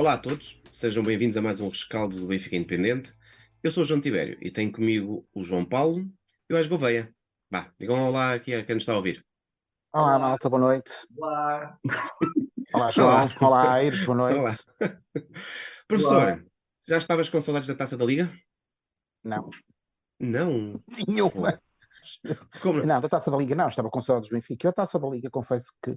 Olá 0.00 0.14
a 0.14 0.18
todos, 0.18 0.58
sejam 0.72 1.04
bem-vindos 1.04 1.36
a 1.36 1.42
mais 1.42 1.60
um 1.60 1.68
rescaldo 1.68 2.18
do 2.18 2.26
Benfica 2.26 2.56
Independente. 2.56 3.14
Eu 3.62 3.70
sou 3.70 3.82
o 3.82 3.86
João 3.86 4.00
Tibério 4.00 4.38
e 4.40 4.50
tenho 4.50 4.72
comigo 4.72 5.28
o 5.34 5.44
João 5.44 5.62
Paulo 5.62 6.10
e 6.48 6.54
o 6.54 6.56
Ás 6.56 6.66
Gouveia. 6.66 7.14
Vá, 7.50 7.70
digam 7.78 8.02
olá 8.08 8.32
aqui 8.32 8.54
a 8.54 8.64
quem 8.64 8.76
nos 8.76 8.82
está 8.84 8.94
a 8.94 8.96
ouvir. 8.96 9.22
Olá, 9.92 10.18
malta, 10.18 10.48
boa 10.48 10.58
noite. 10.58 10.90
Olá. 11.18 11.78
Olá, 12.72 12.90
João. 12.90 13.28
Olá, 13.42 13.72
Aires, 13.72 14.02
boa 14.02 14.16
noite. 14.16 14.38
Olá. 14.80 15.00
Professor, 15.86 16.46
já 16.88 16.96
estavas 16.96 17.28
com 17.28 17.42
saudades 17.42 17.68
da 17.68 17.74
Taça 17.74 17.94
da 17.94 18.06
Liga? 18.06 18.32
Não, 19.22 19.50
Não. 20.18 20.82
nenhuma. 21.06 21.60
Como 22.62 22.78
não? 22.78 22.86
Não, 22.86 23.00
da 23.02 23.08
Taça 23.10 23.30
da 23.30 23.36
Liga 23.36 23.54
não, 23.54 23.68
estava 23.68 23.90
com 23.90 24.00
saudades 24.00 24.30
do 24.30 24.34
Benfica. 24.34 24.66
Eu 24.66 24.70
a 24.70 24.72
Taça 24.72 24.98
da 24.98 25.06
Liga, 25.06 25.28
confesso 25.28 25.74
que, 25.84 25.94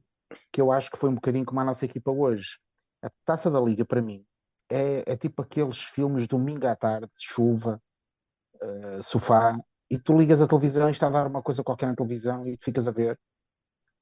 que 0.51 0.59
eu 0.59 0.73
acho 0.73 0.91
que 0.91 0.97
foi 0.97 1.09
um 1.09 1.15
bocadinho 1.15 1.45
como 1.45 1.61
a 1.61 1.63
nossa 1.63 1.85
equipa 1.85 2.11
hoje. 2.11 2.57
A 3.03 3.09
Taça 3.25 3.51
da 3.51 3.59
Liga, 3.59 3.83
para 3.83 4.01
mim, 4.01 4.25
é, 4.71 5.03
é 5.11 5.17
tipo 5.17 5.41
aqueles 5.41 5.79
filmes 5.83 6.25
domingo 6.25 6.65
à 6.65 6.73
tarde, 6.75 7.11
chuva, 7.19 7.81
eh, 8.61 9.01
sofá, 9.01 9.57
e 9.91 9.99
tu 9.99 10.17
ligas 10.17 10.41
a 10.41 10.47
televisão 10.47 10.87
e 10.87 10.91
está 10.93 11.07
a 11.07 11.09
dar 11.09 11.27
uma 11.27 11.41
coisa 11.43 11.61
qualquer 11.63 11.87
na 11.87 11.95
televisão 11.95 12.47
e 12.47 12.55
tu 12.55 12.63
ficas 12.63 12.87
a 12.87 12.91
ver. 12.91 13.19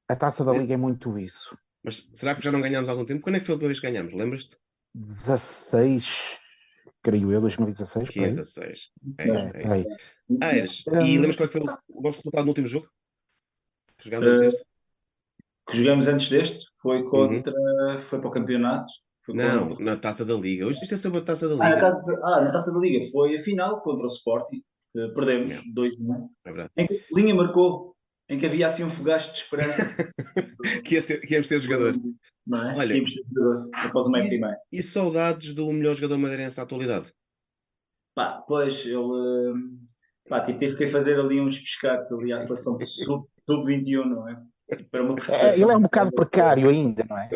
A 0.07 0.15
Taça 0.15 0.45
da 0.45 0.51
Liga 0.51 0.75
é 0.75 0.77
muito 0.77 1.17
isso. 1.17 1.57
Mas 1.83 2.09
será 2.13 2.35
que 2.35 2.43
já 2.43 2.51
não 2.51 2.61
ganhámos 2.61 2.87
há 2.89 2.91
algum 2.91 3.05
tempo? 3.05 3.21
Quando 3.23 3.37
é 3.37 3.39
que 3.39 3.45
foi 3.45 3.53
a 3.53 3.55
última 3.55 3.69
vez 3.69 3.79
que 3.79 3.89
ganhámos? 3.89 4.13
Lembras-te? 4.13 4.55
16, 4.93 6.39
creio 7.01 7.31
eu, 7.31 7.41
2016, 7.41 8.09
por 8.11 8.20
aí. 8.23 8.29
15 8.29 8.39
a 8.39 8.43
6. 8.43 8.91
É 9.17 9.27
É, 10.43 10.63
isso, 10.63 10.89
é 10.89 10.99
Hum. 10.99 11.05
e 11.05 11.17
lembras 11.17 11.35
qual 11.35 11.45
é 11.45 11.51
que 11.51 11.57
foi 11.59 11.61
o 11.89 12.01
vosso 12.01 12.20
resultado 12.20 12.43
no 12.43 12.49
último 12.49 12.67
jogo? 12.67 12.87
Que 13.97 14.05
jogámos 14.05 14.29
antes 14.29 14.41
Eh, 14.41 14.45
deste? 14.45 14.65
Que 15.70 15.77
jogamos 15.77 16.07
antes 16.07 16.29
deste 16.29 16.65
foi 16.81 17.04
contra. 17.04 17.54
Foi 17.99 18.20
para 18.20 18.27
o 18.27 18.31
campeonato. 18.31 18.91
Não, 19.29 19.70
contra- 19.70 19.85
na 19.85 19.95
Taça 19.98 20.26
da 20.26 20.34
Liga. 20.34 20.65
Hoje 20.65 20.81
isto 20.81 20.93
é 20.95 20.98
sobre 20.98 21.20
a 21.20 21.21
Taça 21.21 21.48
da 21.48 21.55
Ah, 21.55 21.57
na, 21.57 21.70
Liga. 21.76 21.81
casa 21.81 22.01
de- 22.04 22.15
ah, 22.23 22.41
na 22.41 22.51
taça 22.51 22.71
da 22.73 22.79
Liga 22.79 23.05
foi 23.12 23.35
a 23.35 23.40
final 23.41 23.82
contra 23.82 24.04
o 24.04 24.07
Sporting. 24.07 24.62
perdemos 25.15 25.51
Yeah. 25.51 25.71
2-1. 25.73 26.29
É 26.45 26.51
verdade. 26.51 26.71
Em 26.76 26.85
que 26.85 26.93
a 26.95 27.15
linha 27.15 27.34
marcou, 27.34 27.95
em 28.27 28.37
que 28.37 28.45
havia 28.45 28.67
assim 28.67 28.84
um 28.84 28.89
fogacho 28.89 29.32
de 29.32 29.37
esperança. 29.39 29.77
Que, 30.85 30.95
ia 30.95 31.01
ser- 31.01 31.21
que 31.21 31.34
íamos 31.34 31.48
ter 31.48 31.59
jogador. 31.62 31.95
Não 32.45 32.70
é? 32.71 32.76
Olha, 32.77 32.93
Íamos 32.95 33.13
ter 33.13 33.23
jogador 33.23 33.70
após 33.85 34.07
uma 34.07 34.20
época 34.20 34.35
e 34.35 34.39
meia. 34.41 34.57
E 34.71 34.84
saudades 34.84 35.54
do 35.55 35.71
melhor 35.71 35.95
jogador 35.95 36.17
madeirense 36.17 36.57
da 36.57 36.63
atualidade? 36.63 37.09
Pá, 38.15 38.43
pois 38.48 38.85
ele. 38.85 38.98
hum, 38.98 39.77
Pá, 40.27 40.41
tipo, 40.41 40.59
tive 40.59 40.76
que 40.77 40.87
fazer 40.87 41.20
ali 41.20 41.39
uns 41.41 41.57
pescados 41.59 42.12
ali 42.12 42.32
à 42.34 42.39
seleção 42.39 42.77
sub- 42.85 43.26
sub-21, 43.49 44.05
não 44.05 44.27
é? 44.29 44.35
É, 45.29 45.53
ele 45.59 45.71
é 45.71 45.75
um 45.77 45.81
bocado 45.81 46.11
precário 46.11 46.69
ainda, 46.69 47.05
não 47.09 47.17
é? 47.17 47.29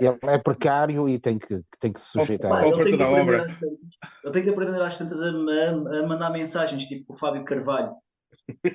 Ele 0.00 0.18
é 0.22 0.38
precário 0.38 1.08
e 1.08 1.18
tem 1.18 1.38
que, 1.38 1.62
tem 1.78 1.92
que 1.92 2.00
se 2.00 2.10
sujeitar. 2.10 2.50
Perto 2.62 2.76
tem 2.78 2.84
que 2.92 2.96
da 2.96 3.04
aprender 3.06 3.20
obra. 3.22 3.44
às 3.44 3.52
tantas- 3.52 3.78
Ele 4.24 4.32
tem 4.32 4.42
que 4.42 4.50
aprender 4.50 4.82
às 4.82 4.98
tantas 4.98 5.22
a, 5.22 5.26
a- 5.26 6.00
a 6.00 6.06
mandar 6.06 6.30
mensagens, 6.30 6.84
tipo 6.86 7.12
o 7.12 7.16
Fábio 7.16 7.44
Carvalho. 7.44 7.92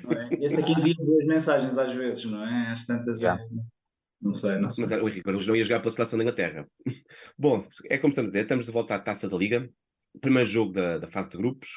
Não 0.03 0.11
é? 0.21 0.29
Esse 0.39 0.55
aqui 0.55 0.71
envia 0.73 0.95
duas 0.95 1.25
mensagens 1.25 1.77
às 1.77 1.93
vezes, 1.93 2.25
não 2.25 2.45
é? 2.45 2.71
Às 2.71 2.85
tantas. 2.85 3.19
é- 3.19 3.23
Yeah. 3.23 3.43
Não 4.21 4.33
sei, 4.35 4.59
não 4.59 4.69
sei. 4.69 4.85
Mas 4.85 5.01
o 5.01 5.07
Henrique 5.09 5.27
Araújo 5.27 5.47
não 5.47 5.55
ia 5.55 5.63
jogar 5.63 5.79
pela 5.79 5.91
seleção 5.91 6.17
da 6.19 6.23
Inglaterra. 6.23 6.67
Bom, 7.37 7.65
é 7.89 7.97
como 7.97 8.09
estamos 8.11 8.29
a 8.29 8.33
dizer, 8.33 8.43
estamos 8.43 8.65
de 8.67 8.71
volta 8.71 8.93
à 8.93 8.99
Taça 8.99 9.27
da 9.27 9.35
Liga. 9.35 9.67
Primeiro 10.19 10.47
jogo 10.47 10.73
da, 10.73 10.99
da 10.99 11.07
fase 11.07 11.29
de 11.29 11.37
grupos. 11.37 11.69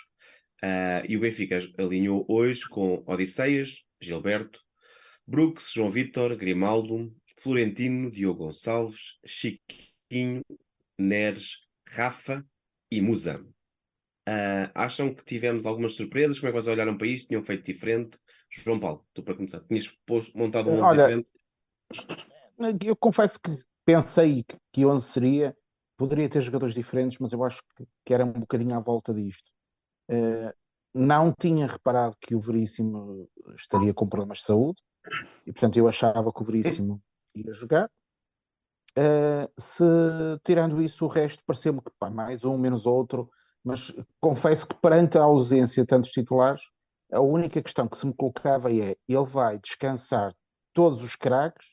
ah, 0.62 1.02
e 1.08 1.16
o 1.16 1.20
Benfica 1.20 1.58
alinhou 1.78 2.26
hoje 2.28 2.68
com 2.68 3.02
Odisseias, 3.06 3.84
Gilberto, 4.02 4.60
Brooks, 5.26 5.72
João 5.72 5.90
Vitor, 5.90 6.36
Grimaldo, 6.36 7.14
Florentino, 7.38 8.10
Diogo 8.10 8.44
Gonçalves, 8.44 9.18
Chiquinho, 9.24 10.42
Neres, 10.98 11.66
Rafa 11.88 12.46
e 12.90 13.00
Musa. 13.00 13.44
Ah, 14.26 14.70
acham 14.74 15.14
que 15.14 15.24
tivemos 15.24 15.66
algumas 15.66 15.94
surpresas? 15.94 16.38
Como 16.38 16.48
é 16.48 16.52
que 16.52 16.60
vocês 16.60 16.72
olharam 16.72 16.96
para 16.96 17.06
isto? 17.06 17.28
Tinham 17.28 17.42
feito 17.42 17.64
diferente? 17.64 18.18
João 18.50 18.80
Paulo, 18.80 19.04
tu 19.12 19.22
para 19.22 19.34
começar, 19.34 19.60
tinhas 19.60 19.88
posto, 20.06 20.36
montado 20.36 20.70
um 20.70 20.74
11 20.74 20.82
Olha, 20.82 21.02
diferente? 21.02 21.30
Eu 22.86 22.96
confesso 22.96 23.40
que 23.40 23.58
pensei 23.84 24.44
que, 24.44 24.56
que 24.72 24.86
11 24.86 25.06
seria, 25.06 25.56
poderia 25.96 26.28
ter 26.28 26.40
jogadores 26.40 26.74
diferentes, 26.74 27.18
mas 27.18 27.32
eu 27.32 27.42
acho 27.44 27.62
que, 27.76 27.84
que 28.04 28.14
era 28.14 28.24
um 28.24 28.32
bocadinho 28.32 28.74
à 28.74 28.80
volta 28.80 29.12
disto. 29.12 29.50
Eh, 30.08 30.54
não 30.94 31.32
tinha 31.32 31.66
reparado 31.66 32.16
que 32.20 32.34
o 32.34 32.40
Veríssimo 32.40 33.28
estaria 33.56 33.92
com 33.92 34.08
problemas 34.08 34.38
de 34.38 34.44
saúde 34.44 34.80
e, 35.46 35.52
portanto, 35.52 35.76
eu 35.76 35.88
achava 35.88 36.32
que 36.32 36.42
o 36.42 36.44
Veríssimo 36.44 37.02
ia 37.34 37.52
jogar. 37.52 37.90
Eh, 38.96 39.48
se 39.58 39.84
tirando 40.44 40.80
isso, 40.80 41.04
o 41.04 41.08
resto 41.08 41.42
pareceu-me 41.44 41.80
que 41.80 41.90
pá, 41.98 42.08
mais 42.10 42.44
um, 42.44 42.56
menos 42.56 42.86
outro, 42.86 43.28
mas 43.62 43.92
confesso 44.20 44.68
que 44.68 44.74
perante 44.74 45.18
a 45.18 45.22
ausência 45.22 45.82
de 45.82 45.86
tantos 45.86 46.10
titulares, 46.10 46.62
a 47.12 47.20
única 47.20 47.62
questão 47.62 47.88
que 47.88 47.96
se 47.96 48.06
me 48.06 48.14
colocava 48.14 48.72
é: 48.72 48.96
ele 49.08 49.24
vai 49.26 49.58
descansar 49.58 50.34
todos 50.72 51.02
os 51.02 51.16
craques 51.16 51.66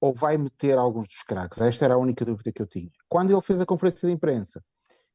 ou 0.00 0.14
vai 0.14 0.36
meter 0.36 0.78
alguns 0.78 1.06
dos 1.06 1.22
craques? 1.22 1.60
Esta 1.60 1.86
era 1.86 1.94
a 1.94 1.98
única 1.98 2.24
dúvida 2.24 2.52
que 2.52 2.62
eu 2.62 2.66
tinha. 2.66 2.90
Quando 3.08 3.32
ele 3.32 3.40
fez 3.40 3.60
a 3.60 3.66
conferência 3.66 4.06
de 4.06 4.14
imprensa 4.14 4.62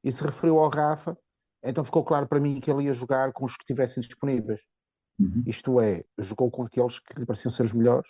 e 0.04 0.12
se 0.12 0.24
referiu 0.24 0.60
ao 0.60 0.70
Rafa, 0.70 1.18
então 1.64 1.84
ficou 1.84 2.04
claro 2.04 2.28
para 2.28 2.40
mim 2.40 2.60
que 2.60 2.70
ele 2.70 2.84
ia 2.86 2.94
jogar 2.94 3.32
com 3.32 3.46
os 3.46 3.56
que 3.56 3.64
estivessem 3.64 4.02
disponíveis. 4.02 4.62
Uhum. 5.20 5.44
Isto 5.46 5.80
é, 5.80 6.04
jogou 6.18 6.50
com 6.50 6.64
aqueles 6.64 7.00
que 7.00 7.20
lhe 7.20 7.26
pareciam 7.26 7.52
ser 7.52 7.64
os 7.64 7.74
melhores 7.74 8.10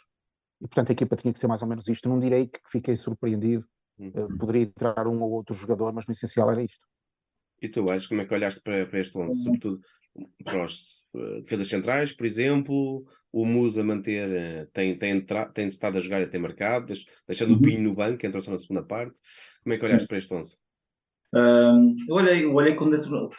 e, 0.62 0.68
portanto, 0.68 0.90
a 0.90 0.94
equipa 0.94 1.16
tinha 1.16 1.34
que 1.34 1.40
ser 1.40 1.47
mais 1.47 1.62
ou 1.62 1.68
menos 1.68 1.88
isto. 1.88 2.08
Não 2.09 2.19
direi 2.19 2.47
que 2.47 2.59
fiquei 2.68 2.96
surpreendido, 2.96 3.66
Uhum. 4.00 4.12
eh, 4.16 4.28
poderia 4.40 4.64
entrar 4.64 5.08
um 5.08 5.22
ou 5.22 5.31
outro 5.31 5.53
jogador, 5.56 5.94
mas 5.94 6.06
no 6.08 6.13
essencial 6.13 6.50
era 6.52 6.63
isto. 6.63 6.86
E 7.62 7.69
tu, 7.69 7.90
Aires, 7.90 8.08
como 8.08 8.22
é 8.22 8.25
que 8.25 8.34
olhaste 8.34 8.62
para, 8.62 8.86
para 8.86 9.00
este 9.00 9.18
11? 9.18 9.44
Sobretudo 9.44 9.80
para 10.44 10.66
os 10.66 11.06
eh, 11.16 11.42
defesas 11.42 11.68
centrais, 11.68 12.12
por 12.13 12.25
exemplo, 12.25 13.06
o 13.31 13.46
Musa 13.46 13.84
manter, 13.84 14.30
eh, 14.31 14.68
tem, 14.74 14.97
tem, 14.97 15.12
entra- 15.12 15.46
tem 15.50 15.68
estado 15.68 15.97
a 15.97 16.02
jogar 16.02 16.22
e 16.22 16.28
tem 16.28 16.40
marcado, 16.40 16.88
deix- 16.88 17.06
deixando 17.28 17.52
o 17.52 17.56
Uhum. 17.56 17.62
Pinho 17.62 17.81
no 17.84 17.94
banco, 17.96 18.25
entrou 18.25 18.44
só 18.44 18.52
na 18.52 18.59
segunda 18.59 18.84
parte. 18.84 19.16
Como 19.63 19.74
é 19.74 19.78
que 19.78 19.86
olhaste 19.86 20.08
para 20.08 20.18
este 20.18 20.34
11? 20.34 20.58
Eu 21.33 22.16
olhei, 22.16 22.45
eu 22.45 22.53
olhei 22.53 22.75
com, 22.75 22.89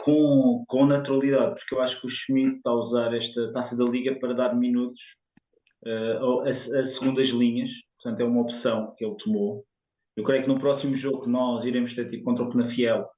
com, 0.03 0.65
com 0.67 0.87
naturalidade, 0.87 1.55
porque 1.61 1.75
eu 1.75 1.81
acho 1.81 2.01
que 2.01 2.07
o 2.07 2.11
Schmidt 2.11 2.57
está 2.57 2.71
a 2.71 2.75
usar 2.75 3.15
esta 3.15 3.53
taça 3.53 3.77
da 3.77 3.85
liga 3.85 4.19
para 4.19 4.35
dar 4.35 4.55
minutos 4.57 5.01
ao- 6.21 6.41
a, 6.41 6.49
a 6.49 6.85
segundas 6.85 7.29
linhas, 7.29 7.71
portanto 8.03 8.21
é 8.21 8.25
uma 8.25 8.41
opção 8.41 8.95
que 8.97 9.05
ele 9.05 9.17
tomou. 9.17 9.65
Eu 10.17 10.25
creio 10.25 10.43
que 10.43 10.49
no 10.49 10.59
próximo 10.59 10.95
jogo 10.95 11.23
que 11.23 11.31
nós 11.31 11.65
iremos 11.65 11.95
ter 11.95 12.07
tipo, 12.07 12.25
contra 12.25 12.45
o 12.45 12.51
Penafiel, 12.51 13.09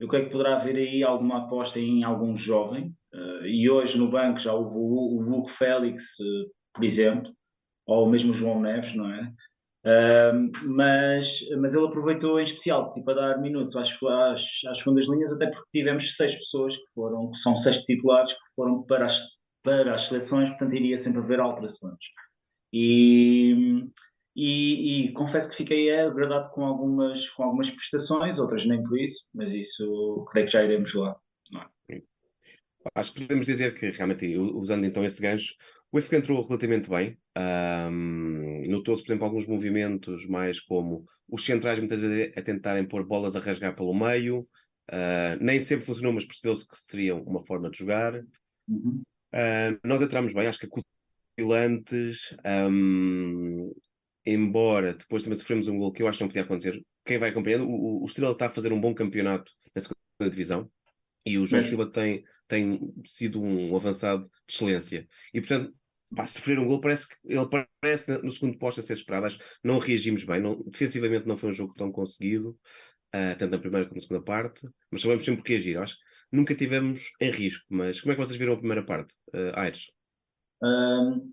eu 0.00 0.08
creio 0.08 0.24
que 0.26 0.32
poderá 0.32 0.56
haver 0.56 0.76
aí 0.76 1.02
alguma 1.02 1.44
aposta 1.44 1.78
em 1.78 2.02
algum 2.04 2.36
jovem, 2.36 2.92
eh, 3.12 3.48
e 3.48 3.70
hoje 3.70 3.96
no 3.98 4.08
banco 4.08 4.38
já 4.38 4.52
houve 4.52 4.74
o, 4.74 4.78
o 4.80 5.20
Hugo 5.20 5.48
Félix, 5.48 6.02
eh, 6.20 6.50
por 6.72 6.84
exemplo, 6.84 7.32
ou 7.86 8.08
mesmo 8.08 8.30
o 8.30 8.34
João 8.34 8.60
Neves, 8.60 8.94
não 8.94 9.08
é? 9.12 9.32
Mas, 10.64 11.40
mas 11.58 11.74
ele 11.74 11.86
aproveitou 11.86 12.40
em 12.40 12.42
especial 12.42 12.90
tipo, 12.92 13.10
a 13.10 13.14
dar 13.14 13.40
minutos 13.40 13.76
às, 13.76 13.90
às, 14.02 14.60
às 14.66 14.78
segundas 14.78 15.06
linhas, 15.06 15.32
até 15.32 15.46
porque 15.46 15.68
tivemos 15.70 16.16
seis 16.16 16.34
pessoas 16.34 16.76
que 16.76 16.86
foram, 16.94 17.30
que 17.30 17.38
são 17.38 17.56
seis 17.56 17.82
titulares 17.82 18.32
que 18.32 18.54
foram 18.56 18.82
para 18.84 19.04
as, 19.04 19.20
para 19.62 19.94
as 19.94 20.06
seleções, 20.06 20.48
portanto 20.48 20.74
iria 20.74 20.96
sempre 20.96 21.20
haver 21.20 21.38
alterações. 21.38 21.98
E, 22.72 23.84
e, 24.34 25.06
e 25.06 25.12
confesso 25.12 25.50
que 25.50 25.56
fiquei 25.56 25.94
agradado 25.94 26.50
com 26.50 26.64
algumas, 26.64 27.28
com 27.30 27.44
algumas 27.44 27.70
prestações, 27.70 28.38
outras 28.38 28.64
nem 28.64 28.82
por 28.82 28.98
isso, 28.98 29.26
mas 29.34 29.52
isso 29.52 30.24
creio 30.30 30.46
que 30.46 30.52
já 30.52 30.64
iremos 30.64 30.94
lá. 30.94 31.14
Acho 32.94 33.12
que 33.12 33.20
podemos 33.20 33.46
dizer 33.46 33.74
que 33.74 33.90
realmente, 33.90 34.36
usando 34.36 34.84
então 34.84 35.04
esse 35.04 35.20
gancho, 35.20 35.54
o 35.94 35.96
Benfica 35.96 36.16
entrou 36.16 36.44
relativamente 36.44 36.90
bem. 36.90 37.16
Ahm, 37.36 38.66
Notou-se, 38.66 39.00
por 39.00 39.12
exemplo, 39.12 39.26
alguns 39.26 39.46
movimentos 39.46 40.26
mais 40.26 40.58
como 40.58 41.06
os 41.28 41.46
centrais 41.46 41.78
muitas 41.78 42.00
vezes 42.00 42.36
a 42.36 42.42
tentarem 42.42 42.84
pôr 42.84 43.06
bolas 43.06 43.36
a 43.36 43.38
rasgar 43.38 43.76
pelo 43.76 43.94
meio. 43.94 44.44
Ah, 44.90 45.36
nem 45.40 45.60
sempre 45.60 45.86
funcionou, 45.86 46.12
mas 46.12 46.24
percebeu-se 46.24 46.66
que 46.66 46.76
seria 46.76 47.14
uma 47.14 47.40
forma 47.44 47.70
de 47.70 47.78
jogar. 47.78 48.12
Uhum. 48.66 49.02
Ah, 49.32 49.78
nós 49.84 50.02
entramos 50.02 50.32
bem, 50.32 50.48
acho 50.48 50.58
que 50.58 50.66
acutilantes, 50.66 52.36
ahm, 52.44 53.70
embora 54.26 54.94
depois 54.94 55.22
também 55.22 55.38
sofremos 55.38 55.68
um 55.68 55.78
gol 55.78 55.92
que 55.92 56.02
eu 56.02 56.08
acho 56.08 56.18
que 56.18 56.24
não 56.24 56.28
podia 56.28 56.42
acontecer. 56.42 56.84
Quem 57.04 57.18
vai 57.18 57.30
acompanhando, 57.30 57.68
o, 57.68 58.02
o, 58.02 58.06
Estrela 58.06 58.32
está 58.32 58.46
a 58.46 58.50
fazer 58.50 58.72
um 58.72 58.80
bom 58.80 58.92
campeonato 58.92 59.52
na 59.72 59.80
segunda 59.80 60.28
divisão 60.28 60.68
e 61.24 61.38
o 61.38 61.46
João. 61.46 61.62
Silva 61.62 61.86
tem, 61.86 62.24
tem 62.48 62.80
sido 63.06 63.40
um 63.40 63.76
avançado 63.76 64.24
de 64.24 64.54
excelência. 64.54 65.06
E 65.32 65.40
portanto, 65.40 65.72
pá, 66.14 66.26
sofrer 66.26 66.58
um 66.58 66.66
gol 66.66 66.80
parece 66.80 67.08
que 67.08 67.14
ele 67.24 67.48
parece 67.80 68.22
no 68.22 68.30
segundo 68.30 68.58
posto 68.58 68.80
a 68.80 68.82
ser 68.82 68.94
esperado. 68.94 69.26
Acho 69.26 69.38
que 69.38 69.44
não 69.62 69.78
reagimos 69.78 70.24
bem, 70.24 70.40
não, 70.40 70.62
defensivamente 70.66 71.26
não 71.26 71.36
foi 71.36 71.50
um 71.50 71.52
jogo 71.52 71.74
tão 71.74 71.90
conseguido, 71.92 72.56
ah, 73.12 73.34
tanto 73.38 73.52
na 73.52 73.58
primeira 73.58 73.86
como 73.86 73.96
na 73.96 74.02
segunda 74.02 74.24
parte, 74.24 74.68
mas 74.90 75.02
sabemos 75.02 75.24
sempre 75.24 75.42
reagir. 75.46 75.78
Acho 75.78 75.96
que 75.96 76.02
nunca 76.32 76.54
tivemos 76.54 77.12
em 77.20 77.30
risco, 77.30 77.64
mas 77.70 78.00
como 78.00 78.12
é 78.12 78.16
que 78.16 78.22
vocês 78.22 78.36
viram 78.36 78.54
a 78.54 78.58
primeira 78.58 78.84
parte, 78.84 79.14
uh, 79.34 79.58
Aires? 79.58 79.86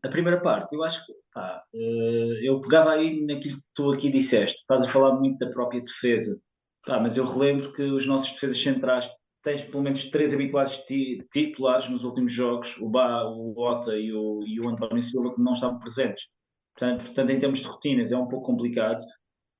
A 0.03 0.09
primeira 0.09 0.41
parte, 0.41 0.75
eu 0.75 0.83
acho 0.83 1.05
que 1.05 1.13
pá, 1.33 1.63
eh, 1.73 2.39
eu 2.43 2.59
pegava 2.59 2.91
aí 2.91 3.25
naquilo 3.25 3.57
que 3.57 3.63
tu 3.73 3.91
aqui 3.93 4.11
disseste. 4.11 4.57
Estás 4.57 4.83
a 4.83 4.87
falar 4.87 5.15
muito 5.15 5.37
da 5.37 5.51
própria 5.51 5.81
defesa. 5.81 6.37
Tá, 6.83 6.99
mas 6.99 7.15
eu 7.15 7.25
relembro 7.25 7.71
que 7.73 7.83
os 7.83 8.05
nossos 8.05 8.31
defesas 8.31 8.61
centrais 8.61 9.07
tens 9.43 9.63
pelo 9.63 9.83
menos 9.83 10.05
três 10.09 10.33
habituados 10.33 10.83
titulares 11.31 11.89
nos 11.89 12.03
últimos 12.03 12.31
jogos, 12.31 12.77
o 12.79 12.89
Bá, 12.89 13.23
o 13.25 13.53
Ota 13.57 13.95
e 13.95 14.13
o, 14.13 14.43
e 14.45 14.59
o 14.59 14.69
António 14.69 15.01
Silva, 15.01 15.33
que 15.33 15.41
não 15.41 15.53
estavam 15.53 15.79
presentes. 15.79 16.25
Portanto, 16.75 17.05
portanto, 17.05 17.29
em 17.29 17.39
termos 17.39 17.59
de 17.59 17.65
rotinas, 17.65 18.11
é 18.11 18.17
um 18.17 18.27
pouco 18.27 18.45
complicado. 18.45 19.03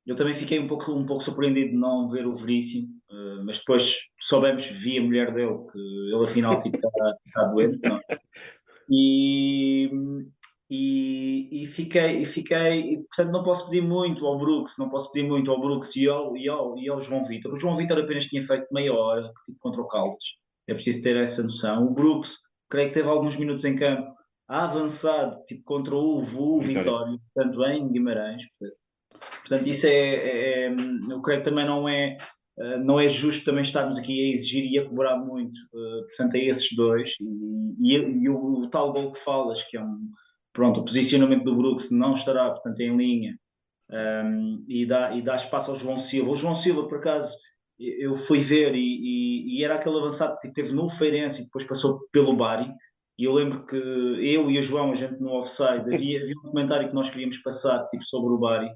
Eu 0.06 0.16
também 0.16 0.33
fiquei 0.33 0.60
um 0.60 0.68
pouco, 0.68 0.92
um 0.92 1.06
pouco 1.06 1.24
surpreendido 1.24 1.72
de 1.72 1.78
não 1.78 2.10
ver 2.10 2.25
o 2.25 2.33
Veríssimo, 2.33 2.88
uh, 3.12 3.45
mas 3.45 3.60
depois 3.60 4.00
soubemos, 4.19 4.66
vi 4.66 4.98
a 4.98 5.01
mulher 5.01 5.31
dele, 5.31 5.57
que 5.72 5.78
ele 5.78 6.24
afinal 6.24 6.54
está 6.54 6.63
tipo, 6.63 6.80
tá 7.33 7.44
doente. 7.45 7.80
Não. 7.83 8.00
E, 8.94 9.89
e, 10.73 11.63
e, 11.63 11.65
fiquei, 11.65 12.21
e 12.21 12.25
fiquei, 12.25 12.94
e, 12.94 12.97
portanto, 13.00 13.33
não 13.33 13.44
posso 13.44 13.69
pedir 13.69 13.81
muito 13.81 14.25
ao 14.25 14.38
Brooks, 14.38 14.77
não 14.77 14.88
posso 14.88 15.12
pedir 15.12 15.27
muito 15.27 15.51
ao 15.51 15.59
Brooks 15.59 15.94
e 15.97 16.07
ao, 16.07 16.38
e 16.38 16.47
ao, 16.47 16.77
e 16.77 16.88
ao 16.88 17.01
João 17.01 17.25
Vitor. 17.25 17.51
O 17.51 17.59
João 17.59 17.75
Vitor 17.75 18.00
apenas 18.00 18.27
tinha 18.27 18.41
feito 18.41 18.68
meia 18.71 18.94
hora, 18.94 19.33
tipo 19.45 19.59
contra 19.59 19.81
o 19.81 19.88
Caldas. 19.89 20.23
É 20.69 20.73
preciso 20.73 21.03
ter 21.03 21.18
essa 21.18 21.44
noção. 21.44 21.85
O 21.85 21.94
Brooks, 21.94 22.38
creio 22.69 22.88
que 22.88 22.94
teve 22.94 23.09
alguns 23.09 23.35
minutos 23.35 23.65
em 23.65 23.75
campo, 23.75 24.15
avançado, 24.47 25.44
tipo 25.45 25.62
contra 25.65 25.94
o, 25.94 26.19
o 26.19 26.59
Vitória, 26.62 27.18
portanto, 27.33 27.65
em 27.65 27.91
Guimarães. 27.91 28.44
Portanto, 29.41 29.68
isso 29.68 29.88
é, 29.88 29.89
é, 29.91 30.68
é, 30.68 30.75
eu 31.09 31.21
creio 31.21 31.41
que 31.41 31.50
também 31.50 31.65
não 31.65 31.89
é, 31.89 32.15
eh, 32.59 32.77
não 32.77 32.97
é 32.97 33.09
justo 33.09 33.44
também 33.44 33.63
estarmos 33.63 33.97
aqui 33.97 34.13
a 34.13 34.31
exigir 34.31 34.71
e 34.71 34.79
a 34.79 34.88
cobrar 34.88 35.18
muito, 35.18 35.57
uh, 35.73 36.07
portanto, 36.07 36.35
a 36.35 36.39
esses 36.39 36.73
dois. 36.77 37.09
E, 37.19 37.94
e, 37.94 38.23
e 38.23 38.29
o, 38.29 38.62
o, 38.62 38.69
tal 38.69 38.94
gol 38.94 39.12
que 39.12 39.19
falas, 39.19 39.62
que 39.63 39.75
é 39.75 39.83
um 39.83 40.00
pronto, 40.53 40.81
o 40.81 40.86
posicionamento 40.86 41.44
do 41.44 41.56
Brooks 41.56 41.92
não 41.92 42.13
estará, 42.13 42.50
portanto, 42.50 42.80
em 42.80 42.95
linha 42.95 43.38
um, 43.92 44.63
e, 44.68 44.86
dá, 44.86 45.15
e 45.15 45.21
dá 45.21 45.36
espaço 45.36 45.71
ao 45.71 45.77
João 45.77 46.00
Silva. 46.00 46.31
O 46.31 46.36
João 46.36 46.56
Silva, 46.56 46.88
por 46.88 46.98
acaso, 46.98 47.36
eu 47.80 48.13
fui 48.13 48.39
ver 48.39 48.75
e, 48.75 48.80
e, 48.80 49.57
e 49.59 49.63
era 49.63 49.75
aquele 49.75 49.98
avançado 49.98 50.38
que 50.39 50.53
teve 50.53 50.71
no 50.71 50.89
Feirense 50.89 51.42
e 51.42 51.45
depois 51.45 51.65
passou 51.65 52.00
pelo 52.12 52.36
Bari. 52.36 52.71
E 53.18 53.25
eu 53.25 53.33
lembro 53.33 53.65
que 53.65 53.75
eu 53.75 54.50
e 54.50 54.57
o 54.57 54.62
João, 54.62 54.92
a 54.92 54.95
gente 54.95 55.19
no 55.19 55.33
offside, 55.33 55.94
havia, 55.94 56.21
havia 56.21 56.36
um 56.38 56.50
comentário 56.50 56.89
que 56.89 56.95
nós 56.95 57.09
queríamos 57.09 57.38
passar 57.38 57.88
tipo, 57.88 58.04
sobre 58.04 58.33
o 58.33 58.38
Bari, 58.38 58.69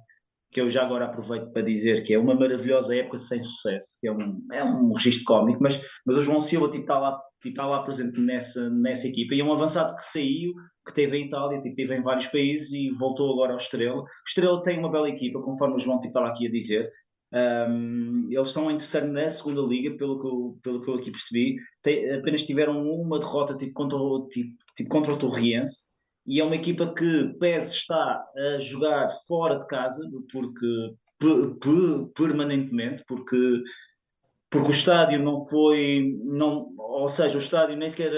que 0.51 0.61
eu 0.61 0.69
já 0.69 0.83
agora 0.83 1.05
aproveito 1.05 1.51
para 1.51 1.61
dizer 1.61 2.03
que 2.03 2.13
é 2.13 2.19
uma 2.19 2.35
maravilhosa 2.35 2.95
época 2.95 3.17
sem 3.17 3.43
sucesso, 3.43 3.97
que 3.99 4.07
é 4.07 4.11
um, 4.11 4.45
é 4.53 4.63
um 4.63 4.93
registro 4.93 5.23
cómico, 5.25 5.61
mas, 5.61 5.81
mas 6.05 6.17
o 6.17 6.21
João 6.21 6.41
Silva 6.41 6.67
tipo, 6.67 6.83
está 6.83 6.99
lá 6.99 7.19
e 7.47 7.49
está 7.49 7.65
lá 7.65 7.83
presente 7.83 8.19
nessa, 8.19 8.69
nessa 8.69 9.07
equipa. 9.07 9.35
E 9.35 9.41
é 9.41 9.43
um 9.43 9.53
avançado 9.53 9.95
que 9.95 10.05
saiu, 10.05 10.53
que 10.85 10.93
teve 10.93 11.17
em 11.17 11.27
Itália, 11.27 11.61
tipo, 11.61 11.75
teve 11.75 11.95
em 11.95 12.01
vários 12.01 12.27
países 12.27 12.71
e 12.73 12.89
voltou 12.91 13.31
agora 13.33 13.51
ao 13.51 13.57
Estrela. 13.57 14.01
O 14.01 14.07
Estrela 14.27 14.63
tem 14.63 14.79
uma 14.79 14.91
bela 14.91 15.09
equipa, 15.09 15.41
conforme 15.41 15.75
o 15.75 15.79
João 15.79 15.99
tipo, 15.99 16.17
aqui 16.19 16.47
a 16.47 16.51
dizer. 16.51 16.91
Um, 17.33 18.27
eles 18.29 18.47
estão 18.47 18.67
terceiro 18.67 19.07
na 19.07 19.27
segunda 19.29 19.61
liga, 19.61 19.97
pelo 19.97 20.19
que 20.19 20.27
eu, 20.27 20.57
pelo 20.63 20.81
que 20.81 20.89
eu 20.89 20.95
aqui 20.95 21.11
percebi. 21.11 21.57
Tem, 21.81 22.13
apenas 22.13 22.43
tiveram 22.43 22.81
uma 22.87 23.19
derrota 23.19 23.55
tipo, 23.55 23.73
contra, 23.73 23.97
tipo, 24.31 24.51
tipo, 24.77 24.89
contra 24.89 25.13
o 25.13 25.17
Torriense. 25.17 25.87
E 26.27 26.39
é 26.39 26.43
uma 26.43 26.55
equipa 26.55 26.93
que 26.93 27.35
PES 27.39 27.73
está 27.73 28.23
a 28.35 28.59
jogar 28.59 29.11
fora 29.27 29.59
de 29.59 29.67
casa, 29.67 30.01
porque 30.31 30.95
permanentemente, 32.15 33.03
porque 33.07 33.63
porque 34.55 34.69
o 34.69 34.71
estádio 34.71 35.21
não 35.21 35.45
foi, 35.45 36.17
não, 36.23 36.69
ou 36.77 37.09
seja, 37.09 37.35
o 37.35 37.41
estádio 37.41 37.75
nem 37.75 37.89
sequer, 37.89 38.11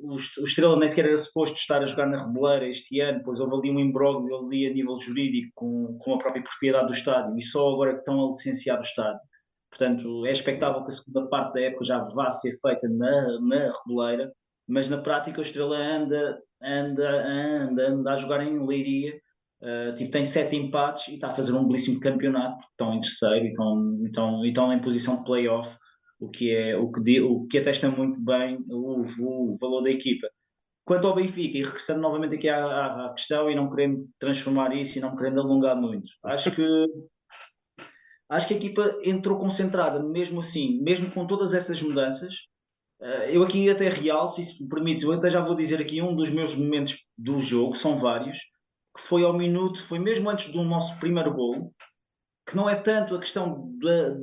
o, 0.00 0.14
o 0.14 0.44
Estrela 0.44 0.76
nem 0.76 0.88
sequer 0.88 1.06
era 1.06 1.16
suposto 1.16 1.56
estar 1.56 1.80
a 1.80 1.86
jogar 1.86 2.06
na 2.06 2.26
Reboleira 2.26 2.68
este 2.68 3.00
ano, 3.00 3.22
pois 3.24 3.38
houve 3.38 3.56
ali 3.56 3.70
um 3.70 3.78
imbróglio 3.78 4.36
ali 4.36 4.66
a 4.66 4.74
nível 4.74 4.98
jurídico 4.98 5.52
com, 5.54 5.96
com 6.00 6.14
a 6.14 6.18
própria 6.18 6.42
propriedade 6.42 6.86
do 6.86 6.92
estádio 6.92 7.38
e 7.38 7.42
só 7.42 7.72
agora 7.72 7.92
que 7.92 7.98
estão 8.00 8.24
a 8.24 8.30
licenciar 8.30 8.80
o 8.80 8.82
estádio. 8.82 9.20
Portanto, 9.70 10.26
é 10.26 10.32
expectável 10.32 10.82
que 10.82 10.90
a 10.90 10.94
segunda 10.94 11.28
parte 11.28 11.54
da 11.54 11.60
época 11.60 11.84
já 11.84 11.98
vá 12.02 12.30
ser 12.30 12.52
feita 12.60 12.88
na, 12.88 13.40
na 13.40 13.72
Reboleira, 13.72 14.32
mas 14.66 14.88
na 14.88 14.98
prática 14.98 15.38
o 15.38 15.42
Estrela 15.42 15.76
anda, 15.76 16.36
anda, 16.60 17.26
anda, 17.28 17.88
anda 17.90 18.12
a 18.12 18.16
jogar 18.16 18.44
em 18.44 18.66
Leiria 18.66 19.14
Uh, 19.60 19.94
tipo, 19.94 20.10
tem 20.10 20.24
sete 20.24 20.54
empates 20.54 21.08
e 21.08 21.14
está 21.14 21.28
a 21.28 21.34
fazer 21.34 21.52
um 21.52 21.66
belíssimo 21.66 21.98
campeonato, 21.98 22.58
porque 22.58 22.72
estão 22.72 22.94
em 22.94 23.00
terceiro 23.00 23.46
e 23.46 23.48
estão, 23.48 24.04
estão, 24.04 24.44
estão 24.44 24.72
em 24.72 24.80
posição 24.80 25.16
de 25.16 25.24
playoff, 25.24 25.74
o 26.20 26.28
que, 26.28 26.54
é, 26.54 26.76
o, 26.76 26.90
que, 26.90 27.20
o 27.20 27.46
que 27.46 27.58
atesta 27.58 27.90
muito 27.90 28.20
bem 28.20 28.58
o, 28.68 29.02
o 29.20 29.58
valor 29.58 29.82
da 29.82 29.90
equipa. 29.90 30.28
Quanto 30.84 31.06
ao 31.06 31.14
Benfica, 31.14 31.58
e 31.58 31.62
regressando 31.62 32.00
novamente 32.00 32.36
aqui 32.36 32.48
à, 32.48 33.06
à, 33.06 33.12
questão 33.12 33.50
e 33.50 33.54
não 33.54 33.68
querendo 33.68 34.08
transformar 34.18 34.74
isso 34.76 34.98
e 34.98 35.00
não 35.00 35.16
querendo 35.16 35.40
alongar 35.40 35.74
muito, 35.74 36.08
acho 36.24 36.50
que 36.52 36.62
acho 38.28 38.48
que 38.48 38.54
a 38.54 38.56
equipa 38.56 38.96
entrou 39.04 39.38
concentrada, 39.38 40.02
mesmo 40.02 40.40
assim, 40.40 40.80
mesmo 40.82 41.10
com 41.10 41.26
todas 41.26 41.54
essas 41.54 41.80
mudanças. 41.82 42.34
Uh, 43.00 43.28
eu 43.30 43.42
aqui 43.42 43.68
até 43.68 43.88
real, 43.88 44.28
se 44.28 44.62
me 44.62 44.68
permite, 44.68 45.04
eu 45.04 45.12
até 45.12 45.30
já 45.30 45.40
vou 45.40 45.56
dizer 45.56 45.80
aqui 45.80 46.00
um 46.00 46.14
dos 46.14 46.30
meus 46.30 46.54
momentos 46.54 47.04
do 47.16 47.40
jogo, 47.40 47.74
são 47.74 47.96
vários, 47.96 48.38
que 48.96 49.02
foi 49.02 49.22
ao 49.22 49.36
minuto, 49.36 49.82
foi 49.82 49.98
mesmo 49.98 50.28
antes 50.30 50.50
do 50.50 50.62
nosso 50.64 50.98
primeiro 50.98 51.32
gol, 51.32 51.72
que 52.48 52.56
não 52.56 52.70
é 52.70 52.76
tanto 52.76 53.14
a 53.14 53.18
questão 53.18 53.72
da, 53.80 54.16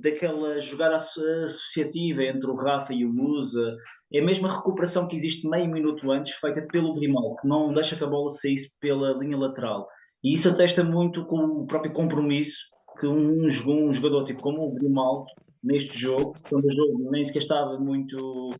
daquela, 0.00 0.60
jogada 0.60 0.96
associativa 0.96 2.22
entre 2.22 2.48
o 2.48 2.54
Rafa 2.54 2.94
e 2.94 3.04
o 3.04 3.12
Musa, 3.12 3.76
é 4.12 4.20
mesmo 4.20 4.46
a 4.46 4.56
recuperação 4.56 5.08
que 5.08 5.16
existe 5.16 5.48
meio 5.48 5.68
minuto 5.68 6.10
antes, 6.10 6.34
feita 6.34 6.62
pelo 6.62 6.94
Grimal, 6.94 7.36
que 7.36 7.48
não 7.48 7.72
deixa 7.72 7.96
que 7.96 8.04
a 8.04 8.06
bola 8.06 8.30
saísse 8.30 8.78
pela 8.78 9.12
linha 9.18 9.36
lateral. 9.36 9.88
E 10.22 10.32
isso 10.32 10.48
atesta 10.48 10.84
muito 10.84 11.24
com 11.26 11.38
o 11.38 11.66
próprio 11.66 11.92
compromisso 11.92 12.58
que 12.98 13.06
um, 13.06 13.44
um 13.44 13.92
jogador 13.92 14.24
tipo 14.24 14.40
como 14.40 14.66
o 14.66 14.74
Grimaldo, 14.74 15.26
neste 15.62 15.98
jogo, 15.98 16.34
quando 16.48 16.64
o 16.64 16.72
jogo 16.72 17.10
nem 17.10 17.24
sequer 17.24 17.42
estava 17.42 17.78
muito, 17.78 18.50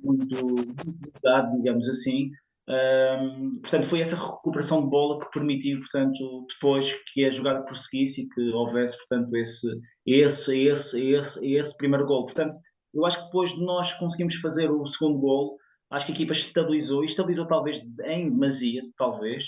muito, 0.00 0.44
muito 0.44 1.56
digamos 1.56 1.88
assim, 1.88 2.30
um, 2.68 3.60
portanto, 3.60 3.86
foi 3.86 4.00
essa 4.00 4.14
recuperação 4.14 4.82
de 4.82 4.90
bola 4.90 5.18
que 5.18 5.30
permitiu, 5.30 5.78
portanto, 5.78 6.46
depois 6.52 6.92
que 7.12 7.24
a 7.24 7.30
jogada 7.30 7.64
prosseguisse 7.64 8.22
e 8.22 8.28
que 8.28 8.50
houvesse, 8.50 8.94
portanto, 8.98 9.34
esse, 9.34 9.66
esse, 10.04 10.58
esse, 10.66 11.10
esse, 11.12 11.54
esse 11.54 11.76
primeiro 11.78 12.04
gol. 12.04 12.26
Portanto, 12.26 12.54
eu 12.92 13.06
acho 13.06 13.18
que 13.18 13.24
depois 13.24 13.50
de 13.50 13.64
nós 13.64 13.94
conseguimos 13.94 14.34
fazer 14.34 14.70
o 14.70 14.86
segundo 14.86 15.18
gol, 15.18 15.56
acho 15.90 16.04
que 16.04 16.12
a 16.12 16.14
equipa 16.14 16.32
estabilizou, 16.32 17.02
e 17.02 17.06
estabilizou 17.06 17.46
talvez 17.46 17.80
em 18.04 18.30
demasia, 18.30 18.82
talvez, 18.98 19.46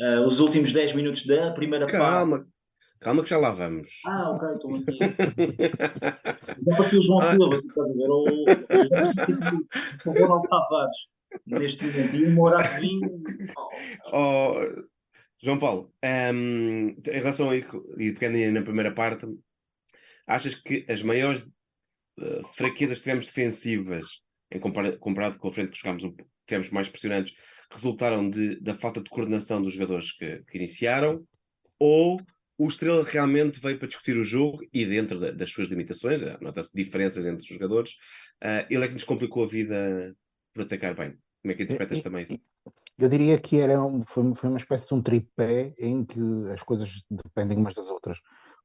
uh, 0.00 0.26
os 0.26 0.40
últimos 0.40 0.72
10 0.72 0.94
minutos 0.94 1.26
da 1.26 1.50
primeira 1.50 1.86
calma, 1.86 2.38
parte. 2.38 2.50
Calma 3.00 3.22
que 3.22 3.28
já 3.28 3.36
lá 3.36 3.50
vamos. 3.50 3.88
Ah, 4.06 4.30
ok, 4.30 4.48
estou 4.54 4.72
aqui. 4.80 4.98
Já 6.66 6.76
parecia 6.76 6.98
o 6.98 7.02
João 7.02 7.20
ah. 7.20 7.30
Silva, 7.30 7.56
estás 7.56 7.90
a 7.90 7.92
ver? 7.92 8.08
Ou, 8.08 8.24
o 10.06 10.12
Ronaldo 10.12 10.48
Tavares 10.48 11.13
neste 11.46 11.84
momento. 11.84 12.16
E 12.16 12.26
um 12.26 12.32
Moratinho. 12.32 13.22
Oh, 14.12 14.54
João 15.44 15.58
Paulo, 15.58 15.92
um, 16.32 16.88
em 16.88 17.02
relação 17.06 17.50
a 17.50 17.56
e 17.56 18.12
pegando 18.14 18.52
na 18.52 18.62
primeira 18.62 18.92
parte, 18.94 19.26
achas 20.26 20.54
que 20.54 20.86
as 20.88 21.02
maiores 21.02 21.40
uh, 21.40 22.46
fraquezas 22.54 22.98
que 22.98 23.04
tivemos 23.04 23.26
defensivas, 23.26 24.22
em 24.50 24.58
compara 24.58 24.96
comparado 24.96 25.38
com 25.38 25.48
a 25.48 25.52
frente 25.52 25.72
que 25.72 25.78
jogámos, 25.78 26.02
tivemos 26.46 26.70
mais 26.70 26.88
pressionantes, 26.88 27.34
resultaram 27.70 28.30
de, 28.30 28.58
da 28.60 28.74
falta 28.74 29.02
de 29.02 29.10
coordenação 29.10 29.60
dos 29.60 29.74
jogadores 29.74 30.12
que, 30.12 30.42
que 30.48 30.56
iniciaram? 30.56 31.26
Ou 31.78 32.20
o 32.56 32.66
Estrela 32.66 33.04
realmente 33.04 33.60
veio 33.60 33.78
para 33.78 33.88
discutir 33.88 34.16
o 34.16 34.24
jogo 34.24 34.64
e 34.72 34.86
dentro 34.86 35.18
da, 35.18 35.30
das 35.30 35.50
suas 35.50 35.68
limitações, 35.68 36.22
eh, 36.22 36.38
nota-se 36.40 36.70
diferenças 36.74 37.26
entre 37.26 37.42
os 37.42 37.48
jogadores, 37.48 37.94
uh, 38.42 38.64
ele 38.70 38.84
é 38.84 38.88
que 38.88 38.94
nos 38.94 39.04
complicou 39.04 39.44
a 39.44 39.48
vida 39.48 40.16
por 40.54 40.62
atacar 40.62 40.94
bem. 40.94 41.18
Como 41.42 41.52
é 41.52 41.54
que 41.54 41.64
interpretas 41.64 42.00
também 42.00 42.22
isso? 42.22 42.38
Eu 42.96 43.08
diria 43.08 43.38
que 43.38 43.58
era 43.58 43.82
um, 43.84 44.04
foi, 44.06 44.34
foi 44.34 44.48
uma 44.48 44.58
espécie 44.58 44.88
de 44.88 44.94
um 44.94 45.02
tripé 45.02 45.74
em 45.78 46.04
que 46.04 46.20
as 46.50 46.62
coisas 46.62 47.04
dependem 47.10 47.58
umas 47.58 47.74
das 47.74 47.90
outras. 47.90 48.18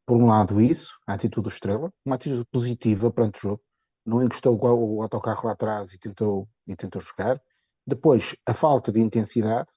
Por 0.06 0.16
um 0.16 0.28
lado, 0.28 0.62
isso, 0.62 0.98
a 1.06 1.14
atitude 1.14 1.44
do 1.44 1.54
Estrela, 1.54 1.92
uma 2.06 2.16
atitude 2.16 2.46
positiva 2.50 3.12
perante 3.12 3.40
o 3.40 3.42
jogo, 3.42 3.64
não 4.06 4.24
encostou 4.24 4.58
o 4.58 5.02
autocarro 5.02 5.48
lá 5.48 5.52
atrás 5.52 5.94
e 5.94 6.00
tentou, 6.00 6.48
e 6.66 6.76
tentou 6.76 7.02
jogar. 7.02 7.42
Depois, 7.86 8.36
a 8.46 8.54
falta 8.54 8.92
de 8.92 9.00
intensidade 9.00 9.68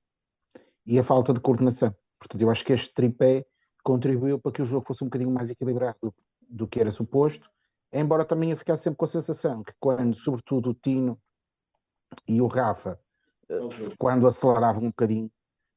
e 0.87 0.99
a 0.99 1.05
falta 1.05 1.33
de 1.33 1.41
coordenação. 1.41 1.95
Portanto, 2.19 2.41
eu 2.41 2.51
acho 2.51 2.65
que 2.65 2.73
este 2.73 2.93
tripé 2.95 3.45
contribuiu 3.83 4.39
para 4.39 4.53
que 4.53 4.63
o 4.63 4.65
jogo 4.65 4.87
fosse 4.87 5.03
um 5.03 5.09
bocadinho 5.09 5.31
mais 5.31 5.51
equilibrado 5.51 5.99
do, 6.01 6.15
do 6.49 6.69
que 6.69 6.79
era 6.79 6.91
suposto, 6.91 7.51
embora 7.93 8.25
também 8.25 8.53
eu 8.53 8.57
ficasse 8.57 8.85
sempre 8.85 8.97
com 8.97 9.05
a 9.05 9.09
sensação 9.09 9.63
que 9.63 9.73
quando, 9.81 10.15
sobretudo, 10.15 10.71
o 10.71 10.75
Tino 10.75 11.21
e 12.27 12.41
o 12.41 12.47
Rafa, 12.47 12.99
eh, 13.49 13.59
quando 13.99 14.27
acelerava 14.27 14.79
um 14.79 14.89
bocadinho, 14.89 15.31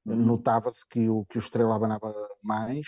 uhum. 0.05 0.15
notava-se 0.15 0.87
que 0.87 1.09
o, 1.09 1.25
que 1.25 1.37
o 1.37 1.39
Estrela 1.39 1.75
abanava 1.75 2.13
mais. 2.41 2.85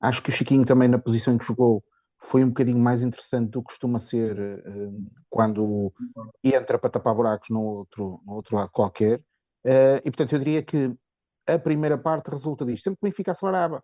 Acho 0.00 0.22
que 0.22 0.30
o 0.30 0.32
Chiquinho 0.32 0.64
também 0.64 0.88
na 0.88 0.98
posição 0.98 1.34
em 1.34 1.38
que 1.38 1.44
jogou 1.44 1.84
foi 2.22 2.44
um 2.44 2.48
bocadinho 2.48 2.78
mais 2.78 3.02
interessante 3.02 3.50
do 3.50 3.60
que 3.60 3.68
costuma 3.68 3.98
ser 3.98 4.38
uh, 4.38 5.10
quando 5.28 5.92
entra 6.44 6.78
para 6.78 6.90
tapar 6.90 7.14
buracos 7.14 7.48
no 7.48 7.62
outro, 7.62 8.20
no 8.26 8.34
outro 8.34 8.56
lado 8.56 8.70
qualquer. 8.70 9.20
Uh, 9.64 10.00
e 10.04 10.10
portanto 10.10 10.32
eu 10.34 10.38
diria 10.38 10.62
que 10.62 10.94
a 11.46 11.58
primeira 11.58 11.98
parte 11.98 12.30
resulta 12.30 12.64
disto. 12.64 12.84
Sempre 12.84 13.00
que 13.00 13.06
o 13.06 13.10
Benfica 13.10 13.32
acelerava, 13.32 13.82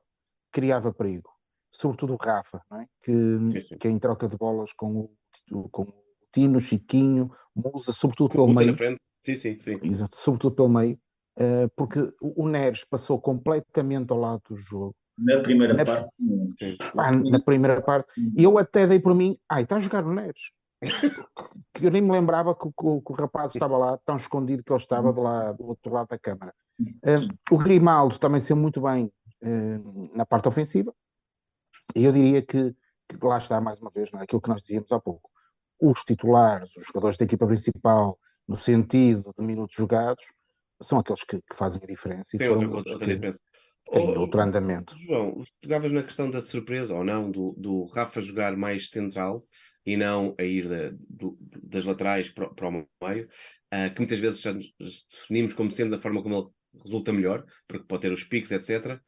criava 0.52 0.92
perigo. 0.92 1.30
sobretudo 1.72 2.14
o 2.14 2.16
Rafa, 2.16 2.62
é? 2.72 2.86
que, 3.02 3.12
sim, 3.12 3.60
sim. 3.60 3.78
que 3.78 3.88
é 3.88 3.90
em 3.90 3.98
troca 3.98 4.28
de 4.28 4.36
bolas 4.36 4.72
com 4.72 5.10
o, 5.50 5.68
com 5.68 5.82
o 5.82 6.05
Tino, 6.36 6.60
Chiquinho, 6.60 7.30
Musa, 7.54 7.94
sobretudo 7.94 8.28
pelo 8.28 8.48
meio. 8.48 8.76
Sim, 9.22 9.36
sim, 9.36 9.58
sim. 9.58 9.74
Exato, 9.82 10.14
sobretudo 10.14 10.54
pelo 10.54 10.68
meio, 10.68 10.98
uh, 11.38 11.70
porque 11.74 12.12
o 12.20 12.46
Neres 12.46 12.84
passou 12.84 13.18
completamente 13.18 14.12
ao 14.12 14.18
lado 14.18 14.42
do 14.50 14.54
jogo. 14.54 14.94
Na 15.18 15.40
primeira 15.40 15.72
na, 15.72 15.82
parte. 15.82 16.10
Ah, 16.98 17.10
na 17.10 17.40
primeira 17.40 17.80
parte. 17.80 18.12
E 18.36 18.44
eu 18.44 18.58
até 18.58 18.86
dei 18.86 19.00
por 19.00 19.14
mim, 19.14 19.38
ai, 19.48 19.62
está 19.62 19.76
a 19.76 19.80
jogar 19.80 20.04
o 20.04 20.12
Neres. 20.12 20.52
que 21.72 21.86
eu 21.86 21.90
nem 21.90 22.02
me 22.02 22.12
lembrava 22.12 22.54
que, 22.54 22.66
que, 22.66 22.72
que, 22.74 23.12
o 23.12 23.14
rapaz 23.14 23.54
estava 23.54 23.78
lá, 23.78 23.98
tão 24.04 24.16
escondido 24.16 24.62
que 24.62 24.70
ele 24.70 24.78
estava 24.78 25.10
do, 25.10 25.22
lado, 25.22 25.56
do 25.56 25.68
outro 25.68 25.90
lado 25.90 26.08
da 26.08 26.18
câmara. 26.18 26.52
Uh, 26.78 27.32
o 27.50 27.56
Grimaldo 27.56 28.18
também 28.18 28.40
saiu 28.40 28.58
muito 28.58 28.82
bem 28.82 29.10
uh, 29.42 30.14
na 30.14 30.26
parte 30.26 30.48
ofensiva. 30.48 30.92
E 31.94 32.04
eu 32.04 32.12
diria 32.12 32.42
que, 32.42 32.76
que 33.08 33.26
lá 33.26 33.38
está, 33.38 33.58
mais 33.58 33.80
uma 33.80 33.90
vez, 33.90 34.10
é? 34.12 34.18
aquilo 34.18 34.42
que 34.42 34.50
nós 34.50 34.60
dizíamos 34.60 34.92
há 34.92 35.00
pouco. 35.00 35.30
Os 35.80 36.00
titulares, 36.00 36.74
os 36.76 36.86
jogadores 36.86 37.16
da 37.16 37.24
equipa 37.24 37.46
principal, 37.46 38.18
no 38.48 38.56
sentido 38.56 39.32
de 39.36 39.44
minutos 39.44 39.76
jogados, 39.76 40.24
são 40.80 40.98
aqueles 40.98 41.24
que, 41.24 41.38
que 41.38 41.56
fazem 41.56 41.80
a 41.82 41.86
diferença. 41.86 42.36
Tem 42.36 42.48
outra, 42.48 42.68
outra 42.68 42.98
que, 42.98 43.06
diferença. 43.06 43.40
Tem 43.92 44.02
oh, 44.02 44.20
outro 44.20 44.40
andamento. 44.40 44.96
João, 45.06 45.42
pegavas 45.60 45.92
na 45.92 46.02
questão 46.02 46.28
da 46.30 46.42
surpresa 46.42 46.92
ou 46.94 47.04
não, 47.04 47.30
do, 47.30 47.54
do 47.56 47.84
Rafa 47.84 48.20
jogar 48.20 48.56
mais 48.56 48.90
central 48.90 49.46
e 49.84 49.96
não 49.96 50.34
a 50.38 50.42
ir 50.42 50.96
das 51.62 51.84
laterais 51.84 52.28
para, 52.28 52.48
para 52.48 52.68
o 52.68 52.72
meio, 52.72 53.28
uh, 53.72 53.94
que 53.94 54.00
muitas 54.00 54.18
vezes 54.18 54.40
já 54.40 54.52
definimos 54.52 55.54
como 55.54 55.70
sendo 55.70 55.94
a 55.94 56.00
forma 56.00 56.20
como 56.20 56.34
ele 56.34 56.82
resulta 56.84 57.12
melhor, 57.12 57.44
porque 57.68 57.86
pode 57.86 58.02
ter 58.02 58.12
os 58.12 58.24
picos, 58.24 58.50
etc. 58.50 59.00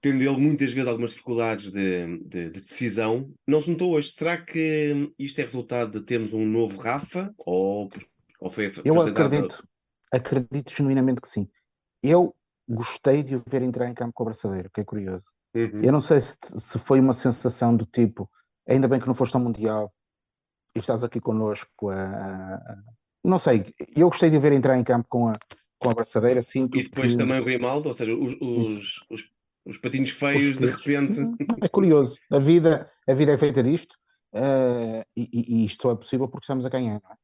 Tendo 0.00 0.22
ele 0.22 0.36
muitas 0.36 0.72
vezes 0.72 0.88
algumas 0.88 1.10
dificuldades 1.10 1.72
de, 1.72 2.18
de, 2.20 2.50
de 2.50 2.60
decisão, 2.60 3.32
não 3.46 3.60
se 3.60 3.70
notou 3.70 3.92
hoje. 3.92 4.12
Será 4.12 4.36
que 4.36 5.12
isto 5.18 5.40
é 5.40 5.44
resultado 5.44 5.98
de 5.98 6.06
termos 6.06 6.32
um 6.32 6.46
novo 6.46 6.78
Rafa 6.78 7.34
ou, 7.38 7.90
ou 8.40 8.50
foi 8.50 8.70
Eu 8.84 9.00
acredito, 9.00 9.66
acredito 10.12 10.72
genuinamente 10.74 11.20
que 11.20 11.28
sim. 11.28 11.48
Eu 12.00 12.34
gostei 12.68 13.22
de 13.22 13.34
o 13.34 13.42
ver 13.46 13.62
entrar 13.62 13.88
em 13.88 13.94
campo 13.94 14.12
com 14.12 14.22
a 14.22 14.26
braçadeira, 14.26 14.70
que 14.72 14.80
é 14.80 14.84
curioso. 14.84 15.32
Uhum. 15.54 15.82
Eu 15.82 15.92
não 15.92 16.00
sei 16.00 16.20
se, 16.20 16.36
se 16.42 16.78
foi 16.78 17.00
uma 17.00 17.14
sensação 17.14 17.74
do 17.74 17.86
tipo, 17.86 18.30
ainda 18.68 18.86
bem 18.86 19.00
que 19.00 19.06
não 19.06 19.14
foste 19.14 19.34
ao 19.34 19.42
Mundial 19.42 19.92
e 20.74 20.78
estás 20.78 21.02
aqui 21.02 21.20
connosco. 21.20 21.90
A... 21.90 22.60
Não 23.24 23.38
sei, 23.38 23.64
eu 23.96 24.08
gostei 24.08 24.30
de 24.30 24.36
o 24.36 24.40
ver 24.40 24.52
entrar 24.52 24.78
em 24.78 24.84
campo 24.84 25.08
com 25.08 25.28
a, 25.28 25.32
com 25.78 25.90
a 25.90 25.94
braçadeira, 25.94 26.42
sim. 26.42 26.68
E 26.74 26.84
depois 26.84 27.12
que... 27.12 27.18
também 27.18 27.40
o 27.40 27.44
Grimaldo, 27.44 27.88
ou 27.88 27.94
seja, 27.94 28.14
os, 28.14 28.34
os, 28.40 29.06
os, 29.10 29.30
os 29.68 29.76
patinhos 29.76 30.10
feios 30.10 30.56
de 30.56 30.66
repente. 30.66 31.20
É 31.60 31.68
curioso, 31.68 32.18
a 32.32 32.38
vida, 32.38 32.88
a 33.06 33.14
vida 33.14 33.32
é 33.32 33.38
feita 33.38 33.62
disto 33.62 33.96
uh, 34.34 35.04
e, 35.14 35.28
e, 35.32 35.66
isto 35.66 35.82
só 35.82 35.92
é 35.92 35.96
possível 35.96 36.26
porque 36.26 36.44
estamos 36.44 36.64
a 36.64 36.68
ganhar, 36.68 37.00
não 37.02 37.10
é? 37.10 37.16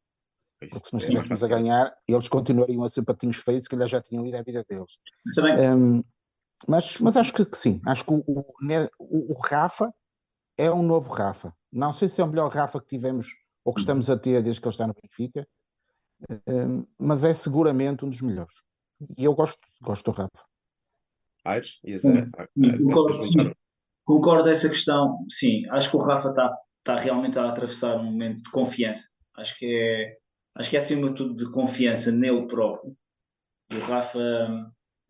Porque 0.68 0.86
se 0.86 0.92
não 0.92 0.98
é 0.98 1.02
estivéssemos 1.02 1.42
a 1.42 1.48
ganhar, 1.48 1.94
eles 2.06 2.28
continuariam 2.28 2.84
a 2.84 2.88
ser 2.88 3.02
patinhos 3.02 3.38
feios, 3.38 3.66
que 3.66 3.76
já 3.76 3.86
já 3.86 4.00
tinham 4.00 4.26
ido 4.26 4.36
à 4.36 4.42
vida 4.42 4.64
deles. 4.68 4.92
Um, 5.58 6.02
mas, 6.66 7.00
mas 7.00 7.16
acho 7.16 7.32
que, 7.34 7.44
que, 7.44 7.58
sim, 7.58 7.82
acho 7.86 8.04
que 8.04 8.12
o, 8.12 8.22
o, 8.26 9.32
o, 9.32 9.38
Rafa 9.42 9.92
é 10.56 10.70
um 10.70 10.82
novo 10.82 11.12
Rafa. 11.12 11.52
Não 11.70 11.92
sei 11.92 12.08
se 12.08 12.20
é 12.20 12.24
o 12.24 12.28
melhor 12.28 12.50
Rafa 12.50 12.80
que 12.80 12.86
tivemos 12.86 13.26
ou 13.64 13.74
que 13.74 13.80
estamos 13.80 14.08
a 14.08 14.16
ter 14.16 14.42
desde 14.42 14.60
que 14.60 14.66
ele 14.66 14.74
está 14.74 14.86
no 14.86 14.94
Benfica, 14.94 15.46
um, 16.48 16.86
mas 16.98 17.24
é 17.24 17.34
seguramente 17.34 18.04
um 18.04 18.08
dos 18.08 18.22
melhores. 18.22 18.54
E 19.18 19.24
eu 19.24 19.34
gosto, 19.34 19.60
gosto 19.82 20.10
do 20.10 20.16
Rafa. 20.16 20.53
Aires? 21.44 21.80
Concordo, 22.82 23.56
concordo 24.04 24.48
essa 24.48 24.68
questão. 24.68 25.18
Sim, 25.28 25.62
acho 25.70 25.90
que 25.90 25.96
o 25.96 26.00
Rafa 26.00 26.30
está 26.30 26.56
tá 26.82 26.96
realmente 26.96 27.38
a 27.38 27.48
atravessar 27.48 27.96
um 27.96 28.04
momento 28.04 28.42
de 28.42 28.50
confiança. 28.50 29.08
Acho 29.36 29.58
que 29.58 29.66
é 29.66 30.16
acho 30.56 30.70
que 30.70 30.76
é 30.76 30.78
acima 30.78 31.08
de 31.08 31.16
tudo 31.16 31.34
de 31.34 31.50
confiança 31.50 32.12
nele 32.12 32.46
próprio. 32.46 32.96
O 33.72 33.78
Rafa, 33.78 34.20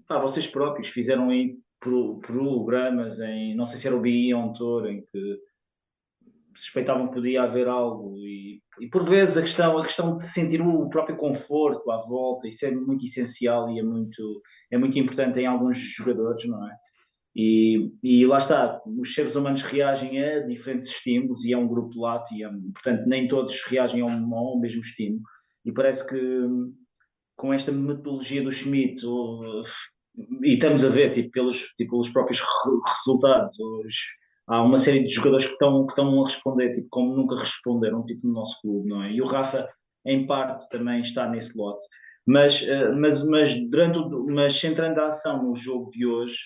pá, 0.06 0.18
vocês 0.18 0.46
próprios 0.46 0.88
fizeram 0.88 1.30
aí 1.30 1.56
programas 1.80 3.20
em, 3.20 3.54
não 3.54 3.66
sei 3.66 3.78
se 3.78 3.86
era 3.86 3.96
o 3.96 4.00
BI 4.00 4.32
ou 4.32 4.42
um 4.42 4.52
tour, 4.52 4.86
em 4.86 5.02
que 5.02 5.38
suspeitavam 6.54 7.08
que 7.08 7.14
podia 7.14 7.42
haver 7.42 7.68
algo 7.68 8.16
e, 8.18 8.61
e, 8.80 8.88
por 8.88 9.04
vezes 9.04 9.37
a 9.37 9.42
questão, 9.42 9.78
a 9.78 9.82
questão 9.84 10.16
de 10.16 10.23
sentir 10.23 10.61
o 10.61 10.88
próprio 10.88 11.16
conforto 11.16 11.90
à 11.90 11.99
volta, 11.99 12.49
isso 12.49 12.64
é 12.66 12.70
muito 12.70 13.04
essencial 13.04 13.70
e 13.70 13.78
é 13.78 13.82
muito, 13.82 14.42
é 14.70 14.78
muito 14.78 14.99
importante 14.99 15.40
em 15.40 15.46
alguns 15.46 15.76
jogadores, 15.76 16.44
não 16.46 16.66
é? 16.68 16.75
E, 17.37 17.90
e 18.02 18.25
lá 18.26 18.38
está, 18.38 18.80
os 18.87 19.12
seres 19.12 19.34
humanos 19.34 19.62
reagem 19.62 20.23
a 20.23 20.40
diferentes 20.46 20.87
estímulos 20.87 21.44
e 21.44 21.52
é 21.52 21.58
um 21.58 21.66
grupo 21.66 22.00
lato 22.00 22.32
e 22.32 22.44
é, 22.44 22.49
portanto 22.49 23.06
nem 23.06 23.26
todos 23.26 23.61
reagem 23.62 24.02
ao, 24.02 24.08
ao 24.08 24.61
mesmo 24.61 24.82
estímulo 24.82 25.23
e 25.64 25.73
parece 25.73 26.06
que 26.08 26.18
com 27.37 27.52
esta 27.52 27.73
metodologia 27.73 28.40
do 28.40 28.52
Schmidt 28.52 29.04
e 30.44 30.54
estamos 30.54 30.84
a 30.84 30.88
ver 30.88 31.11
tipo, 31.11 31.32
pelos, 31.32 31.62
tipo, 31.76 31.90
pelos 31.90 32.08
próprios 32.11 32.40
resultados 32.87 33.58
os, 33.58 33.94
há 34.46 34.62
uma 34.62 34.78
série 34.78 35.04
de 35.04 35.12
jogadores 35.12 35.46
que 35.46 35.52
estão, 35.52 35.84
que 35.86 35.92
estão 35.92 36.22
a 36.22 36.24
responder 36.24 36.72
tipo, 36.72 36.88
como 36.90 37.16
nunca 37.16 37.36
responderam 37.36 38.04
tipo, 38.04 38.26
no 38.26 38.34
nosso 38.34 38.60
clube, 38.60 38.88
não 38.88 39.02
é? 39.02 39.12
E 39.12 39.20
o 39.20 39.26
Rafa 39.26 39.68
em 40.06 40.26
parte 40.26 40.68
também 40.68 41.00
está 41.00 41.28
nesse 41.28 41.56
lote 41.56 41.84
mas, 42.26 42.62
eh, 42.62 42.90
mas, 42.92 43.26
mas, 43.26 43.54
durante 43.70 43.98
o, 43.98 44.26
mas 44.28 44.58
centrando 44.58 45.00
a 45.00 45.06
ação 45.06 45.42
no 45.42 45.54
jogo 45.54 45.90
de 45.90 46.06
hoje 46.06 46.36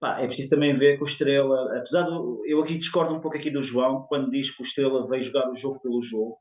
pá, 0.00 0.20
é 0.20 0.26
preciso 0.26 0.50
também 0.50 0.74
ver 0.74 0.96
que 0.96 1.04
o 1.04 1.06
Estrela 1.06 1.76
apesar 1.76 2.02
do, 2.02 2.42
eu 2.46 2.60
aqui 2.62 2.78
discordo 2.78 3.14
um 3.14 3.20
pouco 3.20 3.36
aqui 3.36 3.50
do 3.50 3.62
João 3.62 4.04
quando 4.08 4.30
diz 4.30 4.50
que 4.50 4.62
o 4.62 4.66
Estrela 4.66 5.06
veio 5.06 5.22
jogar 5.22 5.50
o 5.50 5.54
jogo 5.54 5.80
pelo 5.80 6.00
jogo 6.00 6.36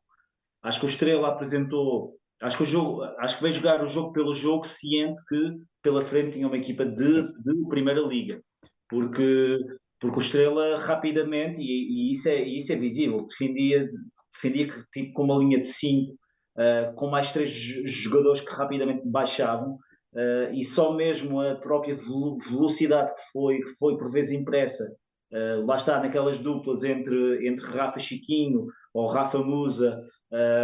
acho 0.63 0.79
que 0.79 0.85
o 0.85 0.89
Estrela 0.89 1.29
apresentou 1.29 2.17
Acho 2.41 2.57
que, 2.57 2.63
o 2.63 2.67
jogo, 2.67 3.03
acho 3.17 3.35
que 3.35 3.41
veio 3.41 3.55
jogar 3.55 3.81
o 3.81 3.87
jogo 3.87 4.13
pelo 4.13 4.33
jogo, 4.33 4.63
ciente 4.63 5.19
que 5.27 5.57
pela 5.81 6.01
frente 6.01 6.33
tinha 6.33 6.47
uma 6.47 6.57
equipa 6.57 6.85
de, 6.85 7.21
de 7.21 7.67
Primeira 7.67 8.01
Liga. 8.01 8.39
Porque, 8.87 9.57
porque 9.99 10.19
o 10.19 10.21
Estrela 10.21 10.77
rapidamente, 10.77 11.61
e, 11.61 12.09
e 12.09 12.11
isso, 12.11 12.29
é, 12.29 12.41
isso 12.41 12.71
é 12.71 12.75
visível, 12.75 13.17
defendia, 13.27 13.89
defendia 14.33 14.67
que, 14.67 14.83
tipo, 14.91 15.13
com 15.13 15.23
uma 15.23 15.37
linha 15.37 15.59
de 15.59 15.67
5, 15.67 16.11
uh, 16.11 16.17
eh, 16.57 16.93
com 16.95 17.09
mais 17.09 17.31
três 17.31 17.49
jogadores 17.49 18.41
que 18.41 18.51
rapidamente 18.53 19.01
baixavam, 19.05 19.73
uh, 20.13 20.53
e 20.53 20.63
só 20.63 20.93
mesmo 20.93 21.41
a 21.41 21.55
própria 21.55 21.95
velocidade 21.95 23.13
que 23.15 23.21
foi, 23.31 23.59
que 23.59 23.69
foi 23.79 23.97
por 23.97 24.11
vezes 24.11 24.31
impressa 24.31 24.85
Uh, 25.31 25.65
lá 25.65 25.75
está, 25.75 25.99
naquelas 25.99 26.39
duplas 26.39 26.85
entre, 26.85 27.45
entre 27.45 27.65
Rafa 27.65 27.99
Chiquinho 27.99 28.67
ou 28.93 29.07
Rafa 29.07 29.39
Musa, 29.39 30.01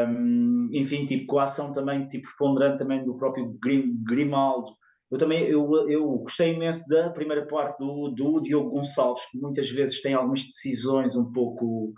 um, 0.08 0.70
enfim, 0.72 1.06
tipo, 1.06 1.26
com 1.26 1.40
a 1.40 1.44
ação 1.44 1.74
também, 1.74 2.08
tipo, 2.08 2.28
ponderante 2.38 2.78
também 2.78 3.04
do 3.04 3.18
próprio 3.18 3.58
Grim, 3.62 3.94
Grimaldo. 4.04 4.72
Eu 5.14 5.20
também, 5.20 5.44
eu, 5.44 5.88
eu 5.88 6.08
gostei 6.18 6.54
imenso 6.54 6.88
da 6.88 7.12
primeira 7.12 7.46
parte 7.46 7.78
do, 7.78 8.10
do 8.10 8.42
Diogo 8.42 8.72
Gonçalves, 8.72 9.24
que 9.30 9.38
muitas 9.38 9.70
vezes 9.70 10.02
tem 10.02 10.16
algumas 10.16 10.44
decisões 10.44 11.16
um 11.16 11.32
pouco, 11.32 11.94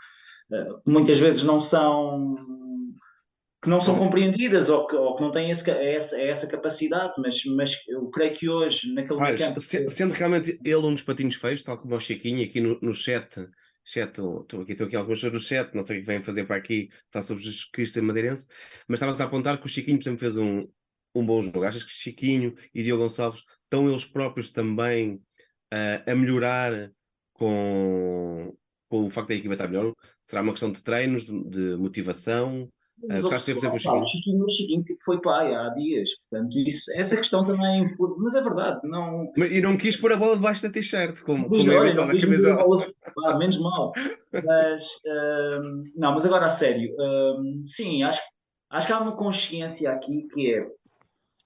uh, 0.52 0.82
muitas 0.86 1.18
vezes 1.18 1.42
não 1.42 1.62
são 1.62 2.34
que 3.64 3.70
não 3.70 3.80
são 3.80 3.98
compreendidas 3.98 4.70
ou 4.70 4.86
que, 4.86 4.98
ou 4.98 5.16
que 5.16 5.24
não 5.24 5.32
têm 5.32 5.50
esse, 5.50 5.72
essa, 5.72 6.22
essa 6.22 6.46
capacidade, 6.46 7.14
mas, 7.18 7.44
mas 7.46 7.76
eu 7.88 8.10
creio 8.10 8.34
que 8.34 8.50
hoje, 8.50 8.94
naquele 8.94 9.20
ah, 9.22 9.34
campo... 9.34 9.60
Sendo 9.62 10.14
realmente 10.14 10.60
ele 10.64 10.76
um 10.76 10.94
dos 10.94 11.02
patinhos 11.02 11.36
feios, 11.36 11.64
tal 11.64 11.78
como 11.78 11.96
o 11.96 12.00
Chiquinho 12.00 12.44
aqui 12.44 12.60
no, 12.60 12.78
no 12.82 12.94
chat, 12.94 13.48
chat 13.84 14.10
estou 14.10 14.62
aqui, 14.62 14.74
estou 14.74 14.88
aqui 14.88 14.96
algumas 14.98 15.20
pessoas 15.20 15.34
no 15.34 15.40
chat, 15.40 15.74
não 15.74 15.84
sei 15.84 15.98
o 15.98 16.00
que 16.02 16.06
vêm 16.06 16.22
fazer 16.22 16.44
para 16.44 16.58
aqui, 16.58 16.90
está 17.06 17.24
sobre 17.24 17.44
Jesus 17.44 17.64
Cristo 17.64 18.04
Madeirense, 18.04 18.46
mas 18.90 18.98
estava-se 18.98 19.22
a 19.22 19.26
apontar 19.26 19.58
que 19.58 19.66
o 19.66 19.70
Chiquinho, 19.70 19.98
por 19.98 20.04
exemplo, 20.04 20.20
fez 20.20 20.38
um, 20.38 20.68
um 21.16 21.26
bom 21.26 21.42
jogo. 21.42 21.64
Achas 21.64 21.84
que 21.84 21.92
Chiquinho 21.92 22.56
e 22.74 22.84
Diogo 22.84 23.04
Gonçalves 23.04 23.44
estão 23.64 23.90
eles 23.90 24.06
próprios 24.06 24.50
também 24.50 25.16
uh, 25.74 26.12
a 26.12 26.16
melhorar 26.16 26.92
com, 27.34 28.54
com 28.90 29.06
o 29.06 29.10
facto 29.10 29.30
da 29.30 29.36
equipa 29.36 29.54
estar 29.54 29.68
melhor? 29.68 29.94
Será 30.26 30.42
uma 30.42 30.52
questão 30.52 30.72
de 30.72 30.84
treinos, 30.84 31.26
de, 31.26 31.44
de 31.50 31.78
motivação? 31.78 32.70
Uh, 33.04 33.22
gostaste 33.22 33.54
de 33.54 33.60
ter 33.60 33.68
o 33.68 33.78
Chiquinho? 33.78 34.02
O 34.02 34.08
Chiquinho, 34.08 34.44
o 34.46 34.50
Chiquinho 34.50 34.84
tipo, 34.84 35.04
foi 35.04 35.22
pai 35.22 35.54
há 35.54 35.68
dias, 35.70 36.12
portanto, 36.16 36.58
isso, 36.60 36.90
essa 36.96 37.18
questão 37.18 37.46
também, 37.46 37.84
mas 38.18 38.36
é 38.36 38.42
verdade, 38.42 38.80
não... 38.86 39.34
E 39.36 39.60
não 39.60 39.76
quis 39.76 39.98
pôr 39.98 40.14
a 40.14 40.16
bola 40.16 40.38
debaixo 40.38 40.64
da 40.64 40.70
t-shirt, 40.70 41.22
como, 41.24 41.50
como 41.50 41.72
é 41.72 41.78
habitual 41.78 42.08
na 42.08 42.20
camisola. 42.20 42.88
Ah, 43.26 43.38
menos 43.38 43.58
mal, 43.58 43.92
mas, 44.32 44.86
uh, 44.86 45.84
não, 45.98 46.14
mas 46.14 46.26
agora 46.26 46.46
a 46.46 46.50
sério, 46.50 46.94
uh, 46.94 47.68
sim, 47.68 48.02
acho, 48.02 48.22
acho 48.70 48.88
que 48.88 48.94
há 48.94 49.00
uma 49.02 49.18
consciência 49.18 49.92
aqui 49.92 50.30
que 50.34 50.54
é, 50.54 50.66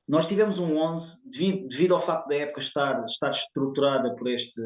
nós 0.09 0.25
tivemos 0.25 0.57
um 0.57 0.75
11, 0.75 1.29
devido, 1.29 1.67
devido 1.67 1.93
ao 1.93 1.99
facto 1.99 2.27
da 2.27 2.35
época 2.35 2.59
estar, 2.59 3.05
estar 3.05 3.29
estruturada 3.29 4.15
por 4.15 4.27
este, 4.27 4.59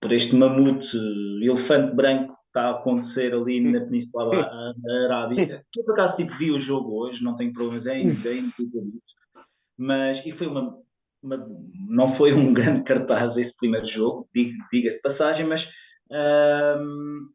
por 0.00 0.12
este 0.12 0.36
mamute, 0.36 0.96
elefante 1.42 1.92
branco, 1.92 2.38
está 2.46 2.68
a 2.68 2.70
acontecer 2.70 3.34
ali 3.34 3.60
na 3.60 3.80
Península 3.80 4.48
Arábica. 5.06 5.66
Que 5.72 5.80
eu, 5.82 5.84
por 5.84 5.92
acaso, 5.94 6.16
tipo, 6.16 6.32
vi 6.34 6.52
o 6.52 6.60
jogo 6.60 6.96
hoje, 7.00 7.24
não 7.24 7.34
tenho 7.34 7.52
problemas 7.52 7.84
em, 7.86 8.10
em 8.10 8.12
disso. 8.12 9.12
Mas, 9.76 10.24
e 10.24 10.30
foi 10.30 10.46
uma, 10.46 10.78
não 11.88 12.06
foi 12.06 12.32
um 12.32 12.54
grande 12.54 12.84
cartaz 12.84 13.36
esse 13.36 13.56
primeiro 13.56 13.86
jogo, 13.86 14.28
diga-se 14.32 14.98
de 14.98 15.02
passagem, 15.02 15.46
mas, 15.46 15.64
uh, 16.12 17.28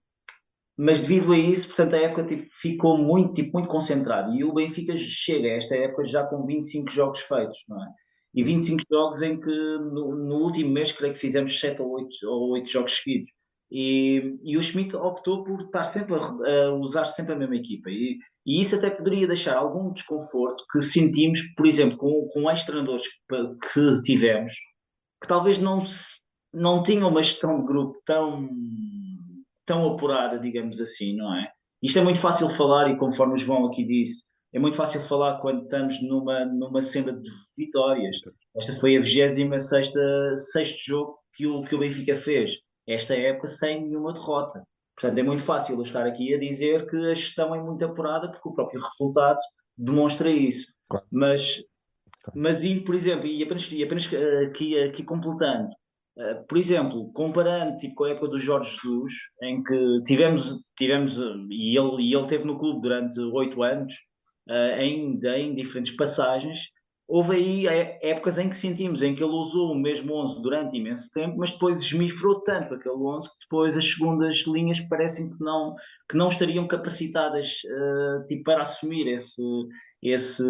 mas 0.81 1.01
devido 1.01 1.33
a 1.33 1.37
isso, 1.37 1.67
portanto, 1.67 1.93
a 1.93 1.97
época 1.97 2.23
tipo, 2.23 2.47
ficou 2.49 2.97
muito, 2.97 3.33
tipo, 3.33 3.51
muito 3.51 3.67
concentrada. 3.67 4.33
E 4.33 4.45
o 4.45 4.53
Benfica 4.53 4.95
chega 4.95 5.49
a 5.49 5.57
esta 5.57 5.75
época 5.75 6.05
já 6.05 6.23
com 6.23 6.45
25 6.45 6.89
jogos 6.89 7.19
feitos, 7.19 7.57
não 7.67 7.83
é? 7.83 7.87
E 8.33 8.41
25 8.41 8.83
jogos 8.89 9.21
em 9.21 9.37
que 9.37 9.49
no, 9.49 10.15
no 10.15 10.35
último 10.37 10.71
mês 10.71 10.93
creio 10.93 11.13
que 11.13 11.19
fizemos 11.19 11.59
7 11.59 11.81
ou 11.81 11.91
8, 11.95 12.09
ou 12.23 12.51
8 12.53 12.69
jogos 12.69 12.95
seguidos. 12.95 13.29
E, 13.69 14.37
e, 14.41 14.57
o 14.57 14.63
Schmidt 14.63 14.95
optou 14.95 15.43
por 15.43 15.63
estar 15.63 15.83
sempre 15.83 16.15
a, 16.15 16.67
a 16.67 16.73
usar 16.75 17.03
sempre 17.05 17.33
a 17.33 17.37
mesma 17.37 17.57
equipa. 17.57 17.89
E, 17.89 18.17
e, 18.45 18.61
isso 18.61 18.77
até 18.77 18.89
poderia 18.89 19.27
deixar 19.27 19.57
algum 19.57 19.91
desconforto 19.91 20.63
que 20.71 20.81
sentimos, 20.81 21.41
por 21.57 21.67
exemplo, 21.67 21.97
com, 21.97 22.25
com 22.31 22.49
ex-treinadores 22.49 23.03
que, 23.03 23.73
que, 23.73 24.01
tivemos, 24.01 24.53
que 25.21 25.27
talvez 25.27 25.59
não, 25.59 25.83
não 26.53 26.83
tinham 26.83 27.09
uma 27.09 27.21
gestão 27.21 27.59
de 27.59 27.67
grupo 27.67 28.01
tão, 28.05 28.47
tão 29.69 29.85
apurada, 29.85 30.39
digamos 30.39 30.81
assim, 30.81 31.15
não 31.15 31.31
é? 31.35 31.47
Isto 31.79 31.99
é 31.99 32.01
muito 32.01 32.19
fácil 32.19 32.49
falar, 32.49 32.89
e 32.89 32.97
conforme 32.97 33.35
o 33.35 33.37
João 33.37 33.67
aqui 33.67 33.85
disse, 33.85 34.25
é 34.51 34.57
muito 34.57 34.75
fácil 34.75 34.99
falar 35.01 35.37
quando 35.37 35.61
estamos 35.61 36.01
numa, 36.01 36.43
numa 36.43 36.81
senda 36.81 37.13
de 37.13 37.29
vitórias. 37.55 38.17
Esta 38.57 38.73
foi 38.79 38.97
a 38.97 38.99
26 38.99 39.91
sexto 40.51 40.79
jogo 40.83 41.19
que 41.35 41.45
o, 41.45 41.61
que 41.61 41.75
o 41.75 41.77
Benfica 41.77 42.15
fez 42.15 42.57
esta 42.87 43.15
época 43.15 43.47
sem 43.47 43.83
nenhuma 43.83 44.11
derrota. 44.11 44.63
Portanto, 44.95 45.19
é 45.19 45.23
muito 45.23 45.43
fácil 45.43 45.75
eu 45.75 45.83
estar 45.83 46.07
aqui 46.07 46.33
a 46.33 46.39
dizer 46.39 46.87
que 46.89 46.97
a 46.97 47.13
gestão 47.13 47.53
é 47.53 47.61
muito 47.61 47.85
apurada, 47.85 48.31
porque 48.31 48.49
o 48.49 48.53
próprio 48.53 48.81
resultado 48.81 49.37
demonstra 49.77 50.31
isso. 50.31 50.73
Claro. 50.89 51.05
Mas, 51.11 51.63
claro. 52.23 52.39
mas 52.39 52.63
e, 52.63 52.79
por 52.79 52.95
exemplo, 52.95 53.27
e 53.27 53.43
apenas, 53.43 53.71
e 53.71 53.83
apenas 53.83 54.09
aqui, 54.47 54.81
aqui 54.81 55.03
completando, 55.03 55.69
por 56.47 56.57
exemplo, 56.57 57.11
comparando 57.13 57.77
tipo, 57.77 57.95
com 57.95 58.03
a 58.03 58.09
época 58.09 58.27
do 58.27 58.39
Jorge 58.39 58.71
Jesus, 58.75 59.13
em 59.41 59.63
que 59.63 60.03
tivemos, 60.05 60.61
tivemos 60.77 61.17
e, 61.49 61.77
ele, 61.77 62.03
e 62.03 62.13
ele 62.13 62.27
teve 62.27 62.45
no 62.45 62.57
clube 62.57 62.81
durante 62.81 63.19
oito 63.19 63.63
anos, 63.63 63.93
uh, 64.49 64.81
em, 64.81 65.17
em 65.23 65.55
diferentes 65.55 65.95
passagens, 65.95 66.59
houve 67.07 67.35
aí 67.35 67.67
épocas 68.01 68.37
em 68.37 68.49
que 68.49 68.57
sentimos 68.57 69.01
em 69.01 69.15
que 69.15 69.23
ele 69.23 69.33
usou 69.33 69.71
o 69.71 69.79
mesmo 69.79 70.13
11 70.13 70.41
durante 70.41 70.77
imenso 70.77 71.09
tempo, 71.11 71.37
mas 71.37 71.51
depois 71.51 71.81
esmifrou 71.81 72.41
tanto 72.41 72.75
aquele 72.75 72.95
11 72.95 73.27
que 73.29 73.35
depois 73.45 73.77
as 73.77 73.89
segundas 73.89 74.43
linhas 74.45 74.79
parecem 74.81 75.29
que 75.29 75.43
não, 75.43 75.73
que 76.07 76.17
não 76.17 76.27
estariam 76.27 76.67
capacitadas 76.67 77.61
uh, 77.65 78.25
tipo, 78.25 78.43
para 78.43 78.61
assumir 78.61 79.07
esse, 79.07 79.41
esse, 80.03 80.43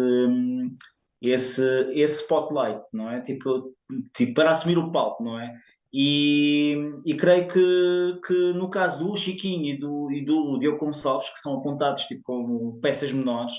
esse, 1.20 1.62
esse 1.92 2.22
spotlight, 2.22 2.82
não 2.92 3.10
é? 3.10 3.20
Tipo, 3.20 3.74
tipo, 4.14 4.34
para 4.34 4.50
assumir 4.50 4.78
o 4.78 4.90
palco, 4.90 5.22
não 5.22 5.38
é? 5.38 5.54
E, 5.92 6.76
e 7.04 7.14
creio 7.16 7.48
que, 7.48 8.20
que 8.26 8.52
no 8.52 8.70
caso 8.70 9.04
do 9.04 9.16
Chiquinho 9.16 9.74
e 9.74 9.78
do, 9.78 10.10
e 10.10 10.24
do 10.24 10.58
Diogo 10.58 10.78
Gonçalves, 10.78 11.28
que 11.30 11.40
são 11.40 11.58
apontados 11.58 12.04
tipo, 12.04 12.22
como 12.22 12.80
peças 12.80 13.12
menores, 13.12 13.52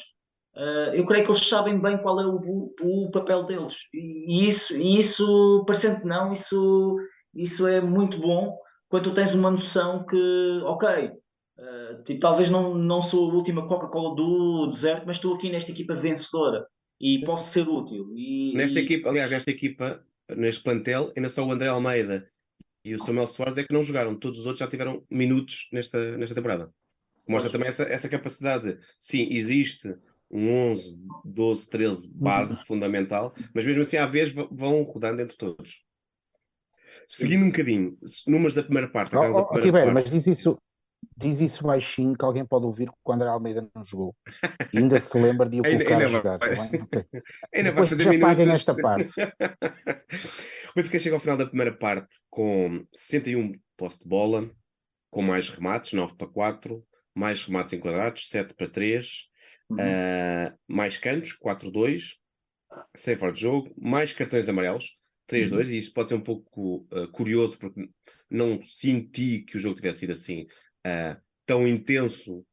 Uh, 0.54 0.92
eu 0.94 1.06
creio 1.06 1.24
que 1.24 1.32
eles 1.32 1.48
sabem 1.48 1.80
bem 1.80 1.98
qual 1.98 2.20
é 2.20 2.26
o, 2.26 2.42
o, 2.82 3.10
papel 3.10 3.46
deles. 3.46 3.76
E, 3.94 4.46
isso, 4.48 4.76
e 4.76 5.00
isso, 5.00 5.64
parecendo 5.66 6.02
que 6.02 6.06
não, 6.06 6.34
isso, 6.34 6.98
isso 7.34 7.66
é 7.66 7.80
muito 7.80 8.20
bom 8.20 8.58
quando 8.90 9.06
tu 9.06 9.14
tens 9.14 9.34
uma 9.34 9.50
noção 9.50 10.06
que, 10.06 10.62
ok, 10.66 11.06
uh, 11.08 12.04
tipo, 12.04 12.20
talvez 12.20 12.50
não, 12.50 12.76
não 12.76 13.02
sou 13.02 13.32
a 13.32 13.34
última 13.34 13.66
Coca-Cola 13.66 14.14
do 14.14 14.68
deserto, 14.68 15.04
mas 15.06 15.16
estou 15.16 15.36
aqui 15.36 15.50
nesta 15.50 15.72
equipa 15.72 15.96
vencedora 15.96 16.68
e 17.02 17.26
posso 17.26 17.52
ser 17.52 17.68
útil. 17.68 18.14
E, 18.16 18.54
nesta 18.56 18.80
e... 18.80 18.84
equipa, 18.84 19.10
aliás, 19.10 19.32
nesta 19.32 19.50
equipa, 19.50 20.06
neste 20.38 20.62
plantel, 20.62 21.12
ainda 21.18 21.30
só 21.30 21.44
o 21.44 21.52
André 21.52 21.68
Almeida 21.68 22.30
e 22.86 22.94
o 22.94 23.04
Samuel 23.04 23.28
Soares 23.28 23.58
é 23.58 23.64
que 23.64 23.74
não 23.74 23.82
jogaram, 23.82 24.16
todos 24.16 24.40
os 24.40 24.46
outros 24.46 24.60
já 24.60 24.68
tiveram 24.68 25.04
minutos 25.10 25.68
nesta, 25.74 26.18
nesta 26.18 26.36
temporada. 26.36 26.72
Mostra 27.28 27.52
também 27.52 27.68
essa, 27.68 27.84
essa 27.84 28.10
capacidade. 28.10 28.78
Sim, 29.00 29.28
existe 29.32 29.96
um 30.30 30.50
11, 30.72 31.00
12, 31.26 31.70
13 31.70 32.14
base 32.16 32.60
uhum. 32.60 32.66
fundamental, 32.66 33.34
mas 33.54 33.66
mesmo 33.66 33.82
assim, 33.82 33.98
à 33.98 34.06
vez, 34.06 34.32
vão 34.52 34.84
rodando 34.84 35.22
entre 35.22 35.38
todos. 35.38 35.84
Seguindo 37.08 37.44
um 37.44 37.50
bocadinho, 37.50 37.98
números 38.28 38.54
da 38.54 38.64
primeira 38.64 38.88
parte. 38.88 39.16
Oh, 39.16 39.20
oh, 39.20 39.46
primeira 39.46 39.62
Tiberio, 39.62 39.94
parte. 39.94 40.12
mas 40.12 40.12
diz 40.12 40.40
isso, 40.40 40.58
diz 41.18 41.42
isso 41.42 41.64
baixinho 41.64 42.18
que 42.18 42.24
alguém 42.24 42.46
pode 42.46 42.66
ouvir 42.66 42.90
que 42.90 42.98
o 43.04 43.12
André 43.12 43.28
Almeida 43.28 43.68
não 43.76 43.84
jogou. 43.84 44.16
E 44.74 44.78
ainda 44.78 45.00
se 45.00 45.20
lembra 45.20 45.50
de 45.50 45.60
o 45.60 45.64
colocar 45.64 45.94
ainda, 45.94 46.06
a 46.06 46.08
jogar. 46.08 46.40
Tá 46.40 46.48
vai, 46.48 46.68
okay. 46.68 47.06
Ainda 47.54 47.72
vai 47.72 47.88
fazer 47.88 48.10
minutos. 48.10 48.48
nesta 48.48 48.76
parte. 48.76 49.12
o 49.22 50.74
Benfica 50.76 51.00
chega 51.00 51.16
ao 51.16 51.20
final 51.20 51.38
da 51.38 51.46
primeira 51.46 51.74
parte 51.74 52.16
com 52.30 52.86
61 52.96 53.54
posse 53.78 54.00
de 54.00 54.08
bola, 54.08 54.50
com 55.10 55.22
mais 55.22 55.50
remates, 55.50 55.94
9 55.94 56.16
para 56.16 56.28
4, 56.28 56.84
mais 57.16 57.44
remates 57.44 57.74
enquadrados, 57.74 58.30
7 58.30 58.54
para 58.54 58.70
3, 58.70 59.32
Uhum. 59.72 59.78
Uh, 59.78 60.58
mais 60.68 60.98
cantos, 60.98 61.38
4-2, 61.40 62.16
sem 62.96 63.18
fora 63.18 63.32
de 63.32 63.40
jogo, 63.40 63.74
mais 63.78 64.12
cartões 64.12 64.50
amarelos, 64.50 64.98
3-2, 65.30 65.52
uhum. 65.52 65.72
e 65.72 65.78
isto 65.78 65.94
pode 65.94 66.10
ser 66.10 66.16
um 66.16 66.22
pouco 66.22 66.88
uh, 66.92 67.08
curioso 67.12 67.58
porque 67.58 67.90
não 68.30 68.62
senti 68.62 69.40
que 69.40 69.56
o 69.56 69.60
jogo 69.60 69.76
tivesse 69.76 70.00
sido 70.00 70.12
assim 70.12 70.46
uh, 70.86 71.22
tão 71.46 71.68
intenso 71.68 72.46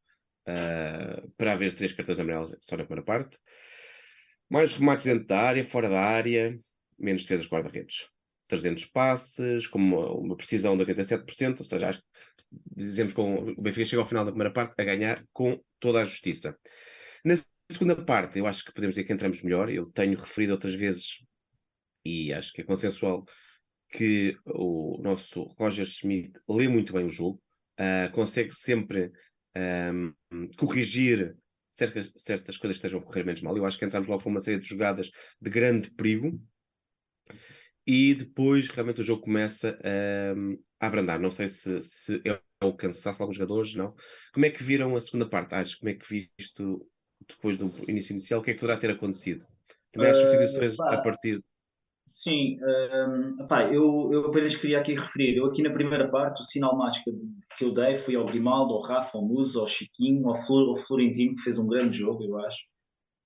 para 1.36 1.52
haver 1.52 1.74
três 1.74 1.92
cartões 1.92 2.18
amarelos 2.18 2.54
só 2.62 2.74
na 2.74 2.84
primeira 2.84 3.04
parte. 3.04 3.38
Mais 4.48 4.72
remates 4.72 5.04
dentro 5.04 5.26
da 5.26 5.38
área, 5.40 5.62
fora 5.62 5.90
da 5.90 6.00
área, 6.00 6.58
menos 6.98 7.22
defesas 7.22 7.46
guarda-redes. 7.46 8.08
300 8.48 8.86
passes, 8.86 9.66
com 9.66 9.78
uma, 9.78 10.10
uma, 10.12 10.36
precisão 10.36 10.76
de 10.76 10.84
87%, 10.84 11.60
ou 11.60 11.64
seja, 11.64 11.88
acho 11.88 11.98
que 11.98 12.04
dizemos 12.74 13.12
que 13.12 13.20
o 13.20 13.60
Benfica 13.60 13.84
chega 13.84 14.00
ao 14.00 14.08
final 14.08 14.24
da 14.24 14.32
primeira 14.32 14.52
parte 14.52 14.74
a 14.78 14.84
ganhar 14.84 15.22
com 15.34 15.60
toda 15.78 16.00
a 16.00 16.04
justiça. 16.04 16.56
Na 17.22 17.34
segunda 17.70 17.94
parte, 17.94 18.38
eu 18.38 18.46
acho 18.46 18.64
que 18.64 18.72
podemos 18.72 18.94
dizer 18.94 19.04
que 19.04 19.12
entramos 19.12 19.42
melhor. 19.42 19.68
Eu 19.68 19.86
tenho 19.92 20.18
referido 20.18 20.54
outras 20.54 20.74
vezes, 20.74 21.26
e 22.04 22.32
acho 22.32 22.52
que 22.54 22.62
é 22.62 22.64
consensual, 22.64 23.26
que 23.90 24.34
o 24.46 24.98
nosso 25.02 25.42
Roger 25.58 25.84
Schmidt 25.84 26.32
lê 26.48 26.68
muito 26.68 26.94
bem 26.94 27.04
o 27.04 27.10
jogo, 27.10 27.40
uh, 27.78 28.12
consegue 28.12 28.54
sempre 28.54 29.12
um, 29.56 30.12
corrigir 30.56 31.36
certas, 31.70 32.12
certas 32.16 32.56
coisas 32.56 32.76
que 32.76 32.86
estejam 32.86 33.00
a 33.00 33.02
correr 33.02 33.24
menos 33.24 33.40
mal. 33.40 33.56
Eu 33.56 33.64
acho 33.64 33.78
que 33.78 33.84
entramos 33.84 34.08
logo 34.08 34.22
com 34.22 34.30
uma 34.30 34.40
série 34.40 34.58
de 34.58 34.68
jogadas 34.68 35.10
de 35.40 35.50
grande 35.50 35.90
perigo. 35.90 36.40
E 37.86 38.14
depois 38.14 38.68
realmente 38.68 39.00
o 39.00 39.04
jogo 39.04 39.22
começa 39.22 39.78
um, 40.36 40.58
a 40.78 40.86
abrandar. 40.86 41.18
Não 41.18 41.30
sei 41.30 41.48
se, 41.48 41.82
se 41.82 42.20
é 42.24 42.38
o 42.62 42.74
cansaço 42.74 43.18
de 43.18 43.22
alguns 43.22 43.36
jogadores, 43.36 43.74
não. 43.74 43.94
Como 44.32 44.44
é 44.44 44.50
que 44.50 44.62
viram 44.62 44.94
a 44.94 45.00
segunda 45.00 45.26
parte? 45.26 45.54
Acho 45.54 45.78
como 45.78 45.88
é 45.88 45.94
que 45.94 46.26
visto 46.38 46.86
depois 47.26 47.56
do 47.56 47.72
início 47.88 48.12
inicial, 48.12 48.40
o 48.40 48.42
que 48.42 48.50
é 48.50 48.54
que 48.54 48.60
poderá 48.60 48.78
ter 48.78 48.90
acontecido? 48.90 49.44
Também 49.90 50.10
as 50.10 50.18
substituições 50.18 50.78
uh, 50.78 50.82
a 50.82 50.98
partir. 50.98 51.42
Sim, 52.08 52.58
uh, 52.62 53.54
eu, 53.70 54.10
eu 54.12 54.26
apenas 54.26 54.56
queria 54.56 54.80
aqui 54.80 54.94
referir, 54.94 55.36
eu 55.36 55.46
aqui 55.46 55.62
na 55.62 55.70
primeira 55.70 56.08
parte, 56.08 56.40
o 56.40 56.44
sinal 56.44 56.76
mágico 56.76 57.10
que 57.56 57.64
eu 57.64 57.72
dei 57.72 57.94
foi 57.94 58.16
ao 58.16 58.24
Grimaldo, 58.24 58.74
ao 58.74 58.80
Rafa, 58.80 59.18
ao 59.18 59.24
Muso, 59.24 59.60
ao 59.60 59.66
Chiquinho, 59.66 60.26
ao, 60.26 60.34
Flor, 60.34 60.68
ao 60.68 60.74
Florentino, 60.74 61.34
que 61.34 61.42
fez 61.42 61.58
um 61.58 61.66
grande 61.66 61.98
jogo, 61.98 62.24
eu 62.24 62.38
acho, 62.38 62.64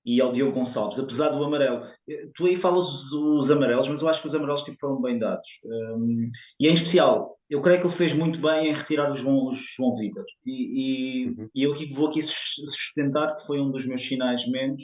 e 0.05 0.21
ao 0.21 0.33
Diogo 0.33 0.53
Gonçalves, 0.53 0.99
apesar 0.99 1.29
do 1.29 1.45
amarelo. 1.45 1.87
Eh, 2.09 2.29
tu 2.35 2.47
aí 2.47 2.57
falas 2.57 2.89
os, 2.89 3.13
os 3.13 3.51
amarelos, 3.51 3.87
mas 3.89 4.03
eu 4.03 4.09
acho 4.09 4.21
que 4.21 4.27
os 4.27 4.35
amarelos 4.35 4.63
tipo, 4.65 4.79
foram 4.81 5.01
bem 5.01 5.19
dados. 5.19 5.49
Um, 5.65 6.31
e 6.59 6.69
em 6.69 6.75
especial, 6.75 7.37
eu 7.49 7.63
creio 7.63 7.81
que 7.81 7.87
ele 7.87 7.95
fez 7.95 8.13
muito 8.13 8.41
bem 8.41 8.69
em 8.69 8.75
retirar 8.75 9.11
o 9.11 9.15
João, 9.15 9.47
o 9.47 9.53
João 9.53 9.97
Vitor. 9.97 10.25
E, 10.45 10.51
e, 10.51 11.29
uhum. 11.29 11.49
e, 11.55 11.63
eu 11.63 11.73
aqui, 11.73 11.93
vou 11.93 12.09
aqui 12.09 12.21
sustentar 12.23 13.37
que 13.37 13.47
foi 13.47 13.61
um 13.61 13.71
dos 13.71 13.87
meus 13.87 14.03
sinais 14.03 14.47
menos. 14.49 14.83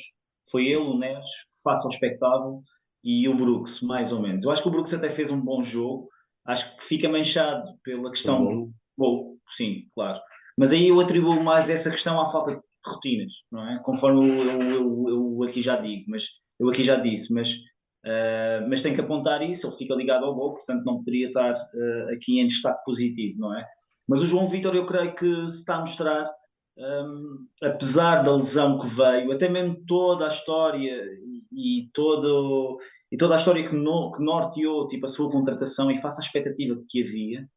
Foi 0.51 0.67
ele, 0.67 0.77
o 0.77 0.97
Neres, 0.97 1.27
face 1.65 1.85
ao 1.85 1.91
espectáculo, 1.91 2.63
e 3.03 3.29
o 3.29 3.37
Brooks, 3.37 3.81
mais 3.81 4.13
ou 4.13 4.21
menos. 4.21 4.45
Eu 4.45 4.51
acho 4.51 4.63
que 4.63 4.69
o 4.69 4.71
Brooks 4.71 4.95
até 4.95 5.09
fez 5.09 5.31
um 5.31 5.41
bom 5.41 5.63
jogo. 5.63 6.09
Acho 6.47 6.77
que 6.77 6.85
fica 6.85 7.09
manchado 7.09 7.69
pela 7.83 8.11
questão. 8.11 8.45
Bom. 8.45 8.71
bom, 8.97 9.37
sim, 9.57 9.83
claro. 9.95 10.21
Mas 10.57 10.73
aí 10.73 10.89
eu 10.89 11.01
atribuo 11.01 11.43
mais 11.43 11.71
essa 11.71 11.91
questão 11.91 12.21
à 12.21 12.27
falta 12.27 12.57
de 12.57 12.61
rotinas, 12.85 13.33
não 13.51 13.69
é? 13.69 13.81
Conforme 13.85 14.27
eu, 14.27 14.45
eu, 14.45 14.63
eu, 14.63 15.09
eu 15.09 15.43
aqui 15.45 15.61
já 15.61 15.77
digo, 15.77 16.05
mas 16.09 16.27
eu 16.59 16.69
aqui 16.69 16.83
já 16.83 16.97
disse, 16.97 17.33
mas, 17.33 17.53
uh, 17.53 18.69
mas 18.69 18.83
tem 18.83 18.95
que 18.95 19.01
apontar 19.01 19.43
isso, 19.43 19.67
ele 19.67 19.77
fica 19.77 19.95
ligado 19.95 20.25
ao 20.25 20.35
gol, 20.35 20.55
portanto 20.55 20.85
não 20.85 20.99
poderia 20.99 21.29
estar 21.29 21.53
uh, 21.53 22.15
aqui 22.15 22.41
em 22.41 22.47
destaque 22.47 22.85
positivo, 22.85 23.39
não 23.39 23.57
é? 23.57 23.65
Mas 24.09 24.23
o 24.23 24.27
João 24.27 24.49
Vitor 24.49 24.75
eu 24.75 24.87
creio 24.87 25.15
que 25.15 25.49
se 25.49 25.59
está 25.59 25.77
a 25.77 25.81
mostrar, 25.81 26.31
um, 26.79 27.47
apesar 27.63 28.23
da 28.23 28.35
lesão 28.35 28.79
que 28.79 28.87
veio, 28.87 29.33
até 29.33 29.49
mesmo 29.49 29.77
toda 29.87 30.25
a 30.25 30.29
história 30.29 31.05
e, 31.53 31.89
todo, 31.93 32.79
e 33.11 33.17
toda 33.17 33.35
a 33.35 33.37
história 33.37 33.67
que, 33.69 33.75
no, 33.75 34.13
que 34.13 34.23
norteou 34.23 34.89
tipo, 34.89 35.07
a 35.07 35.09
sua 35.09 35.31
contratação 35.31 35.91
e 35.91 36.01
face 36.01 36.21
à 36.21 36.25
expectativa 36.25 36.81
que 36.89 37.03
havia, 37.03 37.49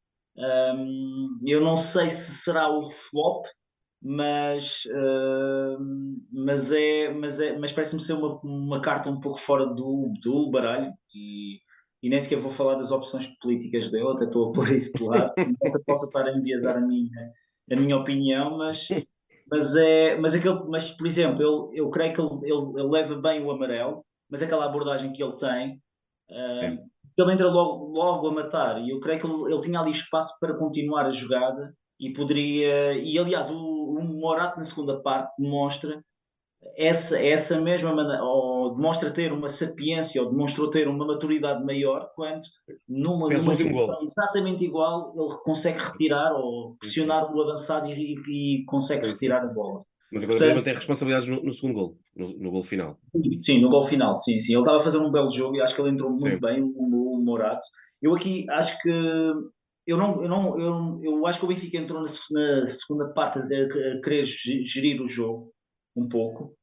um, 0.76 1.40
eu 1.46 1.62
não 1.62 1.78
sei 1.78 2.10
se 2.10 2.44
será 2.44 2.70
o 2.70 2.90
flop 2.90 3.46
mas, 4.02 4.84
uh, 4.88 5.78
mas, 6.32 6.72
é, 6.72 7.14
mas, 7.14 7.40
é, 7.40 7.58
mas 7.58 7.72
parece-me 7.72 8.02
ser 8.02 8.14
uma, 8.14 8.40
uma 8.40 8.82
carta 8.82 9.12
um 9.12 9.20
pouco 9.20 9.38
fora 9.38 9.68
do, 9.68 10.12
do 10.24 10.50
baralho 10.50 10.92
e, 11.14 11.60
e 12.02 12.10
nem 12.10 12.20
sequer 12.20 12.40
vou 12.40 12.52
falar 12.52 12.76
das 12.76 12.92
opções 12.92 13.28
políticas 13.40 13.92
dele, 13.92 14.10
até 14.10 14.26
estou 14.26 14.50
a 14.50 14.52
pôr 14.54 14.72
isso 14.72 14.98
de 14.98 15.04
lado, 15.04 15.32
não 15.38 15.84
posso 15.86 16.08
estar 16.08 16.26
a 16.26 16.36
enviesar 16.36 16.78
a 16.78 16.82
minha, 16.82 17.32
a 17.72 17.76
minha 17.76 17.96
opinião, 17.96 18.58
mas, 18.58 18.88
mas, 19.52 19.76
é, 19.76 20.16
mas, 20.18 20.34
aquele, 20.34 20.64
mas 20.70 20.92
por 20.92 21.06
exemplo, 21.06 21.42
ele, 21.42 21.80
eu 21.82 21.90
creio 21.90 22.14
que 22.14 22.22
ele, 22.22 22.30
ele, 22.44 22.80
ele 22.80 22.90
leva 22.90 23.16
bem 23.16 23.44
o 23.44 23.52
amarelo, 23.52 24.04
mas 24.30 24.42
aquela 24.42 24.66
abordagem 24.66 25.12
que 25.12 25.22
ele 25.22 25.36
tem, 25.36 25.76
uh, 26.30 26.90
ele 27.18 27.32
entra 27.34 27.50
logo, 27.50 27.88
logo 27.88 28.28
a 28.30 28.32
matar, 28.32 28.82
e 28.82 28.90
eu 28.90 29.00
creio 29.02 29.20
que 29.20 29.28
ele, 29.28 29.54
ele 29.54 29.62
tinha 29.62 29.80
ali 29.80 29.92
espaço 29.92 30.38
para 30.40 30.58
continuar 30.58 31.06
a 31.06 31.12
jogada 31.12 31.74
e 32.00 32.14
poderia. 32.14 32.94
E 32.94 33.20
aliás, 33.20 33.52
o, 33.52 33.58
o 33.58 34.02
Morato 34.02 34.58
na 34.58 34.64
segunda 34.64 35.02
parte 35.02 35.34
demonstra 35.38 36.02
essa, 36.78 37.22
essa 37.22 37.60
mesma 37.60 37.94
maneira, 37.94 38.24
ou 38.72 38.76
demonstra 38.76 39.12
ter 39.12 39.32
uma 39.32 39.48
sapiência, 39.48 40.22
ou 40.22 40.30
demonstrou 40.30 40.70
ter 40.70 40.88
uma 40.88 41.06
maturidade 41.06 41.64
maior, 41.64 42.10
quando 42.16 42.42
numa, 42.88 43.30
numa 43.30 43.54
situação 43.54 44.02
exatamente 44.02 44.64
igual 44.64 45.14
ele 45.16 45.36
consegue 45.44 45.80
retirar 45.80 46.34
ou 46.34 46.76
pressionar 46.78 47.34
o 47.34 47.42
avançado 47.42 47.88
e, 47.88 48.16
e, 48.28 48.66
consegue 48.66 49.06
sim, 49.06 49.12
retirar 49.14 49.42
sim. 49.42 49.48
a 49.48 49.54
bola. 49.54 49.84
Mas 50.12 50.24
agora 50.24 50.40
Portanto, 50.40 50.64
tem 50.64 50.74
responsabilidades 50.74 51.28
no, 51.28 51.42
no, 51.42 51.54
segundo 51.54 51.74
gol, 51.74 51.98
no, 52.16 52.38
no 52.38 52.52
gol 52.52 52.64
final. 52.64 52.98
Sim, 53.40 53.62
no 53.62 53.70
gol 53.70 53.84
final, 53.84 54.16
sim, 54.16 54.40
sim. 54.40 54.54
Ele 54.54 54.62
estava 54.62 54.78
a 54.78 54.82
fazer 54.82 54.98
um 54.98 55.12
belo 55.12 55.32
jogo 55.32 55.56
e 55.56 55.62
acho 55.62 55.74
que 55.74 55.82
ele 55.82 55.92
entrou 55.92 56.10
muito 56.10 56.28
sim. 56.28 56.40
bem, 56.40 56.62
o, 56.62 57.16
o 57.16 57.22
Morato. 57.24 57.66
Eu 58.02 58.14
aqui 58.14 58.46
acho 58.50 58.82
que 58.82 58.90
eu 58.90 59.98
não, 59.98 60.22
eu 60.22 60.30
não, 60.30 60.60
eu, 60.60 61.00
eu 61.02 61.28
acho 61.28 61.40
que 61.40 61.46
o 61.46 61.48
Benfica 61.48 61.78
entrou 61.78 62.02
na, 62.02 62.08
na 62.32 62.68
segunda 62.68 63.10
parte 63.14 63.40
a, 63.40 63.44
a 63.44 64.02
querer 64.02 64.26
gerir 64.26 65.02
o 65.02 65.08
jogo 65.08 65.54
um 65.96 66.08
pouco. 66.08 66.56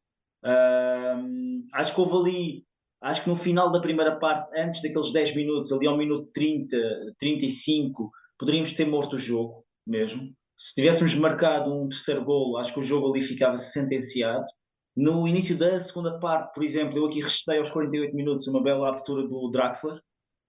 Uh, 0.45 1.67
acho 1.75 1.95
que 1.95 2.01
houve 2.01 2.17
ali, 2.17 2.65
acho 3.03 3.23
que 3.23 3.29
no 3.29 3.37
final 3.37 3.73
da 3.73 3.81
primeira 3.81 4.17
parte, 4.19 4.51
antes 4.59 4.83
daqueles 4.83 5.13
10 5.13 5.35
minutos, 5.35 5.73
ali 5.73 5.87
ao 5.87 5.97
minuto 5.97 6.31
30, 6.33 6.77
35, 7.19 8.11
poderíamos 8.39 8.73
ter 8.73 8.87
morto 8.87 9.17
o 9.17 9.19
jogo 9.19 9.65
mesmo. 9.87 10.33
Se 10.57 10.75
tivéssemos 10.75 11.15
marcado 11.15 11.73
um 11.73 11.89
terceiro 11.89 12.25
golo, 12.25 12.57
acho 12.57 12.73
que 12.73 12.81
o 12.81 12.83
jogo 12.83 13.11
ali 13.11 13.23
ficava 13.23 13.57
sentenciado. 13.59 14.45
No 14.97 15.29
início 15.29 15.57
da 15.57 15.79
segunda 15.81 16.19
parte, 16.19 16.53
por 16.53 16.65
exemplo, 16.65 16.99
eu 16.99 17.07
aqui 17.07 17.21
restei 17.21 17.59
aos 17.59 17.71
48 17.71 18.15
minutos 18.15 18.49
uma 18.49 18.63
bela 18.63 18.89
abertura 18.89 19.23
do 19.23 19.51
Draxler, 19.51 20.01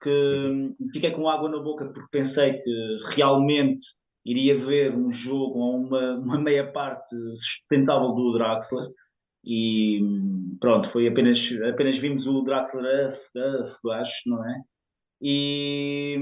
que 0.01 0.73
fiquei 0.91 1.11
com 1.11 1.29
água 1.29 1.49
na 1.49 1.59
boca 1.59 1.85
porque 1.85 2.09
pensei 2.11 2.53
que 2.53 2.97
realmente 3.09 3.83
iria 4.25 4.57
ver 4.57 4.95
um 4.95 5.11
jogo 5.11 5.59
ou 5.59 5.75
uma, 5.75 6.17
uma 6.17 6.39
meia 6.39 6.71
parte 6.71 7.15
sustentável 7.35 8.11
do 8.13 8.33
Draxler 8.33 8.89
e 9.43 9.99
pronto, 10.59 10.89
foi 10.89 11.07
apenas, 11.07 11.49
apenas 11.69 11.97
vimos 11.97 12.27
o 12.27 12.41
Draxler 12.41 13.13
abaixo, 13.83 14.21
não 14.25 14.47
é? 14.47 14.61
E, 15.21 16.17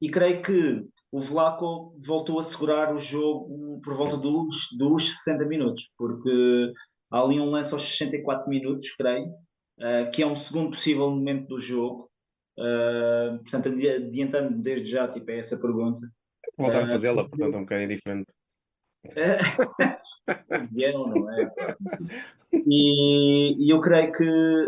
e 0.00 0.10
creio 0.10 0.42
que 0.42 0.84
o 1.12 1.20
Vlaco 1.20 1.94
voltou 1.98 2.38
a 2.38 2.42
segurar 2.42 2.94
o 2.94 2.98
jogo 2.98 3.80
por 3.82 3.94
volta 3.96 4.16
dos, 4.16 4.68
dos 4.76 5.16
60 5.22 5.44
minutos, 5.46 5.90
porque 5.96 6.72
há 7.10 7.20
ali 7.20 7.40
um 7.40 7.50
lance 7.50 7.72
aos 7.72 7.82
64 7.82 8.48
minutos, 8.48 8.90
creio, 8.96 9.26
uh, 9.26 10.10
que 10.12 10.22
é 10.22 10.26
um 10.26 10.36
segundo 10.36 10.70
possível 10.70 11.10
momento 11.10 11.48
do 11.48 11.60
jogo, 11.60 12.10
Uh, 12.60 13.38
portanto, 13.38 13.68
adiantando 13.68 14.58
desde 14.62 14.90
já 14.90 15.08
tipo, 15.08 15.30
a 15.30 15.34
essa 15.34 15.58
pergunta. 15.58 16.00
Voltar 16.58 16.82
a 16.82 16.84
ah, 16.84 16.90
fazê-la, 16.90 17.26
portanto, 17.26 17.54
é 17.54 17.56
um 17.56 17.62
bocadinho 17.62 17.88
diferente. 17.88 18.32
Não 21.08 21.30
é? 21.30 21.52
E, 22.52 23.64
e, 23.64 23.70
eu 23.70 23.80
creio 23.80 24.10
que 24.12 24.24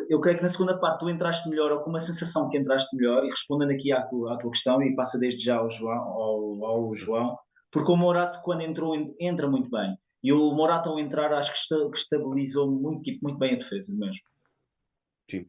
eu 0.08 0.20
creio 0.20 0.36
que 0.36 0.42
na 0.42 0.48
segunda 0.48 0.78
parte 0.78 1.00
tu 1.00 1.10
entraste 1.10 1.48
melhor 1.48 1.72
ou 1.72 1.80
com 1.80 1.90
uma 1.90 1.98
sensação 1.98 2.48
que 2.48 2.56
entraste 2.56 2.94
melhor 2.96 3.24
e 3.24 3.28
respondendo 3.28 3.72
aqui 3.72 3.92
à 3.92 4.02
tua, 4.02 4.34
à 4.34 4.38
tua 4.38 4.50
questão 4.50 4.80
e 4.82 4.94
passa 4.94 5.18
desde 5.18 5.44
já 5.44 5.56
ao 5.56 5.68
João, 5.68 5.98
ao, 5.98 6.64
ao 6.64 6.94
João 6.94 7.36
porque 7.72 7.90
o 7.90 7.96
Morato 7.96 8.40
quando 8.42 8.62
entrou 8.62 8.94
entra 9.18 9.48
muito 9.48 9.68
bem 9.68 9.96
e 10.22 10.32
o 10.32 10.52
Morato 10.52 10.90
ao 10.90 11.00
entrar 11.00 11.32
acho 11.32 11.52
que 11.52 11.98
estabilizou 11.98 12.70
muito, 12.70 13.02
tipo, 13.02 13.18
muito 13.24 13.38
bem 13.38 13.54
a 13.54 13.58
defesa 13.58 13.92
mesmo. 13.92 14.22
Sim. 15.28 15.46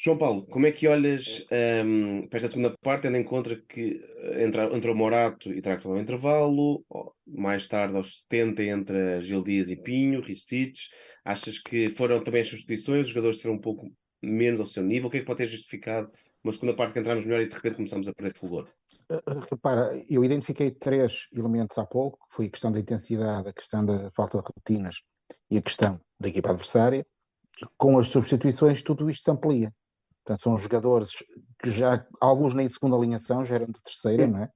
João 0.00 0.16
Paulo, 0.16 0.46
como 0.46 0.64
é 0.64 0.70
que 0.70 0.86
olhas 0.86 1.44
um, 1.84 2.28
para 2.28 2.36
esta 2.36 2.48
segunda 2.48 2.72
parte, 2.80 3.02
tendo 3.02 3.16
em 3.16 3.24
conta 3.24 3.60
que 3.68 4.00
eh, 4.18 4.44
entra, 4.44 4.72
entrou 4.72 4.94
Morato 4.94 5.52
e 5.52 5.60
Trax 5.60 5.84
ao 5.84 5.98
intervalo, 5.98 6.84
mais 7.26 7.66
tarde 7.66 7.96
aos 7.96 8.20
70 8.20 8.62
entre 8.62 9.20
Gil 9.20 9.42
Dias 9.42 9.68
e 9.70 9.74
Pinho, 9.74 10.20
Ricic, 10.20 10.78
achas 11.24 11.58
que 11.58 11.90
foram 11.90 12.22
também 12.22 12.42
as 12.42 12.46
substituições, 12.46 13.06
os 13.06 13.08
jogadores 13.08 13.38
tiveram 13.38 13.56
um 13.56 13.60
pouco 13.60 13.92
menos 14.22 14.60
ao 14.60 14.66
seu 14.66 14.84
nível, 14.84 15.08
o 15.08 15.10
que 15.10 15.16
é 15.16 15.20
que 15.20 15.26
pode 15.26 15.38
ter 15.38 15.46
justificado 15.46 16.12
uma 16.44 16.52
segunda 16.52 16.76
parte 16.76 16.92
que 16.92 17.00
entramos 17.00 17.24
melhor 17.24 17.40
e 17.40 17.48
de 17.48 17.54
repente 17.56 17.74
começamos 17.74 18.06
a 18.06 18.14
perder 18.14 18.38
fulgor? 18.38 18.68
Eh, 19.10 19.16
eh, 19.16 19.40
repara, 19.50 20.00
eu 20.08 20.24
identifiquei 20.24 20.70
três 20.70 21.26
elementos 21.36 21.76
há 21.76 21.84
pouco, 21.84 22.18
que 22.30 22.36
foi 22.36 22.46
a 22.46 22.50
questão 22.50 22.70
da 22.70 22.78
intensidade, 22.78 23.48
a 23.48 23.52
questão 23.52 23.84
da 23.84 24.12
falta 24.12 24.38
de 24.38 24.44
rotinas 24.44 25.02
e 25.50 25.58
a 25.58 25.62
questão 25.62 26.00
da 26.20 26.28
equipa 26.28 26.50
adversária. 26.50 27.04
Com 27.76 27.98
as 27.98 28.06
substituições 28.06 28.80
tudo 28.80 29.10
isto 29.10 29.24
se 29.24 29.30
amplia 29.32 29.74
Portanto, 30.28 30.42
são 30.42 30.58
jogadores 30.58 31.12
que 31.58 31.70
já, 31.70 32.06
alguns 32.20 32.52
nem 32.52 32.66
de 32.66 32.74
segunda 32.74 32.98
linha 32.98 33.18
são, 33.18 33.42
já 33.42 33.54
eram 33.54 33.68
de 33.68 33.80
terceira, 33.80 34.26
não 34.26 34.42
é? 34.42 34.50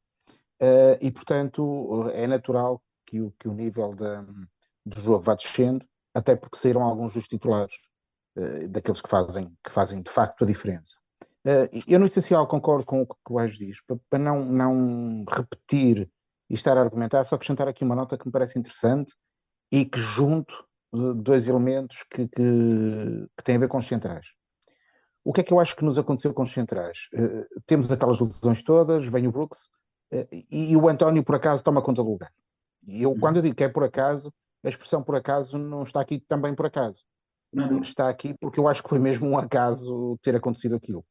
Uh, 0.61 0.99
e, 1.01 1.11
portanto, 1.11 2.11
é 2.13 2.27
natural 2.27 2.83
que 3.07 3.23
o, 3.23 3.33
que 3.41 3.49
o 3.49 3.55
nível 3.55 3.95
da, 3.95 4.21
do 4.85 5.01
jogo 5.01 5.23
vá 5.23 5.35
descendo, 5.35 5.83
até 6.15 6.37
porque 6.37 6.59
saíram 6.59 6.83
alguns 6.83 7.15
dos 7.15 7.27
titulares, 7.27 7.75
uh, 8.37 8.69
daqueles 8.69 9.01
que 9.01 9.09
fazem, 9.09 9.57
que 9.65 9.73
fazem 9.73 10.03
de 10.03 10.11
facto 10.11 10.45
a 10.45 10.47
diferença. 10.47 10.95
Uh, 11.47 11.73
eu, 11.89 11.99
no 11.99 12.05
essencial, 12.05 12.47
concordo 12.47 12.85
com 12.85 13.01
o 13.01 13.07
que 13.07 13.15
o 13.31 13.39
Ais 13.39 13.57
diz, 13.57 13.79
para, 13.87 13.97
para 14.11 14.19
não, 14.19 14.45
não 14.45 15.25
repetir 15.27 16.07
e 16.51 16.55
estar 16.55 16.77
a 16.77 16.83
argumentar, 16.83 17.25
só 17.25 17.37
acrescentar 17.37 17.67
aqui 17.67 17.83
uma 17.83 17.97
nota 17.97 18.19
que 18.19 18.27
me 18.27 18.33
parece 18.33 18.59
interessante 18.59 19.15
e 19.73 19.87
que 19.87 19.99
junto 19.99 20.55
dois 21.17 21.49
elementos 21.49 22.05
que, 22.11 22.29
que, 22.29 23.27
que 23.35 23.43
têm 23.43 23.57
a 23.57 23.61
ver 23.61 23.69
com 23.69 23.79
os 23.79 23.87
centrais. 23.87 24.27
O 25.25 25.33
que 25.33 25.41
é 25.41 25.45
que 25.45 25.53
eu 25.53 25.61
acho 25.61 25.77
que 25.77 25.85
nos 25.85 25.99
aconteceu 25.99 26.35
com 26.35 26.43
os 26.43 26.53
centrais? 26.53 27.09
Uh, 27.15 27.47
temos 27.67 27.91
aquelas 27.91 28.19
lesões 28.19 28.63
todas, 28.63 29.07
vem 29.07 29.27
o 29.27 29.33
Brooks 29.33 29.69
uh, 30.13 30.27
e 30.51 30.77
o 30.77 30.89
António 30.89 31.23
por 31.23 31.37
acaso 31.37 31.63
toma 31.63 31.83
conta 31.83 32.03
do 32.03 32.11
lugar. 32.11 32.33
E 32.87 33.03
eu, 33.03 33.17
quando 33.19 33.37
eu 33.37 33.43
digo 33.43 33.55
que 33.55 33.65
é 33.65 33.69
por 33.69 33.85
acaso, 33.85 34.33
a 34.65 34.69
expressão 34.69 35.03
por 35.03 35.15
acaso 35.15 35.59
não 35.59 35.83
está 35.83 36.01
aqui 36.01 36.19
também 36.21 36.55
por 36.55 36.67
acaso. 36.67 37.05
Uhum. 37.55 37.81
Está 37.81 38.09
aqui 38.09 38.35
porque 38.41 38.59
eu 38.59 38.67
acho 38.67 38.83
que 38.83 38.89
foi 38.89 38.99
mesmo 38.99 39.29
um 39.29 39.37
acaso 39.37 40.19
ter 40.23 40.35
acontecido 40.35 40.75
aquilo. 40.75 41.05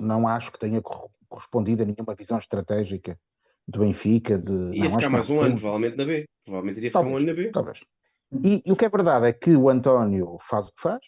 Não 0.00 0.26
acho 0.26 0.52
que 0.52 0.58
tenha 0.58 0.82
correspondido 1.28 1.82
a 1.82 1.86
nenhuma 1.86 2.14
visão 2.14 2.38
estratégica 2.38 3.18
do 3.66 3.80
Benfica. 3.80 4.38
De, 4.38 4.52
ia 4.76 4.84
não, 4.84 4.96
ficar 4.96 5.10
mais 5.10 5.30
um 5.30 5.40
ano, 5.40 5.58
provavelmente 5.58 5.96
na 5.96 6.04
B. 6.04 6.24
Provavelmente 6.44 6.76
iria 6.78 6.90
ficar 6.90 7.00
talvez, 7.00 7.14
um 7.14 7.18
ano 7.18 7.26
na 7.26 7.34
B. 7.34 7.50
Talvez. 7.50 7.84
E, 8.44 8.62
e, 8.64 8.72
o 8.72 8.76
que 8.76 8.84
é 8.84 8.88
verdade 8.88 9.26
é 9.26 9.32
que 9.32 9.54
o 9.54 9.68
António 9.68 10.36
faz 10.40 10.68
o 10.68 10.72
que 10.72 10.80
faz, 10.80 11.00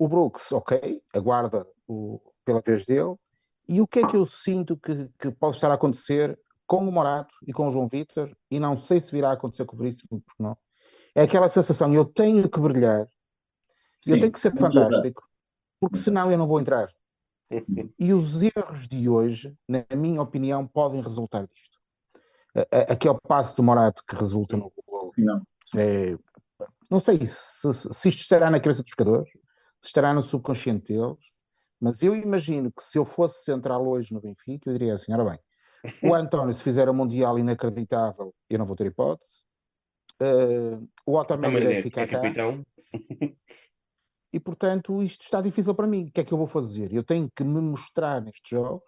o 0.00 0.08
Brooks, 0.08 0.50
ok, 0.50 1.02
aguarda 1.12 1.66
o, 1.86 2.18
pela 2.42 2.62
vez 2.62 2.86
dele. 2.86 3.16
E 3.68 3.82
o 3.82 3.86
que 3.86 3.98
é 3.98 4.06
que 4.06 4.16
eu 4.16 4.24
sinto 4.24 4.74
que, 4.74 5.10
que 5.18 5.30
pode 5.30 5.56
estar 5.56 5.70
a 5.70 5.74
acontecer 5.74 6.40
com 6.66 6.88
o 6.88 6.90
Morato 6.90 7.34
e 7.46 7.52
com 7.52 7.68
o 7.68 7.70
João 7.70 7.86
Vitor, 7.86 8.34
e 8.50 8.58
não 8.58 8.78
sei 8.78 8.98
se 8.98 9.12
virá 9.12 9.28
a 9.28 9.32
acontecer 9.34 9.66
com 9.66 9.76
o 9.76 9.78
Veríssimo, 9.78 10.22
porque 10.22 10.42
não. 10.42 10.56
É 11.14 11.22
aquela 11.22 11.50
sensação, 11.50 11.92
eu 11.92 12.06
tenho 12.06 12.48
que 12.48 12.58
brilhar, 12.58 13.06
Sim, 14.02 14.12
eu 14.12 14.20
tenho 14.20 14.32
que 14.32 14.40
ser 14.40 14.56
fantástico, 14.56 15.22
porque 15.78 15.98
senão 15.98 16.32
eu 16.32 16.38
não 16.38 16.46
vou 16.46 16.58
entrar. 16.58 16.88
E 17.98 18.12
os 18.14 18.42
erros 18.42 18.86
de 18.86 19.08
hoje, 19.08 19.54
na 19.68 19.84
minha 19.96 20.22
opinião, 20.22 20.66
podem 20.66 21.02
resultar 21.02 21.46
disto. 21.48 21.78
Aquele 22.88 23.18
passo 23.26 23.56
do 23.56 23.62
Morato 23.62 24.04
que 24.06 24.14
resulta 24.14 24.56
no 24.56 24.72
gol. 24.86 25.12
Não. 25.18 25.42
É, 25.76 26.16
não 26.88 27.00
sei 27.00 27.18
se, 27.26 27.72
se 27.72 28.08
isto 28.08 28.20
estará 28.20 28.48
na 28.48 28.60
cabeça 28.60 28.82
dos 28.82 28.90
jogadores, 28.96 29.28
estará 29.82 30.12
no 30.12 30.22
subconsciente 30.22 30.92
deles, 30.92 31.18
mas 31.80 32.02
eu 32.02 32.14
imagino 32.14 32.70
que 32.70 32.82
se 32.82 32.98
eu 32.98 33.04
fosse 33.04 33.44
central 33.44 33.86
hoje 33.86 34.12
no 34.12 34.20
Benfica, 34.20 34.68
eu 34.68 34.72
diria 34.74 34.94
assim: 34.94 35.12
ora 35.12 35.24
bem, 35.24 35.38
o 36.02 36.14
António, 36.14 36.52
se 36.52 36.62
fizer 36.62 36.88
um 36.88 36.94
Mundial 36.94 37.38
inacreditável, 37.38 38.34
eu 38.48 38.58
não 38.58 38.66
vou 38.66 38.76
ter 38.76 38.86
hipótese. 38.86 39.42
Uh, 40.20 40.86
o 41.06 41.16
Otamendi 41.16 41.60
deve 41.60 41.82
ficar 41.82 42.02
é 42.02 42.06
cá. 42.06 42.20
Capitão. 42.20 42.64
E 44.32 44.38
portanto, 44.38 45.02
isto 45.02 45.22
está 45.22 45.40
difícil 45.40 45.74
para 45.74 45.86
mim. 45.86 46.06
O 46.06 46.12
que 46.12 46.20
é 46.20 46.24
que 46.24 46.32
eu 46.32 46.38
vou 46.38 46.46
fazer? 46.46 46.92
Eu 46.92 47.02
tenho 47.02 47.28
que 47.34 47.42
me 47.42 47.60
mostrar 47.60 48.20
nestes 48.20 48.48
jogos, 48.48 48.84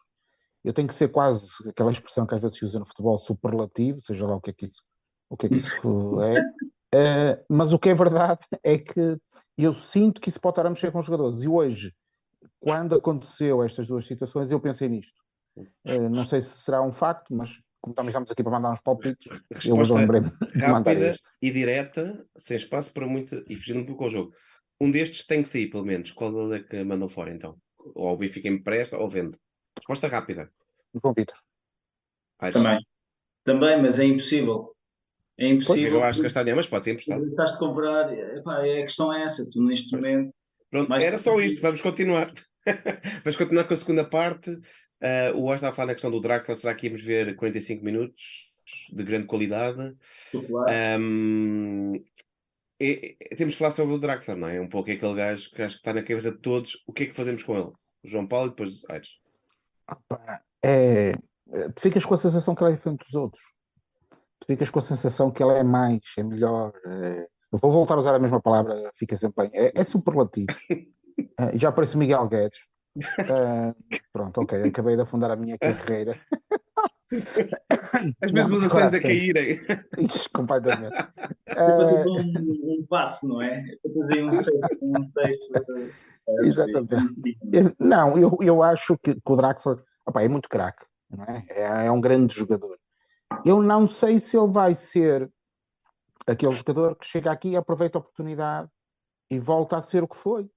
eu 0.63 0.73
tenho 0.73 0.87
que 0.87 0.95
ser 0.95 1.09
quase 1.09 1.51
aquela 1.69 1.91
expressão 1.91 2.27
que 2.27 2.35
às 2.35 2.41
vezes 2.41 2.59
se 2.59 2.65
usa 2.65 2.79
no 2.79 2.87
futebol, 2.87 3.19
superlativo, 3.19 4.01
seja 4.01 4.27
lá 4.27 4.37
o 4.37 4.41
que 4.41 4.51
é 4.51 4.53
que 4.53 4.65
isso, 4.67 4.83
o 5.29 5.37
que 5.37 5.47
é, 5.47 5.49
que 5.49 5.57
isso 5.57 5.73
é. 6.23 6.41
Uh, 6.95 7.43
mas 7.49 7.73
o 7.73 7.79
que 7.79 7.89
é 7.89 7.95
verdade 7.95 8.41
é 8.63 8.77
que 8.79 9.17
eu 9.57 9.73
sinto 9.75 10.21
que 10.21 10.29
isso 10.29 10.41
pode 10.41 10.53
estar 10.53 10.67
a 10.67 10.71
mexer 10.71 10.91
com 10.93 10.99
os 10.99 11.07
jogadores. 11.07 11.43
E 11.43 11.49
hoje, 11.49 11.95
quando 12.61 12.95
aconteceu 12.95 13.63
estas 13.63 13.87
duas 13.87 14.07
situações, 14.07 14.51
eu 14.51 14.61
pensei 14.61 14.89
nisto. 14.89 15.21
Uh, 15.57 16.09
não 16.11 16.25
sei 16.25 16.41
se 16.41 16.63
será 16.63 16.83
um 16.83 16.93
facto, 16.93 17.35
mas 17.35 17.61
como 17.81 17.95
também 17.95 18.11
estamos 18.11 18.31
aqui 18.31 18.43
para 18.43 18.53
mandar 18.53 18.73
uns 18.73 18.81
palpites, 18.81 19.27
eu 19.27 19.75
Resposta 19.75 19.95
lembrei-me 19.95 20.31
de 20.31 20.37
mandar 20.69 20.93
rápida 20.93 21.11
este. 21.11 21.29
e 21.43 21.51
direta, 21.51 22.25
sem 22.39 22.57
espaço 22.57 22.93
para 22.93 23.07
muito, 23.07 23.45
e 23.49 23.57
fugindo 23.57 23.81
um 23.81 23.87
pouco 23.87 24.05
ao 24.05 24.11
jogo. 24.11 24.33
Um 24.81 24.91
destes 24.91 25.27
tem 25.27 25.43
que 25.43 25.49
sair, 25.49 25.69
pelo 25.69 25.85
menos. 25.85 26.13
Qual 26.13 26.31
deles 26.31 26.53
é 26.53 26.61
que 26.61 26.83
mandam 26.85 27.09
fora, 27.09 27.33
então? 27.33 27.57
Ou 27.79 28.15
o 28.15 28.17
Benfica 28.17 28.49
empresta 28.49 28.97
ou 28.97 29.09
vende? 29.09 29.37
Resposta 29.77 30.07
rápida. 30.07 30.51
João 30.95 31.15
Vitor. 31.15 31.37
Também. 32.53 32.79
Também, 33.45 33.83
mas 33.83 33.99
é 33.99 34.05
impossível. 34.05 34.75
É 35.39 35.47
impossível. 35.49 35.95
Eu 35.95 36.05
acho 36.05 36.19
que 36.19 36.25
gastar 36.25 36.43
dinheiro, 36.43 36.59
mas 36.59 36.67
pode 36.67 36.85
ser 36.85 36.93
emprestado. 36.93 37.27
Estás 37.27 37.53
de 37.53 37.59
comprar, 37.59 38.13
epá, 38.37 38.59
a 38.59 38.83
questão 38.83 39.13
é 39.13 39.23
essa, 39.25 39.49
tu 39.51 39.63
neste 39.63 39.91
Pois. 39.91 40.03
momento. 40.03 40.35
Pronto, 40.71 40.89
Mais 40.89 41.03
era 41.03 41.19
só 41.19 41.39
isto, 41.41 41.61
vamos 41.61 41.81
continuar. 41.81 42.33
vamos 43.25 43.37
continuar 43.37 43.65
com 43.65 43.75
a 43.75 43.77
segunda 43.77 44.05
parte. 44.05 44.57
Ah, 45.01 45.33
o 45.35 45.45
Oz 45.47 45.57
estava 45.57 45.73
a 45.73 45.75
falar 45.77 45.87
na 45.89 45.95
questão 45.95 46.11
do 46.11 46.21
Draxler, 46.21 46.57
será 46.57 46.75
que 46.75 46.87
íamos 46.87 47.03
ver 47.03 47.35
45 47.37 47.85
minutos 47.85 48.53
de 48.93 49.03
grande 49.03 49.27
qualidade? 49.27 49.95
Chocolate. 50.31 50.71
Ahm, 50.73 51.95
e- 52.81 53.17
e- 53.21 53.37
temos 53.37 53.55
de 53.55 53.59
falar 53.59 53.71
sobre 53.73 53.95
o 53.95 53.99
Draxler, 53.99 54.37
não 54.37 54.49
é? 54.49 54.61
Um 54.61 54.69
pouco 54.69 54.91
aquele 54.91 55.15
gajo 55.15 55.51
que 55.51 55.61
acho 55.63 55.75
que 55.77 55.81
está 55.81 55.93
na 55.93 56.03
cabeça 56.03 56.31
de 56.31 56.39
todos. 56.39 56.83
O 56.87 56.93
que 56.93 57.05
é 57.05 57.07
que 57.07 57.15
fazemos 57.17 57.43
com 57.43 57.55
ele? 57.57 57.73
O 58.05 58.09
João 58.09 58.27
Paulo 58.27 58.47
e 58.49 58.51
depois 58.51 58.83
Aires. 58.89 59.09
Pá, 60.09 60.41
É, 60.65 61.11
é, 61.53 61.69
tu 61.75 61.81
ficas 61.83 62.05
com 62.07 62.15
a 62.15 62.17
sensação 62.17 62.55
que 62.55 62.63
ele 62.63 62.73
é 62.73 62.77
diferente 62.77 63.01
dos 63.05 63.15
outros. 63.15 63.43
Tu 64.43 64.47
ficas 64.47 64.71
com 64.71 64.81
a 64.81 64.83
sensação 64.83 65.31
que 65.31 65.41
ele 65.43 65.53
é 65.55 65.63
mais, 65.63 66.01
é 66.19 66.23
melhor. 66.25 66.73
é- 66.85 67.29
eu 67.53 67.59
vou 67.59 67.71
voltar 67.71 67.95
a 67.95 67.99
usar 67.99 68.15
a 68.15 68.19
mesma 68.19 68.41
palavra, 68.41 68.91
fica 68.97 69.17
sempre 69.17 69.49
bem. 69.49 69.51
É, 69.61 69.73
é 69.81 69.85
superlativo. 69.85 70.53
É, 71.39 71.53
já 71.59 71.71
parece 71.71 71.95
o 71.95 71.99
Miguel 71.99 72.27
Guedes. 72.29 72.59
É, 72.99 73.75
pronto, 74.13 74.41
ok, 74.41 74.65
acabei 74.65 74.97
de 74.97 75.03
afundar 75.03 75.31
a 75.31 75.37
minha 75.37 75.57
carreira. 75.59 76.19
As 78.21 78.33
minhas 78.33 78.51
mas 78.51 78.65
agora 78.65 78.87
ações 78.87 78.95
a 78.95 79.03
caírem. 79.03 79.61
Ixi, 79.99 80.29
completamente. 80.31 80.95
É 81.55 81.61
É, 81.61 82.05
um, 82.07 82.81
um 82.81 82.87
passe, 82.89 83.27
não 83.29 83.41
é? 83.43 83.59
É 83.59 83.77
para 83.83 83.93
fazer 84.01 84.25
um 84.25 84.33
safe. 84.33 84.59
Um 84.81 85.11
safe 85.13 85.39
eh, 86.29 86.47
Exatamente. 86.47 86.95
eh, 87.53 87.61
Eu- 87.61 87.77
Não, 87.79 88.17
eu, 88.19 88.39
eu 88.41 88.63
acho 88.63 88.97
que, 88.99 89.15
que 89.15 89.33
o 89.33 89.37
Draxler 89.37 89.77
opá, 90.07 90.23
é 90.23 90.29
muito 90.29 90.49
craque, 90.49 90.85
não 91.11 91.25
é? 91.25 91.45
É, 91.51 91.87
é 91.87 91.93
um 91.93 92.01
grande 92.01 92.35
jogador. 92.35 92.79
Eu 93.45 93.63
não 93.63 93.87
sei 93.87 94.19
se 94.19 94.37
ele 94.37 94.53
vai 94.53 94.75
ser 94.75 95.31
aquele 96.27 96.53
jogador 96.53 96.97
que 96.97 97.07
chega 97.07 97.31
aqui, 97.31 97.57
aproveita 97.57 97.99
a 97.99 98.01
oportunidade 98.01 98.71
e 99.31 99.39
volta 99.39 99.77
a 99.77 99.83
ser 99.83 100.03
o 100.03 100.09
que 100.09 100.17
foi. 100.17 100.49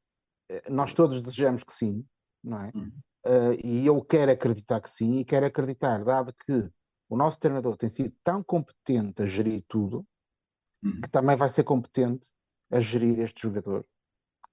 Eh, 0.49 0.69
Nós 0.69 0.93
todos 0.93 1.21
desejamos 1.21 1.63
que 1.63 1.73
sim, 1.73 2.05
não 2.43 2.59
é? 2.59 2.71
Uhum. 2.75 2.91
Eh, 3.25 3.57
e 3.63 3.85
eu 3.85 4.01
quero 4.03 4.31
acreditar 4.31 4.79
que 4.81 4.89
sim, 4.89 5.19
e 5.19 5.25
quero 5.25 5.45
acreditar, 5.45 6.03
dado 6.03 6.33
que 6.45 6.69
o 7.09 7.17
nosso 7.17 7.39
treinador 7.39 7.75
tem 7.77 7.89
sido 7.89 8.13
tão 8.23 8.43
competente 8.43 9.21
a 9.21 9.25
gerir 9.25 9.63
tudo, 9.67 10.05
Uhum. 10.83 11.01
que 11.01 11.09
também 11.09 11.35
vai 11.35 11.49
ser 11.49 11.63
competente 11.63 12.27
a 12.71 12.79
gerir 12.79 13.19
este 13.19 13.41
jogador. 13.41 13.85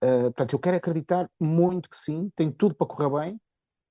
Uh, 0.03 0.25
portanto, 0.25 0.55
eu 0.55 0.59
quero 0.59 0.77
acreditar 0.79 1.31
muito 1.39 1.91
que 1.91 1.97
sim, 1.97 2.31
tem 2.35 2.51
tudo 2.51 2.75
para 2.75 2.87
correr 2.87 3.11
bem, 3.11 3.41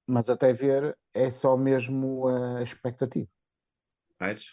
mas 0.07 0.29
até 0.29 0.51
ver 0.51 0.97
é 1.13 1.29
só 1.29 1.55
mesmo 1.55 2.27
a 2.27 2.63
expectativa. 2.63 3.29
Aires? 4.21 4.45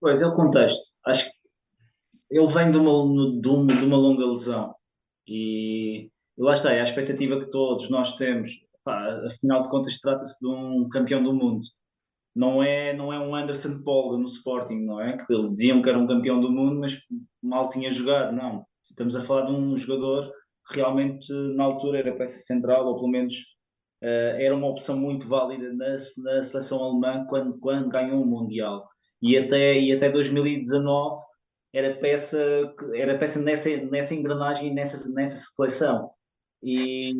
Pois 0.00 0.20
é 0.20 0.26
o 0.26 0.34
contexto. 0.34 0.80
Acho 1.06 1.30
que 1.30 1.36
ele 2.30 2.46
vem 2.52 2.72
de 2.72 2.78
uma, 2.78 3.40
de 3.40 3.48
uma, 3.48 3.66
de 3.66 3.84
uma 3.84 3.96
longa 3.96 4.26
lesão 4.26 4.74
e, 5.26 6.10
e 6.36 6.42
lá 6.42 6.54
está, 6.54 6.72
é 6.72 6.80
a 6.80 6.84
expectativa 6.84 7.38
que 7.38 7.50
todos 7.50 7.88
nós 7.88 8.16
temos. 8.16 8.50
Pá, 8.84 9.20
afinal 9.26 9.62
de 9.62 9.70
contas, 9.70 9.98
trata-se 10.00 10.40
de 10.40 10.48
um 10.48 10.88
campeão 10.88 11.22
do 11.22 11.32
mundo. 11.32 11.64
Não 12.34 12.62
é, 12.62 12.94
não 12.96 13.12
é 13.12 13.18
um 13.20 13.34
Anderson 13.34 13.82
Polga 13.82 14.16
no 14.16 14.26
Sporting, 14.26 14.80
não 14.80 15.00
é? 15.00 15.16
Que 15.16 15.32
eles 15.32 15.50
diziam 15.50 15.82
que 15.82 15.88
era 15.88 15.98
um 15.98 16.06
campeão 16.06 16.40
do 16.40 16.50
mundo, 16.50 16.80
mas 16.80 16.98
mal 17.42 17.68
tinha 17.70 17.90
jogado. 17.90 18.34
Não. 18.34 18.64
Estamos 18.82 19.14
a 19.14 19.22
falar 19.22 19.46
de 19.46 19.52
um 19.52 19.76
jogador 19.76 20.32
que 20.68 20.76
realmente, 20.76 21.32
na 21.54 21.64
altura, 21.64 21.98
era 21.98 22.16
peça 22.16 22.38
central, 22.38 22.86
ou 22.86 22.96
pelo 22.96 23.08
menos 23.08 23.34
eh, 24.02 24.46
era 24.46 24.56
uma 24.56 24.68
opção 24.68 24.98
muito 24.98 25.28
válida 25.28 25.72
na, 25.72 25.90
na 25.90 26.42
seleção 26.42 26.82
alemã 26.82 27.24
quando, 27.28 27.58
quando 27.58 27.88
ganhou 27.88 28.22
o 28.22 28.26
Mundial. 28.26 28.88
E 29.22 29.38
até, 29.38 29.78
e 29.78 29.92
até 29.92 30.10
2019 30.10 31.22
era 31.72 31.96
peça, 31.96 32.38
era 32.94 33.16
peça 33.18 33.40
nessa, 33.40 33.74
nessa 33.86 34.14
engrenagem 34.14 34.74
nessa, 34.74 35.08
nessa 35.12 35.36
seleção. 35.36 36.10
E, 36.62 37.12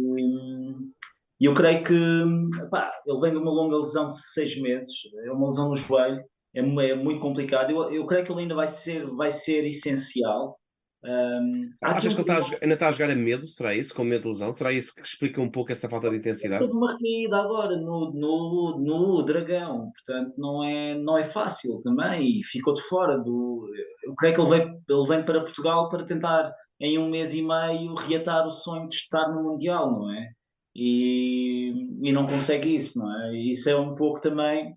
eu 1.41 1.55
creio 1.55 1.83
que 1.83 1.95
ele 1.95 3.21
vem 3.21 3.33
de 3.33 3.37
uma 3.39 3.51
longa 3.51 3.77
lesão 3.77 4.09
de 4.11 4.17
seis 4.17 4.61
meses, 4.61 4.93
é 5.25 5.33
uma 5.33 5.47
lesão 5.47 5.71
no 5.71 5.75
joelho, 5.75 6.23
é, 6.55 6.61
é 6.61 6.95
muito 6.95 7.21
complicado. 7.21 7.71
Eu, 7.71 7.93
eu 7.93 8.07
creio 8.07 8.25
que 8.25 8.33
ele 8.33 8.43
ainda 8.43 8.55
vai 8.55 8.69
ser, 8.69 9.07
vai 9.07 9.31
ser 9.31 9.67
essencial. 9.67 10.59
Um, 11.05 11.71
Achas 11.81 12.15
que 12.15 12.21
ele 12.21 12.31
está 12.31 12.57
ainda 12.63 12.75
está 12.75 12.89
a 12.89 12.93
jogar 12.93 13.11
a 13.11 13.15
medo? 13.17 13.47
Será 13.49 13.75
isso? 13.75 13.95
Com 13.95 14.05
medo 14.05 14.23
de 14.23 14.29
lesão? 14.29 14.53
Será 14.53 14.73
isso 14.73 14.95
que 14.95 15.03
explica 15.03 15.41
um 15.41 15.51
pouco 15.51 15.73
essa 15.73 15.89
falta 15.89 16.09
de 16.09 16.17
intensidade? 16.17 16.65
Teve 16.65 16.77
uma 16.77 16.97
caída 16.97 17.39
agora 17.39 17.77
no, 17.77 18.13
no, 18.13 18.79
no 18.79 19.23
Dragão, 19.23 19.91
portanto 19.91 20.35
não 20.39 20.63
é, 20.63 20.95
não 20.95 21.19
é 21.19 21.25
fácil 21.25 21.81
também 21.83 22.39
e 22.39 22.45
ficou 22.45 22.73
de 22.73 22.83
fora 22.83 23.19
do. 23.19 23.69
Eu 24.05 24.15
creio 24.15 24.35
que 24.35 24.41
ele 24.41 24.51
vem, 24.51 24.81
ele 24.89 25.09
vem 25.09 25.25
para 25.25 25.41
Portugal 25.41 25.89
para 25.89 26.05
tentar 26.05 26.55
em 26.81 26.99
um 26.99 27.11
mês 27.11 27.35
e 27.35 27.43
meio 27.43 27.95
reatar 27.95 28.47
o 28.47 28.53
sonho 28.53 28.89
de 28.89 28.95
estar 28.95 29.29
no 29.29 29.43
Mundial, 29.43 29.91
não 29.91 30.13
é? 30.13 30.29
E, 30.75 31.73
e 32.01 32.13
não 32.13 32.27
consegue 32.27 32.77
isso, 32.77 32.99
não 32.99 33.25
é? 33.25 33.37
Isso 33.37 33.69
é 33.69 33.77
um 33.77 33.95
pouco 33.95 34.21
também, 34.21 34.75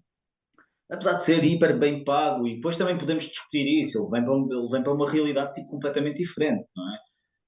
apesar 0.91 1.13
de 1.13 1.23
ser 1.23 1.43
hiper 1.43 1.77
bem 1.77 2.03
pago, 2.03 2.47
e 2.47 2.55
depois 2.55 2.77
também 2.77 2.97
podemos 2.97 3.23
discutir 3.25 3.65
isso, 3.79 3.97
ele 3.99 4.11
vem 4.11 4.23
para, 4.23 4.33
um- 4.35 4.49
ele 4.51 4.69
vem 4.71 4.83
para 4.83 4.93
uma 4.93 5.09
realidade 5.09 5.53
tipo, 5.53 5.67
completamente 5.67 6.17
diferente, 6.17 6.65
não 6.75 6.93
é? 6.93 6.97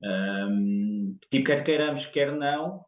Ahm, 0.03 1.15
tipo, 1.31 1.45
quer 1.45 1.63
queiramos, 1.63 2.05
quer 2.07 2.31
não, 2.35 2.81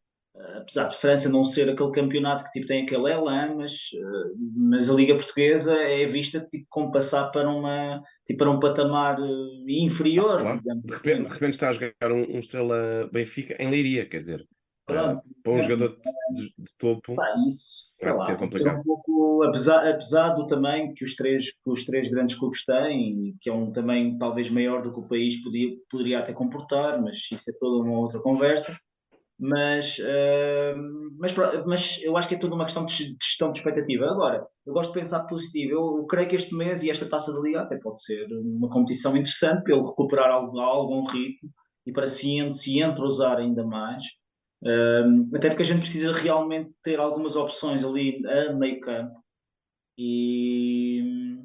apesar 0.58 0.88
de 0.88 0.98
França 0.98 1.28
não 1.30 1.44
ser 1.44 1.70
aquele 1.70 1.92
campeonato 1.92 2.44
que 2.46 2.52
tipo, 2.52 2.68
tem 2.68 2.84
aquele 2.84 3.12
elan, 3.12 3.56
mas, 3.56 3.72
eh, 3.94 4.34
mas 4.56 4.90
a 4.90 4.94
Liga 4.94 5.16
Portuguesa 5.16 5.76
é 5.76 6.06
vista 6.06 6.40
tipo, 6.52 6.66
como 6.70 6.92
passar 6.92 7.30
para, 7.32 7.50
uma, 7.50 8.02
tipo, 8.26 8.40
para 8.40 8.52
um 8.52 8.60
patamar 8.60 9.20
eh, 9.20 9.72
inferior. 9.84 10.40
Claro. 10.40 10.60
digamos 10.60 10.84
De 10.86 10.94
assim. 10.94 11.04
repente, 11.04 11.28
de 11.28 11.34
repente 11.34 11.54
está 11.54 11.70
a 11.70 11.74
jogar 11.74 12.12
um, 12.12 12.36
um 12.36 12.40
Estrela 12.40 13.10
Benfica 13.12 13.56
em 13.62 13.70
Leiria, 13.70 14.08
quer 14.08 14.20
dizer, 14.20 14.48
Pronto. 14.94 15.22
para 15.44 15.54
um 15.54 15.62
jogador 15.62 15.98
de, 16.34 16.42
de- 16.58 16.76
topo. 16.78 17.16
Pá, 17.16 17.26
isso, 17.48 17.98
Vai 18.02 18.14
lá, 18.14 18.22
ser 18.22 18.38
complicado. 18.38 18.80
um 18.80 18.84
pouco, 18.84 19.44
apesar, 19.44 19.88
apesar 19.90 20.30
do 20.30 20.48
tamanho 20.48 20.94
que 20.94 21.04
os 21.04 21.16
três, 21.16 21.52
que 21.52 21.70
os 21.70 21.86
três 21.86 22.10
grandes 22.10 22.36
clubes 22.38 22.64
têm, 22.66 23.36
que 23.42 23.50
é 23.50 23.54
um 23.54 23.72
tamanho 23.72 24.18
talvez 24.18 24.50
maior 24.50 24.82
do 24.82 24.94
que 24.94 25.00
o 25.00 25.08
país 25.08 25.42
podia, 25.44 25.76
poderia 25.90 26.20
até 26.20 26.34
comportar, 26.34 27.02
mas 27.02 27.18
isso 27.32 27.50
é 27.50 27.54
toda 27.60 27.84
uma 27.84 28.00
outra 28.00 28.20
conversa. 28.20 28.78
Mas, 29.42 29.96
eh, 30.02 30.76
mas, 31.18 31.34
mas 31.66 32.00
eu 32.04 32.18
acho 32.18 32.28
que 32.28 32.36
é 32.36 32.38
tudo 32.38 32.56
uma 32.56 32.66
questão 32.66 32.86
de 32.86 32.94
gestão 32.94 33.54
de 33.54 33.60
expectativa. 33.60 34.06
Agora, 34.12 34.46
eu 34.66 34.74
gosto 34.74 34.92
de 34.92 35.00
pensar 35.00 35.22
positivo. 35.22 35.72
Eu, 35.72 35.98
eu 36.00 36.06
creio 36.08 36.28
que 36.28 36.36
este 36.36 36.54
mês 36.54 36.84
e 36.84 36.90
esta 36.90 37.06
taça 37.08 37.32
de 37.32 37.42
liga 37.42 37.62
até 37.62 37.78
pode 37.78 38.04
ser 38.04 38.28
uma 38.34 38.70
competição 38.70 39.12
interessante 39.16 39.64
para 39.64 39.74
ele 39.76 39.86
recuperar 39.88 40.30
algum, 40.30 40.60
algum 40.60 41.06
ritmo 41.06 41.50
e 41.86 41.92
para 41.94 42.06
se, 42.06 42.36
se 42.52 42.82
entrosar 42.82 43.38
ainda 43.38 43.64
mais. 43.66 44.04
Um, 44.62 45.30
até 45.34 45.50
porque 45.50 45.64
a 45.64 45.66
gente 45.66 45.82
precisa 45.82 46.12
realmente 46.12 46.72
ter 46.84 47.00
algumas 47.00 47.38
opções 47.38 47.84
ali 47.84 48.22
a 48.28 48.52
meio 48.52 48.82
campo 48.82 49.24
e, 49.98 51.40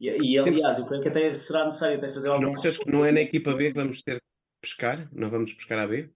e, 0.00 0.08
e, 0.08 0.38
aliás, 0.38 0.78
eu 0.78 0.86
creio 0.86 1.02
que 1.02 1.08
até 1.08 1.34
será 1.34 1.66
necessário 1.66 1.98
até 1.98 2.08
fazer 2.08 2.28
Não 2.28 2.34
algum 2.36 2.54
achas 2.54 2.78
que 2.78 2.90
não 2.90 3.04
é 3.04 3.12
na 3.12 3.20
equipa 3.20 3.52
B 3.52 3.68
que 3.68 3.78
vamos 3.78 4.02
ter 4.02 4.16
que 4.16 4.26
pescar? 4.62 5.08
Não 5.12 5.30
vamos 5.30 5.52
pescar 5.52 5.78
a 5.78 5.86
B? 5.86 6.10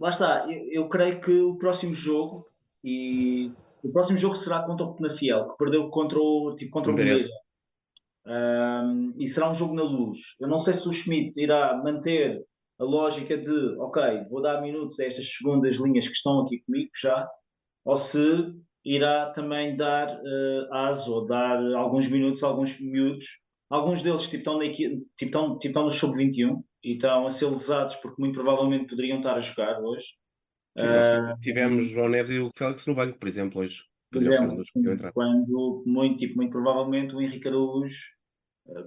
lá 0.00 0.08
está, 0.08 0.46
eu, 0.50 0.68
eu 0.70 0.88
creio 0.88 1.20
que 1.20 1.32
o 1.32 1.56
próximo 1.56 1.94
jogo 1.94 2.48
e 2.82 3.52
o 3.82 3.92
próximo 3.92 4.18
jogo 4.18 4.34
será 4.34 4.62
contra 4.62 4.86
o 4.86 4.94
Penafiel, 4.94 5.48
que 5.48 5.56
perdeu 5.56 5.88
contra 5.88 6.18
o 6.18 6.54
tipo 6.56 6.72
contra 6.72 6.92
o. 6.92 6.96
Moreira. 6.96 7.24
Um, 8.26 9.14
e 9.18 9.26
será 9.28 9.50
um 9.50 9.54
jogo 9.54 9.74
na 9.74 9.82
luz. 9.82 10.18
Eu 10.40 10.48
não 10.48 10.58
sei 10.58 10.72
se 10.72 10.88
o 10.88 10.92
Schmidt 10.92 11.38
irá 11.40 11.76
manter 11.76 12.42
a 12.78 12.84
lógica 12.84 13.36
de 13.36 13.76
ok, 13.78 14.24
vou 14.30 14.42
dar 14.42 14.60
minutos 14.60 14.98
a 15.00 15.04
estas 15.04 15.28
segundas 15.30 15.76
linhas 15.76 16.08
que 16.08 16.14
estão 16.14 16.40
aqui 16.40 16.60
comigo 16.66 16.90
já, 17.00 17.28
ou 17.84 17.96
se 17.96 18.18
irá 18.84 19.30
também 19.30 19.76
dar 19.76 20.16
uh, 20.16 20.74
aso 20.74 21.12
ou 21.12 21.26
dar 21.26 21.58
alguns 21.74 22.08
minutos, 22.08 22.42
alguns 22.42 22.78
miúdos. 22.78 23.26
Alguns 23.70 24.02
deles 24.02 24.22
tipo, 24.22 24.36
estão, 24.36 24.58
na 24.58 24.70
tipo, 24.70 25.06
estão, 25.20 25.58
tipo, 25.58 25.66
estão 25.66 25.84
no 25.84 25.90
sub-21 25.90 26.62
e 26.84 26.92
estão 26.92 27.26
a 27.26 27.30
ser 27.30 27.46
lesados 27.46 27.96
porque 27.96 28.20
muito 28.20 28.34
provavelmente 28.34 28.88
poderiam 28.88 29.18
estar 29.18 29.34
a 29.34 29.40
jogar 29.40 29.80
hoje. 29.80 30.06
Sim, 30.76 30.84
nós 30.84 31.38
tivemos 31.40 31.84
João 31.84 32.08
Neves 32.08 32.30
e 32.30 32.40
o 32.40 32.50
Félix 32.54 32.86
no 32.86 32.94
banco, 32.94 33.18
por 33.18 33.28
exemplo, 33.28 33.60
hoje. 33.62 33.82
Por 34.12 34.22
exemplo, 34.22 34.62
quando 35.12 35.82
muito, 35.86 36.18
tipo, 36.18 36.36
muito 36.36 36.52
provavelmente 36.52 37.14
o 37.14 37.20
Henrique 37.20 37.48
Araújo 37.48 37.96
eh, 37.96 38.13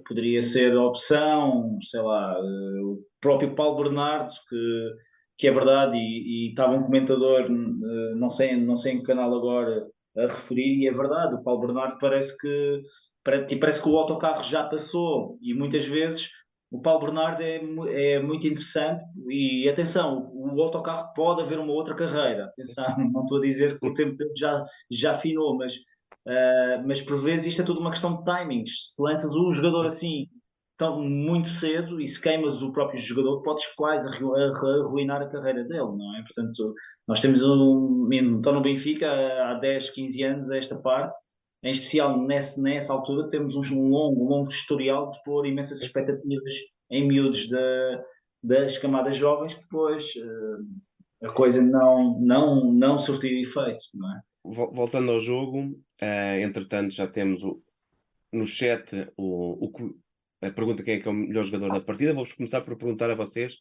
poderia 0.06 0.42
ser 0.42 0.72
a 0.76 0.84
opção, 0.84 1.78
sei 1.82 2.00
lá, 2.00 2.36
eh, 2.38 2.80
o 2.82 2.98
próprio 3.20 3.54
Paulo 3.54 3.82
Bernardo, 3.82 4.32
que, 4.48 4.90
que 5.38 5.48
é 5.48 5.50
verdade, 5.50 5.96
e, 5.96 6.50
estava 6.50 6.74
um 6.74 6.82
comentador, 6.82 7.42
eh, 7.42 8.14
não 8.16 8.30
sei, 8.30 8.56
não 8.56 8.76
sei 8.76 8.94
em 8.94 8.98
que 8.98 9.06
canal 9.06 9.34
agora, 9.34 9.86
a 10.16 10.22
referir, 10.22 10.78
e 10.82 10.88
é 10.88 10.92
verdade, 10.92 11.34
o 11.34 11.42
Paulo 11.42 11.60
Bernardo 11.60 11.98
parece 12.00 12.36
que, 12.38 12.82
parece 13.24 13.82
que 13.82 13.88
o 13.88 13.96
autocarro 13.96 14.42
já 14.42 14.64
passou, 14.64 15.38
e 15.40 15.54
muitas 15.54 15.86
vezes 15.86 16.28
o 16.70 16.80
Paulo 16.80 17.06
Bernardo 17.06 17.42
é, 17.42 17.60
é 18.14 18.20
muito 18.20 18.46
interessante 18.46 19.02
e 19.28 19.68
atenção, 19.68 20.30
o 20.34 20.60
autocarro 20.62 21.12
pode 21.14 21.40
haver 21.40 21.58
uma 21.58 21.72
outra 21.72 21.94
carreira. 21.94 22.46
Atenção, 22.46 22.84
não 23.12 23.22
estou 23.22 23.38
a 23.38 23.42
dizer 23.42 23.78
que 23.78 23.86
o 23.86 23.94
tempo 23.94 24.16
já, 24.36 24.62
já 24.90 25.12
afinou, 25.12 25.56
mas, 25.56 25.74
uh, 26.28 26.86
mas 26.86 27.00
por 27.00 27.18
vezes 27.18 27.46
isto 27.46 27.62
é 27.62 27.64
tudo 27.64 27.80
uma 27.80 27.90
questão 27.90 28.16
de 28.16 28.24
timings. 28.24 28.94
Se 28.94 29.02
lanças 29.02 29.34
um 29.34 29.52
jogador 29.52 29.86
assim 29.86 30.26
tão 30.76 31.02
muito 31.02 31.48
cedo 31.48 32.00
e 32.00 32.06
se 32.06 32.20
queimas 32.20 32.62
o 32.62 32.70
próprio 32.70 33.00
jogador, 33.00 33.42
podes 33.42 33.66
quase 33.74 34.08
arruinar 34.08 35.22
a 35.22 35.28
carreira 35.28 35.64
dele, 35.64 35.96
não 35.96 36.16
é? 36.16 36.22
Portanto, 36.22 36.74
nós 37.06 37.20
temos 37.20 37.42
um. 37.42 38.08
Estou 38.12 38.52
no 38.52 38.62
Benfica 38.62 39.10
há 39.44 39.54
10, 39.54 39.90
15 39.90 40.22
anos, 40.22 40.50
esta 40.50 40.76
parte 40.76 41.18
em 41.62 41.70
especial 41.70 42.20
nessa, 42.20 42.60
nessa 42.60 42.92
altura, 42.92 43.28
temos 43.28 43.56
um 43.56 43.88
longo, 43.88 44.24
longo 44.24 44.48
historial 44.48 45.10
de 45.10 45.22
pôr 45.24 45.46
imensas 45.46 45.82
expectativas 45.82 46.54
em 46.90 47.06
miúdos 47.06 47.48
da, 47.48 48.04
das 48.42 48.78
camadas 48.78 49.16
jovens 49.16 49.54
que 49.54 49.62
depois 49.62 50.04
uh, 50.16 51.26
a 51.26 51.32
coisa 51.32 51.60
não, 51.60 52.20
não, 52.20 52.72
não 52.72 52.98
surtiu 52.98 53.38
efeito. 53.40 53.84
Não 53.92 54.16
é? 54.16 54.20
Voltando 54.50 55.12
ao 55.12 55.20
jogo, 55.20 55.60
uh, 55.60 56.40
entretanto 56.42 56.90
já 56.90 57.06
temos 57.06 57.42
o, 57.44 57.62
no 58.32 58.46
chat 58.46 59.10
o, 59.16 59.66
o, 59.66 59.94
a 60.40 60.50
pergunta 60.50 60.82
quem 60.82 60.94
é 60.94 61.00
que 61.00 61.08
é 61.08 61.10
o 61.10 61.14
melhor 61.14 61.44
jogador 61.44 61.72
da 61.72 61.80
partida. 61.80 62.14
Vou-vos 62.14 62.32
começar 62.32 62.62
por 62.62 62.76
perguntar 62.76 63.10
a 63.10 63.14
vocês 63.14 63.58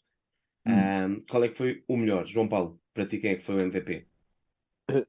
hum. 0.65 1.15
uh, 1.15 1.25
qual 1.29 1.43
é 1.43 1.49
que 1.49 1.57
foi 1.57 1.83
o 1.87 1.97
melhor. 1.97 2.25
João 2.25 2.47
Paulo, 2.47 2.79
para 2.93 3.05
ti 3.05 3.17
quem 3.17 3.31
é 3.31 3.35
que 3.35 3.43
foi 3.43 3.55
o 3.55 3.63
MVP? 3.63 4.07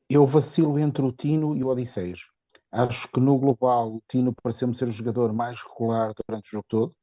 Eu 0.08 0.26
vacilo 0.26 0.78
entre 0.78 1.02
o 1.02 1.12
Tino 1.12 1.56
e 1.56 1.62
o 1.62 1.68
Odisseias. 1.68 2.20
Acho 2.70 3.08
que 3.08 3.20
no 3.20 3.38
global 3.38 3.94
o 3.94 4.02
Tino 4.08 4.34
pareceu-me 4.34 4.74
ser 4.74 4.88
o 4.88 4.92
jogador 4.92 5.32
mais 5.32 5.62
regular 5.62 6.12
durante 6.26 6.48
o 6.48 6.50
jogo 6.50 6.66
todo, 6.68 6.96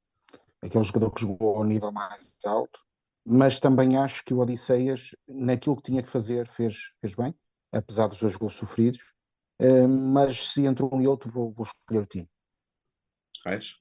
aquele 0.62 0.84
jogador 0.84 1.12
que 1.12 1.22
jogou 1.22 1.56
ao 1.56 1.64
nível 1.64 1.92
mais 1.92 2.38
alto, 2.46 2.80
mas 3.26 3.60
também 3.60 3.98
acho 3.98 4.24
que 4.24 4.34
o 4.34 4.40
Odisseias, 4.40 5.16
naquilo 5.28 5.76
que 5.78 5.84
tinha 5.84 6.04
que 6.04 6.10
fazer, 6.10 6.48
fez, 6.48 6.92
fez 7.02 7.16
bem, 7.16 7.34
apesar 7.72 8.08
dos 8.08 8.20
dois 8.20 8.36
gols 8.36 8.54
sofridos. 8.54 9.00
Uh, 9.62 9.88
mas 9.88 10.52
se 10.52 10.66
entre 10.66 10.84
um 10.84 11.02
e 11.02 11.08
outro, 11.08 11.30
vou, 11.30 11.52
vou 11.52 11.66
escolher 11.66 12.02
o 12.02 12.06
Tino. 12.06 12.28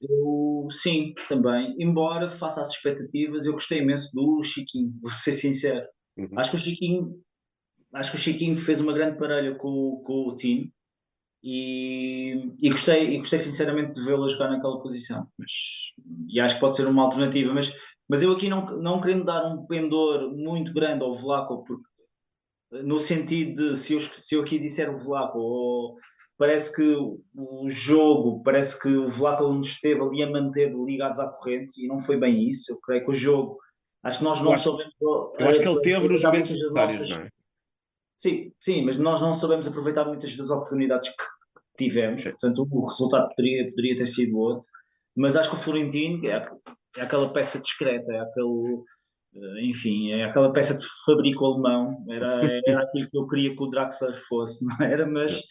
Eu, 0.01 0.67
sim, 0.71 1.13
também. 1.27 1.75
Embora 1.79 2.29
faça 2.29 2.61
as 2.61 2.69
expectativas, 2.69 3.45
eu 3.45 3.53
gostei 3.53 3.79
imenso 3.79 4.09
do 4.13 4.43
Chiquinho, 4.43 4.93
vou 5.01 5.11
ser 5.11 5.33
sincero. 5.33 5.85
Uhum. 6.17 6.29
Acho 6.37 6.51
que 6.51 6.55
o 6.55 6.59
Chiquinho 6.59 7.25
acho 7.95 8.11
que 8.11 8.17
o 8.17 8.19
Chiquinho 8.19 8.57
fez 8.57 8.81
uma 8.81 8.93
grande 8.93 9.17
parelha 9.17 9.55
com, 9.55 10.01
com 10.05 10.27
o 10.27 10.35
Tino 10.35 10.69
e, 11.41 12.51
e, 12.59 12.69
gostei, 12.69 13.15
e 13.15 13.17
gostei 13.19 13.39
sinceramente 13.39 13.93
de 13.93 14.05
vê-lo 14.05 14.29
jogar 14.29 14.49
naquela 14.49 14.79
posição. 14.79 15.27
Mas, 15.37 15.51
e 16.27 16.39
acho 16.39 16.55
que 16.55 16.61
pode 16.61 16.75
ser 16.75 16.87
uma 16.87 17.03
alternativa. 17.03 17.53
Mas, 17.53 17.73
mas 18.09 18.21
eu 18.21 18.31
aqui 18.31 18.49
não, 18.49 18.65
não 18.79 18.99
querendo 18.99 19.25
dar 19.25 19.45
um 19.47 19.65
pendor 19.65 20.35
muito 20.35 20.73
grande 20.73 21.03
ao 21.03 21.13
Vlaco, 21.13 21.63
porque 21.63 21.85
no 22.71 22.99
sentido 22.99 23.71
de 23.71 23.77
se 23.77 23.93
eu, 23.93 24.01
se 24.01 24.35
eu 24.35 24.41
aqui 24.41 24.59
disser 24.59 24.93
o 24.93 24.99
Vlaco, 24.99 25.37
ou, 25.37 25.97
parece 26.37 26.75
que 26.75 26.95
o 27.35 27.69
jogo, 27.69 28.41
parece 28.43 28.79
que 28.79 28.89
o 28.89 29.09
Vlaco 29.09 29.47
nos 29.51 29.69
esteve 29.69 30.01
ali 30.01 30.23
a 30.23 30.29
manter 30.29 30.71
ligados 30.73 31.19
à 31.19 31.27
corrente 31.27 31.83
e 31.83 31.87
não 31.87 31.99
foi 31.99 32.17
bem 32.17 32.49
isso. 32.49 32.71
Eu 32.71 32.79
creio 32.79 33.05
que 33.05 33.11
o 33.11 33.13
jogo, 33.13 33.57
acho 34.03 34.19
que 34.19 34.23
nós 34.23 34.39
não 34.39 34.47
eu 34.47 34.53
acho, 34.53 34.63
soubemos. 34.63 34.93
Eu 35.01 35.47
acho 35.47 35.59
que 35.59 35.67
ele 35.67 35.81
teve 35.81 36.07
nos 36.07 36.23
momentos 36.23 36.51
necessários, 36.51 37.09
não 37.09 37.17
é? 37.17 37.29
Sim, 38.17 38.51
sim, 38.59 38.83
mas 38.83 38.97
nós 38.97 39.21
não 39.21 39.35
sabemos 39.35 39.67
aproveitar 39.67 40.05
muitas 40.05 40.35
das 40.35 40.49
oportunidades 40.49 41.09
que 41.09 41.25
tivemos, 41.77 42.23
portanto 42.23 42.65
o 42.71 42.85
resultado 42.85 43.27
poderia, 43.35 43.69
poderia 43.69 43.97
ter 43.97 44.07
sido 44.07 44.37
outro, 44.37 44.65
mas 45.15 45.35
acho 45.35 45.49
que 45.49 45.55
o 45.57 45.59
Florentino 45.59 46.25
é, 46.25 46.49
é 46.97 47.01
aquela 47.01 47.31
peça 47.33 47.59
discreta, 47.59 48.09
é 48.13 48.19
aquele, 48.21 48.73
eh, 48.73 48.81
enfim, 49.61 50.11
é 50.11 50.25
aquela 50.25 50.51
peça 50.51 50.77
de 50.77 50.85
fabrico 51.05 51.45
alemão, 51.45 52.05
era, 52.09 52.61
era 52.65 52.83
aquilo 52.83 53.09
que 53.09 53.17
eu 53.17 53.27
queria 53.27 53.55
que 53.55 53.63
o 53.63 53.67
Draxler 53.67 54.13
fosse, 54.27 54.65
não 54.65 54.85
era? 54.85 55.05
Mas, 55.05 55.41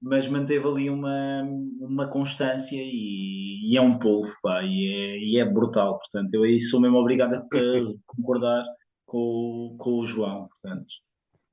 mas 0.00 0.28
manteve 0.28 0.66
ali 0.66 0.90
uma, 0.90 1.42
uma 1.80 2.08
constância 2.08 2.76
e, 2.80 3.70
e 3.70 3.76
é 3.76 3.80
um 3.80 3.98
polvo, 3.98 4.32
pá, 4.42 4.62
e 4.62 4.86
é, 4.88 5.18
e 5.18 5.38
é 5.38 5.44
brutal, 5.44 5.98
portanto, 5.98 6.34
eu 6.34 6.44
aí 6.44 6.58
sou 6.58 6.80
mesmo 6.80 6.98
obrigado 6.98 7.34
a 7.34 7.42
concordar 8.06 8.64
com, 9.04 9.76
com 9.78 9.98
o 10.00 10.06
João, 10.06 10.48
portanto 10.48 10.86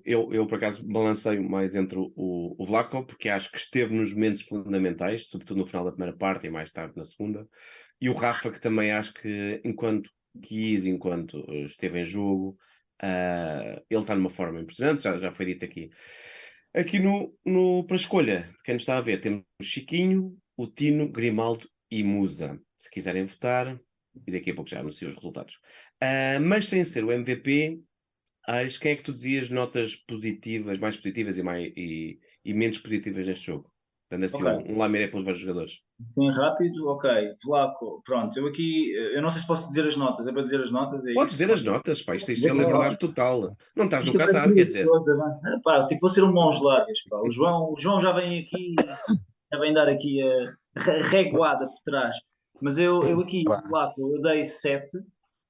eu, 0.06 0.34
eu 0.34 0.46
por 0.46 0.56
acaso 0.56 0.86
balanceio 0.86 1.41
mais 1.50 1.76
entre 1.76 1.98
o, 1.98 2.12
o 2.15 2.65
Vlaco, 2.65 3.06
porque 3.06 3.30
acho 3.30 3.52
que 3.52 3.58
esteve 3.58 3.96
nos 3.96 4.13
momentos 4.13 4.41
fundamentais, 4.41 5.30
sobretudo 5.30 5.58
no 5.58 5.65
final 5.65 5.86
da 5.86 5.91
primeira 5.91 6.15
parte 6.15 6.46
e 6.46 6.50
mais 6.50 6.72
tarde 6.72 6.93
na 6.96 7.06
segunda, 7.06 7.48
e 8.02 8.10
o 8.10 8.13
Rafa, 8.13 8.52
que 8.52 8.60
também 8.60 8.91
acho 8.91 9.13
que 9.13 9.62
enquanto 9.63 10.10
quis, 10.41 10.86
enquanto 10.86 11.46
eh, 11.50 11.65
esteve 11.65 12.00
em 12.00 12.06
jogo, 12.06 12.58
uh, 13.04 13.82
ele 13.89 14.02
está 14.02 14.15
numa 14.15 14.30
forma 14.30 14.62
impressionante, 14.62 15.04
já, 15.04 15.17
já 15.17 15.32
foi 15.32 15.46
dito 15.48 15.65
aqui. 15.65 15.89
Aqui 16.74 17.00
no, 17.00 17.38
no, 17.46 17.86
para 17.86 17.96
escolha 17.96 18.50
de 18.58 18.63
quem 18.63 18.74
nos 18.76 18.84
está 18.84 18.98
a 18.98 19.02
ver, 19.02 19.22
temos 19.22 19.43
Chiquinho, 19.62 20.36
o 20.58 20.67
Tino, 20.67 21.08
Grimaldo 21.12 21.69
e 21.89 22.04
Musa. 22.04 22.60
Se 22.78 22.89
quiserem 22.89 23.26
votar, 23.26 23.80
e 24.28 24.32
daqui 24.32 24.52
a 24.52 24.56
pouco 24.56 24.69
já 24.69 24.80
anuncio 24.80 25.08
os 25.08 25.15
resultados. 25.15 25.56
Uh, 26.02 26.41
mas 26.41 26.67
sem 26.67 26.84
ser 26.84 27.04
o 27.04 27.12
MVP, 27.12 27.80
Ares, 28.46 28.78
quem 28.78 28.91
é 28.91 28.96
que 28.96 29.04
tu 29.04 29.13
dizias 29.13 29.50
notas 29.50 29.96
positivas, 29.96 30.78
mais 30.78 30.98
positivas 30.98 31.38
e, 31.38 31.43
mais, 31.43 31.72
e, 31.78 32.19
e 32.43 32.54
menos 32.54 32.78
positivas 32.78 33.26
neste 33.26 33.46
jogo? 33.46 33.73
Dando 34.13 34.26
assim 34.26 34.43
okay. 34.43 34.71
um, 34.71 34.76
um 34.76 34.78
lamiré 34.78 35.08
pelos 35.08 35.26
vários 35.26 35.41
jogadores. 35.41 35.82
Bem 36.15 36.32
rápido, 36.32 36.88
ok. 36.88 37.10
Vlaco, 37.43 38.04
pronto, 38.06 38.38
eu 38.38 38.45
aqui, 38.45 38.91
eu 38.91 39.23
não 39.23 39.32
sei 39.32 39.41
se 39.41 39.47
posso 39.47 39.67
dizer 39.67 39.88
as 39.88 39.95
notas, 39.95 40.28
é 40.28 40.32
para 40.32 40.43
dizer 40.43 40.62
as 40.62 40.71
notas? 40.71 41.04
É 41.08 41.13
Podes 41.13 41.34
dizer 41.34 41.52
as 41.52 41.63
notas, 41.63 42.04
pá, 42.04 42.15
isto, 42.15 42.32
isto 42.32 42.47
é 42.47 42.52
liberdade 42.52 42.99
total. 42.99 43.58
Não 43.76 43.86
estás 43.86 44.06
no 44.06 44.13
Qatar, 44.13 44.54
quer 44.54 44.65
dizer. 44.65 44.86
pá, 45.63 45.88
tipo, 45.88 46.02
vou 46.02 46.10
ser 46.12 46.21
um 46.21 46.32
mãos 46.32 46.62
largas, 46.62 47.02
pá. 47.10 47.17
O 47.26 47.30
João, 47.32 47.73
o 47.73 47.76
João 47.80 47.99
já 47.99 48.12
vem 48.12 48.41
aqui, 48.41 48.76
já 49.52 49.60
vem 49.60 49.73
dar 49.73 49.88
aqui 49.88 50.21
a 50.21 50.91
reguada 51.10 51.65
por 51.65 51.80
trás. 51.84 52.15
Mas 52.62 52.78
eu, 52.78 53.02
eu 53.02 53.19
aqui, 53.19 53.43
Vlaco, 53.67 53.99
eu 54.15 54.21
dei 54.21 54.43
7 54.43 54.95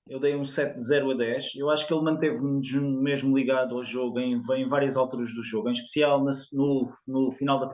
eu 0.08 0.20
dei 0.20 0.36
um 0.36 0.46
7 0.46 0.76
de 0.76 0.84
0 0.84 1.12
a 1.12 1.14
10. 1.16 1.56
Eu 1.56 1.70
acho 1.70 1.88
que 1.88 1.94
ele 1.94 2.04
manteve-nos 2.04 2.72
mesmo 2.74 3.36
ligado 3.36 3.76
ao 3.76 3.84
jogo 3.84 4.20
em, 4.20 4.42
em, 4.56 4.68
várias 4.68 4.98
alturas 4.98 5.34
do 5.34 5.42
jogo, 5.42 5.70
em 5.70 5.74
especial 5.74 6.24
no, 6.52 6.92
no 7.08 7.32
final 7.32 7.60
da, 7.60 7.68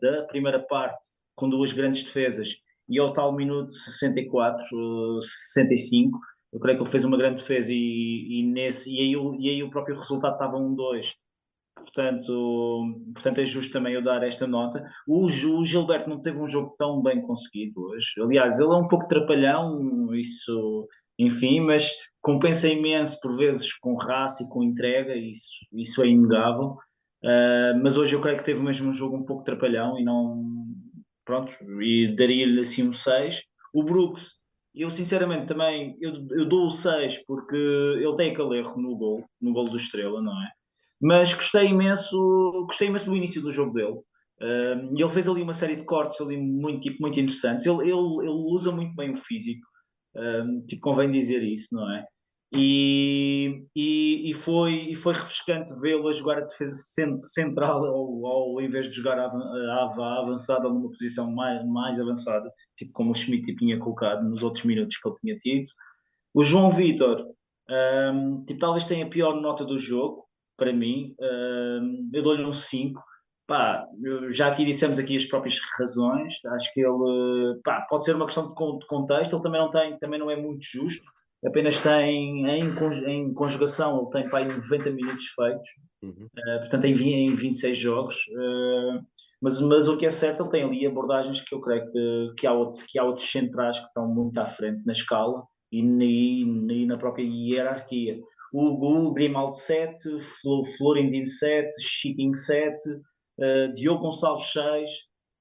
da, 0.00 0.26
primeira 0.26 0.60
parte, 0.60 1.08
com 1.36 1.48
duas 1.48 1.72
grandes 1.72 2.02
defesas, 2.02 2.50
e 2.88 2.98
ao 2.98 3.12
tal 3.12 3.34
minuto 3.34 3.72
64, 3.72 4.64
65. 5.20 6.18
Eu 6.52 6.60
creio 6.60 6.78
que 6.78 6.84
ele 6.84 6.90
fez 6.90 7.04
uma 7.04 7.18
grande 7.18 7.42
defesa 7.42 7.70
e, 7.70 8.40
e 8.40 8.42
nesse, 8.50 8.90
e, 8.90 9.00
aí, 9.00 9.16
o, 9.16 9.34
e 9.34 9.50
aí 9.50 9.62
o 9.62 9.70
próprio 9.70 9.96
resultado 9.96 10.32
estava 10.32 10.56
1-2. 10.56 11.12
Portanto, 11.76 12.82
portanto, 13.14 13.40
é 13.40 13.44
justo 13.44 13.72
também 13.72 13.94
eu 13.94 14.02
dar 14.02 14.22
esta 14.22 14.46
nota. 14.46 14.82
O, 15.06 15.24
o, 15.26 15.64
Gilberto 15.64 16.08
não 16.08 16.20
teve 16.20 16.40
um 16.40 16.46
jogo 16.46 16.74
tão 16.78 17.02
bem 17.02 17.20
conseguido 17.22 17.80
hoje. 17.80 18.06
Aliás, 18.20 18.58
ele 18.58 18.72
é 18.72 18.76
um 18.76 18.88
pouco 18.88 19.06
trapalhão, 19.06 20.14
isso 20.14 20.86
enfim, 21.18 21.60
mas 21.60 21.90
compensa 22.20 22.68
imenso 22.68 23.18
por 23.20 23.36
vezes 23.36 23.72
com 23.78 23.96
raça 23.96 24.42
e 24.42 24.48
com 24.48 24.62
entrega, 24.62 25.16
isso, 25.16 25.52
isso 25.72 26.02
é 26.02 26.08
inegável. 26.08 26.76
Uh, 27.24 27.74
mas 27.82 27.96
hoje 27.96 28.14
eu 28.14 28.20
creio 28.20 28.38
que 28.38 28.44
teve 28.44 28.62
mesmo 28.62 28.90
um 28.90 28.92
jogo 28.92 29.16
um 29.16 29.24
pouco 29.24 29.44
trapalhão 29.44 29.98
e 29.98 30.04
não. 30.04 30.44
Pronto, 31.24 31.52
e 31.82 32.14
daria-lhe 32.16 32.60
assim 32.60 32.88
um 32.88 32.94
6. 32.94 33.42
O 33.74 33.82
Brooks, 33.82 34.36
eu 34.74 34.88
sinceramente 34.88 35.46
também 35.46 35.96
eu, 36.00 36.26
eu 36.30 36.46
dou 36.46 36.66
o 36.66 36.70
6 36.70 37.24
porque 37.26 37.56
ele 37.56 38.16
tem 38.16 38.30
aquele 38.30 38.58
erro 38.58 38.80
no 38.80 38.96
gol, 38.96 39.24
no 39.40 39.52
gol 39.52 39.68
do 39.68 39.76
Estrela, 39.76 40.22
não 40.22 40.32
é? 40.32 40.48
Mas 41.00 41.34
gostei 41.34 41.66
imenso, 41.66 42.16
gostei 42.66 42.88
imenso 42.88 43.06
do 43.06 43.16
início 43.16 43.42
do 43.42 43.52
jogo 43.52 43.74
dele. 43.74 43.98
Uh, 44.40 44.96
ele 44.96 45.10
fez 45.10 45.28
ali 45.28 45.42
uma 45.42 45.52
série 45.52 45.76
de 45.76 45.84
cortes 45.84 46.20
ali 46.20 46.36
muito, 46.36 46.80
tipo, 46.80 46.98
muito 47.00 47.18
interessantes. 47.18 47.66
Ele, 47.66 47.82
ele, 47.82 48.18
ele 48.22 48.44
usa 48.50 48.70
muito 48.72 48.94
bem 48.94 49.12
o 49.12 49.16
físico. 49.16 49.66
Um, 50.18 50.66
tipo, 50.66 50.82
convém 50.82 51.10
dizer 51.10 51.42
isso, 51.42 51.74
não 51.74 51.90
é? 51.94 52.04
E, 52.52 53.66
e, 53.76 54.30
e, 54.30 54.34
foi, 54.34 54.72
e 54.90 54.96
foi 54.96 55.12
refrescante 55.12 55.78
vê-lo 55.80 56.08
a 56.08 56.12
jogar 56.12 56.38
a 56.38 56.46
defesa 56.46 56.74
central 57.18 57.84
ao, 57.84 58.26
ao 58.26 58.60
invés 58.60 58.86
de 58.86 58.96
jogar 58.96 59.18
a, 59.18 59.26
a, 59.26 60.20
avançada 60.22 60.66
numa 60.68 60.88
posição 60.88 61.30
mais, 61.30 61.62
mais 61.66 62.00
avançada, 62.00 62.50
tipo 62.76 62.90
como 62.92 63.10
o 63.10 63.14
Schmidt 63.14 63.54
tinha 63.54 63.78
colocado 63.78 64.26
nos 64.26 64.42
outros 64.42 64.64
minutos 64.64 64.96
que 64.96 65.06
ele 65.06 65.16
tinha 65.20 65.36
tido. 65.36 65.70
O 66.32 66.42
João 66.42 66.70
Vitor, 66.70 67.26
um, 68.14 68.44
tipo, 68.46 68.58
talvez 68.58 68.86
tenha 68.86 69.04
a 69.04 69.10
pior 69.10 69.38
nota 69.40 69.64
do 69.64 69.78
jogo, 69.78 70.28
para 70.58 70.72
mim. 70.72 71.14
Um, 71.20 72.10
eu 72.12 72.22
dou-lhe 72.22 72.44
um 72.44 72.52
5. 72.52 73.00
Pá, 73.48 73.88
já 74.30 74.48
aqui 74.48 74.62
dissemos 74.62 74.98
aqui 74.98 75.16
as 75.16 75.24
próprias 75.24 75.58
razões, 75.78 76.34
acho 76.44 76.70
que 76.74 76.80
ele 76.80 77.58
pá, 77.64 77.80
pode 77.88 78.04
ser 78.04 78.14
uma 78.14 78.26
questão 78.26 78.50
de 78.50 78.86
contexto, 78.86 79.34
ele 79.34 79.42
também 79.42 79.58
não 79.58 79.70
tem, 79.70 79.98
também 79.98 80.20
não 80.20 80.30
é 80.30 80.36
muito 80.36 80.62
justo, 80.62 81.02
apenas 81.42 81.82
tem 81.82 82.46
em, 82.46 83.32
conjugação, 83.32 84.02
ele 84.02 84.10
tem 84.10 84.28
para 84.28 84.40
aí 84.40 84.44
90 84.44 84.90
minutos 84.90 85.28
feitos, 85.28 85.68
uhum. 86.02 86.26
uh, 86.26 86.58
portanto 86.60 86.84
em, 86.84 87.26
em 87.26 87.34
26 87.34 87.78
jogos. 87.78 88.16
Uh, 88.28 89.02
mas, 89.40 89.58
mas 89.62 89.88
o 89.88 89.96
que 89.96 90.04
é 90.04 90.10
certo, 90.10 90.42
ele 90.42 90.50
tem 90.50 90.64
ali 90.64 90.86
abordagens 90.86 91.40
que 91.40 91.54
eu 91.54 91.60
creio 91.62 91.90
que, 91.90 92.34
que, 92.36 92.46
há, 92.46 92.52
outros, 92.52 92.82
que 92.82 92.98
há 92.98 93.04
outros 93.04 93.30
centrais 93.30 93.78
que 93.78 93.86
estão 93.86 94.06
muito 94.06 94.36
à 94.38 94.44
frente 94.44 94.84
na 94.84 94.92
escala 94.92 95.42
e, 95.72 95.80
e, 95.80 96.42
e 96.42 96.86
na 96.86 96.98
própria 96.98 97.24
hierarquia. 97.24 98.20
O, 98.52 99.08
o 99.08 99.12
Grimaldo 99.12 99.56
7, 99.56 99.96
Florentino 100.76 101.26
7, 101.26 101.70
Chiquinho 101.80 102.34
7, 102.34 102.76
uh, 103.38 103.72
Diogo 103.74 104.02
Gonçalves 104.02 104.52
6, 104.52 104.90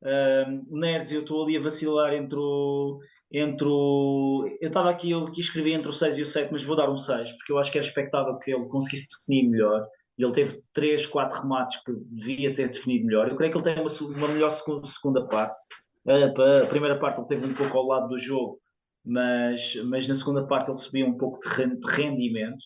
uh, 0.04 0.78
Neres, 0.78 1.12
eu 1.12 1.22
estou 1.22 1.44
ali 1.44 1.58
a 1.58 1.62
vacilar 1.62 2.14
entre 2.14 2.38
o, 2.40 3.00
entre 3.32 3.68
o. 3.68 4.46
Eu 4.62 4.68
estava 4.68 4.90
aqui, 4.90 5.12
eu 5.12 5.26
aqui 5.26 5.42
escrevi 5.42 5.74
entre 5.74 5.90
o 5.90 5.94
6 5.94 6.18
e 6.18 6.22
o 6.22 6.26
7, 6.26 6.52
mas 6.52 6.64
vou 6.64 6.76
dar 6.76 6.90
um 6.90 6.98
6, 6.98 7.32
porque 7.34 7.52
eu 7.52 7.58
acho 7.58 7.72
que 7.72 7.78
era 7.78 7.88
expectável 7.88 8.38
que 8.38 8.52
ele 8.52 8.66
conseguisse 8.66 9.08
definir 9.10 9.50
melhor. 9.50 9.88
Ele 10.18 10.32
teve 10.32 10.64
3, 10.74 11.06
4 11.06 11.42
remates 11.42 11.84
que 11.84 11.92
devia 12.10 12.54
ter 12.54 12.70
definido 12.70 13.06
melhor. 13.06 13.30
Eu 13.30 13.36
creio 13.36 13.52
que 13.52 13.58
ele 13.58 13.64
tem 13.64 13.80
uma, 13.80 14.18
uma 14.18 14.28
melhor 14.30 14.50
segunda, 14.50 15.28
parte. 15.28 15.64
A, 16.08 16.64
a 16.64 16.68
primeira 16.68 16.98
parte 16.98 17.20
ele 17.20 17.28
teve 17.28 17.46
um 17.46 17.54
pouco 17.54 17.78
ao 17.78 17.86
lado 17.86 18.08
do 18.08 18.18
jogo, 18.18 18.60
mas, 19.06 19.76
mas 19.86 20.08
na 20.08 20.16
segunda 20.16 20.48
parte 20.48 20.72
ele 20.72 20.78
subia 20.78 21.06
um 21.06 21.18
pouco 21.18 21.40
de 21.40 21.48
rendimento. 21.86 22.58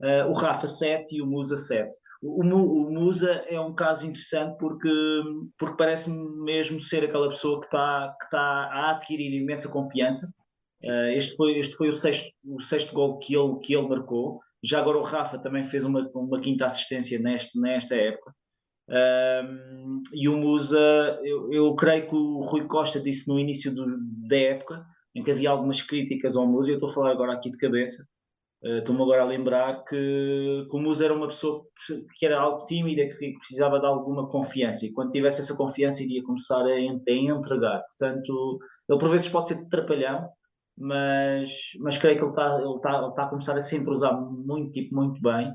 Uh, 0.00 0.28
o 0.28 0.32
Rafa 0.32 0.66
7 0.66 1.16
e 1.16 1.22
o 1.22 1.26
Musa 1.26 1.56
7. 1.56 1.96
O, 2.22 2.42
o, 2.42 2.90
Musa 2.90 3.44
é 3.48 3.60
um 3.60 3.74
caso 3.74 4.06
interessante 4.06 4.56
porque, 4.58 4.88
porque 5.58 5.76
parece 5.76 6.10
mesmo 6.10 6.80
ser 6.80 7.04
aquela 7.04 7.28
pessoa 7.28 7.60
que 7.60 7.66
está 7.66 8.16
que 8.20 8.30
tá 8.30 8.38
a 8.38 8.90
adquirir 8.92 9.32
imensa 9.32 9.68
confiança. 9.68 10.32
Uh, 10.84 11.10
este 11.14 11.36
foi, 11.36 11.58
este 11.58 11.74
foi 11.74 11.88
o, 11.88 11.92
sexto, 11.92 12.30
o 12.44 12.60
sexto 12.60 12.94
gol 12.94 13.18
que 13.18 13.34
ele, 13.36 13.58
que 13.60 13.74
ele 13.74 13.88
marcou. 13.88 14.40
Já 14.62 14.80
agora 14.80 14.98
o 14.98 15.02
Rafa 15.02 15.38
também 15.38 15.62
fez 15.62 15.84
uma, 15.84 16.10
uma 16.14 16.40
quinta 16.40 16.66
assistência 16.66 17.18
neste, 17.18 17.58
nesta 17.58 17.94
época. 17.94 18.34
Uh, 18.88 20.02
e 20.12 20.28
o 20.28 20.36
Musa, 20.36 21.20
eu, 21.24 21.52
eu 21.52 21.74
creio 21.74 22.06
que 22.08 22.14
o 22.14 22.40
Rui 22.40 22.66
Costa 22.66 23.00
disse 23.00 23.28
no 23.28 23.38
início 23.38 23.74
do, 23.74 23.84
da 24.28 24.36
época, 24.36 24.86
em 25.14 25.22
que 25.22 25.30
havia 25.30 25.50
algumas 25.50 25.82
críticas 25.82 26.36
ao 26.36 26.46
Musa, 26.46 26.70
eu 26.70 26.74
estou 26.74 26.90
a 26.90 26.92
falar 26.92 27.10
agora 27.10 27.32
aqui 27.32 27.50
de 27.50 27.58
cabeça, 27.58 28.06
Estou-me 28.62 29.02
agora 29.02 29.22
a 29.22 29.26
lembrar 29.26 29.84
que, 29.84 30.66
que 30.68 30.76
o 30.76 30.80
Musa 30.80 31.04
era 31.04 31.14
uma 31.14 31.28
pessoa 31.28 31.62
que 32.18 32.26
era 32.26 32.40
algo 32.40 32.64
tímida, 32.64 33.06
que, 33.06 33.34
precisava 33.38 33.78
de 33.78 33.86
alguma 33.86 34.28
confiança, 34.28 34.86
e 34.86 34.92
quando 34.92 35.10
tivesse 35.10 35.40
essa 35.40 35.56
confiança 35.56 36.02
iria 36.02 36.24
começar 36.24 36.62
a, 36.62 36.68
a 36.68 36.80
entregar. 36.80 37.82
Portanto, 37.82 38.58
ele 38.88 38.98
por 38.98 39.08
vezes 39.10 39.28
pode 39.28 39.48
ser 39.48 39.68
trapalhão, 39.68 40.28
mas, 40.76 41.50
mas 41.80 41.98
creio 41.98 42.16
que 42.16 42.24
ele 42.24 42.30
está 42.30 42.58
ele 42.58 42.80
tá, 42.80 42.98
ele 43.02 43.14
tá 43.14 43.24
a 43.24 43.28
começar 43.28 43.56
a 43.56 43.60
se 43.60 43.76
entrosar 43.76 44.18
muito, 44.20 44.72
tipo, 44.72 44.94
muito 44.94 45.20
bem, 45.20 45.52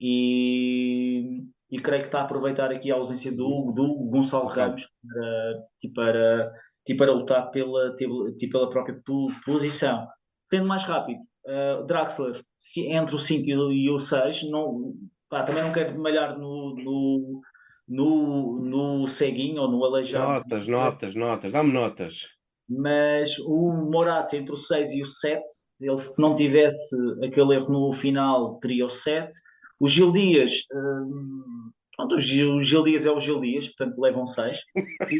e, 0.00 1.42
e 1.70 1.78
creio 1.78 2.02
que 2.02 2.08
está 2.08 2.20
a 2.20 2.24
aproveitar 2.24 2.70
aqui 2.70 2.90
a 2.90 2.94
ausência 2.94 3.32
do, 3.32 3.72
do 3.72 4.08
Gonçalo 4.10 4.46
Ramos 4.46 4.86
para, 5.06 5.64
tipo, 5.80 5.94
para, 5.94 6.52
tipo, 6.86 6.98
para 6.98 7.12
lutar 7.12 7.50
pela, 7.50 7.94
tipo, 7.96 8.32
pela 8.50 8.70
própria 8.70 9.00
posição. 9.44 10.06
Sendo 10.52 10.68
mais 10.68 10.84
rápido, 10.84 11.20
uh, 11.46 11.84
Draxler 11.84 12.40
entre 12.76 13.14
o 13.14 13.20
5 13.20 13.46
e 13.72 13.90
o 13.90 13.98
6, 13.98 14.50
não, 14.50 14.94
pá, 15.28 15.42
também 15.42 15.62
não 15.62 15.72
quero 15.72 15.98
malhar 15.98 16.38
no, 16.38 16.74
no, 16.74 17.40
no, 17.88 18.60
no 18.60 19.06
ceguinho 19.06 19.62
ou 19.62 19.70
no 19.70 19.84
aleijado. 19.84 20.44
Notas, 20.44 20.66
notas, 20.66 21.14
notas, 21.14 21.52
dá-me 21.52 21.72
notas. 21.72 22.34
Mas 22.68 23.38
o 23.40 23.72
Morato 23.90 24.36
entre 24.36 24.54
o 24.54 24.56
6 24.56 24.90
e 24.92 25.02
o 25.02 25.06
7, 25.06 25.42
ele 25.80 25.96
se 25.98 26.18
não 26.18 26.34
tivesse 26.34 26.96
aquele 27.22 27.54
erro 27.54 27.70
no 27.70 27.92
final, 27.92 28.58
teria 28.58 28.86
o 28.86 28.90
7. 28.90 29.30
O 29.78 29.86
Gil 29.86 30.10
Dias, 30.12 30.52
hum, 30.72 31.70
pronto, 31.94 32.14
o 32.14 32.20
Gil, 32.20 32.54
o 32.54 32.60
Gil 32.62 32.82
Dias 32.84 33.04
é 33.04 33.10
o 33.10 33.20
Gil 33.20 33.40
Dias, 33.40 33.68
portanto 33.68 34.00
levam 34.00 34.26
6. 34.26 34.60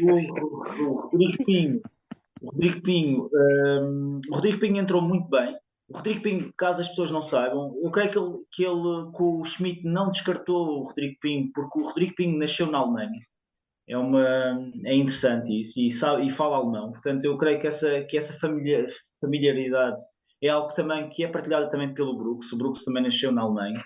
o, 0.01 0.11
o, 0.11 0.89
o 0.89 1.01
Rodrigo 1.01 1.45
Pinho, 1.45 1.81
o 2.41 2.51
Rodrigo 2.51 2.81
Pinho, 2.81 3.29
um, 3.31 4.21
o 4.29 4.35
Rodrigo 4.35 4.59
Pinho 4.59 4.77
entrou 4.77 5.01
muito 5.01 5.29
bem. 5.29 5.55
O 5.87 5.97
Rodrigo 5.97 6.21
Pinho, 6.21 6.53
caso 6.57 6.81
as 6.81 6.89
pessoas 6.89 7.11
não 7.11 7.21
saibam, 7.21 7.75
eu 7.83 7.91
creio 7.91 8.11
que, 8.11 8.17
ele, 8.17 8.37
que, 8.51 8.63
ele, 8.63 9.11
que 9.15 9.21
o 9.21 9.43
Schmidt 9.43 9.83
não 9.85 10.09
descartou 10.09 10.79
o 10.79 10.83
Rodrigo 10.83 11.15
Pinho, 11.21 11.51
porque 11.53 11.79
o 11.79 11.83
Rodrigo 11.83 12.15
Pinho 12.15 12.39
nasceu 12.39 12.71
na 12.71 12.79
Alemanha. 12.79 13.19
É, 13.87 13.95
uma, 13.95 14.25
é 14.83 14.95
interessante 14.95 15.61
isso, 15.61 15.79
e, 15.79 15.91
sabe, 15.91 16.25
e 16.25 16.31
fala 16.31 16.57
alemão. 16.57 16.91
Portanto, 16.91 17.23
eu 17.23 17.37
creio 17.37 17.59
que 17.59 17.67
essa, 17.67 18.03
que 18.05 18.17
essa 18.17 18.33
familiar, 18.33 18.85
familiaridade 19.21 20.03
é 20.41 20.49
algo 20.49 20.73
também 20.73 21.07
que 21.09 21.23
é 21.23 21.27
partilhado 21.27 21.69
também 21.69 21.93
pelo 21.93 22.17
Brooks. 22.17 22.51
O 22.51 22.57
Brooks 22.57 22.83
também 22.83 23.03
nasceu 23.03 23.31
na 23.31 23.43
Alemanha. 23.43 23.79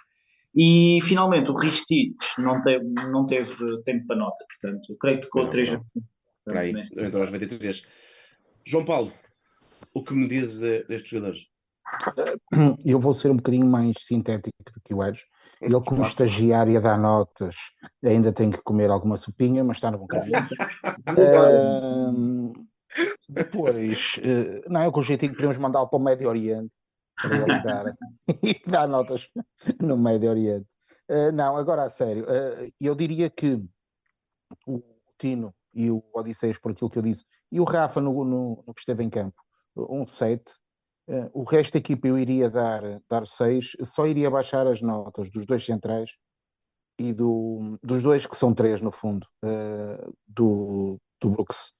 E 0.56 1.00
finalmente 1.04 1.52
o 1.52 1.54
Ristich 1.54 2.16
não 2.40 2.62
teve, 2.64 2.86
não 3.12 3.26
teve 3.26 3.84
tempo 3.84 4.08
para 4.08 4.16
nota, 4.16 4.44
portanto, 4.48 4.98
creio 5.00 5.18
que 5.18 5.24
tocou 5.24 5.48
3 5.48 5.78
Para 6.44 6.62
aí, 6.62 6.70
entre 6.72 7.06
os 7.06 7.32
93. 7.32 7.84
João 8.66 8.84
Paulo, 8.84 9.14
o 9.94 10.04
que 10.04 10.14
me 10.14 10.28
dizes 10.28 10.60
destes 10.88 11.12
jogadores? 11.12 11.48
Eu 12.86 13.00
vou 13.00 13.14
ser 13.14 13.32
um 13.32 13.38
bocadinho 13.38 13.66
mais 13.66 13.98
sintético 14.00 14.56
do 14.74 14.82
que 14.82 14.94
o 14.94 15.04
Eres. 15.04 15.24
Ele, 15.62 15.82
como 15.82 16.04
estagiário 16.04 16.78
a 16.78 16.82
dar 16.82 16.98
notas, 16.98 17.56
ainda 18.04 18.32
tem 18.32 18.50
que 18.50 18.62
comer 18.62 18.90
alguma 18.90 19.18
sopinha, 19.18 19.64
mas 19.64 19.78
está 19.78 19.92
no 19.92 19.98
bom 19.98 20.08
caminho. 20.08 20.32
uh, 22.08 22.54
depois, 23.28 24.16
uh, 24.18 24.70
não, 24.70 24.82
é 24.82 24.92
com 24.92 25.02
jeitinho 25.02 25.36
podemos 25.36 25.58
mandá-lo 25.58 25.90
para 25.90 25.98
o 25.98 26.02
Médio 26.02 26.30
Oriente 26.30 26.72
para 27.22 27.36
ele 27.36 27.64
dar, 27.64 27.98
e 28.42 28.62
dar 28.66 28.88
notas 28.88 29.28
no 29.82 29.98
Médio 29.98 30.30
Oriente. 30.30 30.66
Uh, 31.10 31.32
não, 31.34 31.58
agora 31.58 31.84
a 31.84 31.90
sério, 31.90 32.24
uh, 32.24 32.72
eu 32.80 32.96
diria 32.96 33.30
que 33.30 33.62
o 34.66 34.82
Tino 35.18 35.54
e 35.74 35.92
o 35.92 36.02
Odisseias, 36.14 36.58
por 36.58 36.72
aquilo 36.72 36.90
que 36.90 36.98
eu 36.98 37.04
disse, 37.04 37.26
e 37.52 37.60
o 37.60 37.66
Rafa 37.66 38.00
no, 38.00 38.24
no, 38.24 38.64
no 38.66 38.74
que 38.74 38.80
esteve 38.80 39.04
em 39.04 39.10
campo, 39.10 39.42
um 39.76 40.08
7, 40.08 40.44
Uh, 40.44 40.69
o 41.34 41.44
resto 41.44 41.74
da 41.74 41.80
equipa 41.80 42.08
eu 42.08 42.18
iria 42.18 42.50
dar, 42.50 42.82
dar 43.10 43.26
6, 43.26 43.78
só 43.84 44.06
iria 44.06 44.30
baixar 44.30 44.68
as 44.68 44.82
notas 44.82 45.30
dos 45.30 45.46
dois 45.46 45.66
centrais 45.66 46.12
e 47.00 47.14
do, 47.14 47.80
dos 47.82 48.04
dois 48.04 48.26
que 48.26 48.36
são 48.36 48.54
três 48.54 48.82
no 48.82 48.92
fundo, 48.92 49.26
uh, 49.44 50.14
do, 50.28 51.00
do 51.20 51.30
Brooks, 51.30 51.72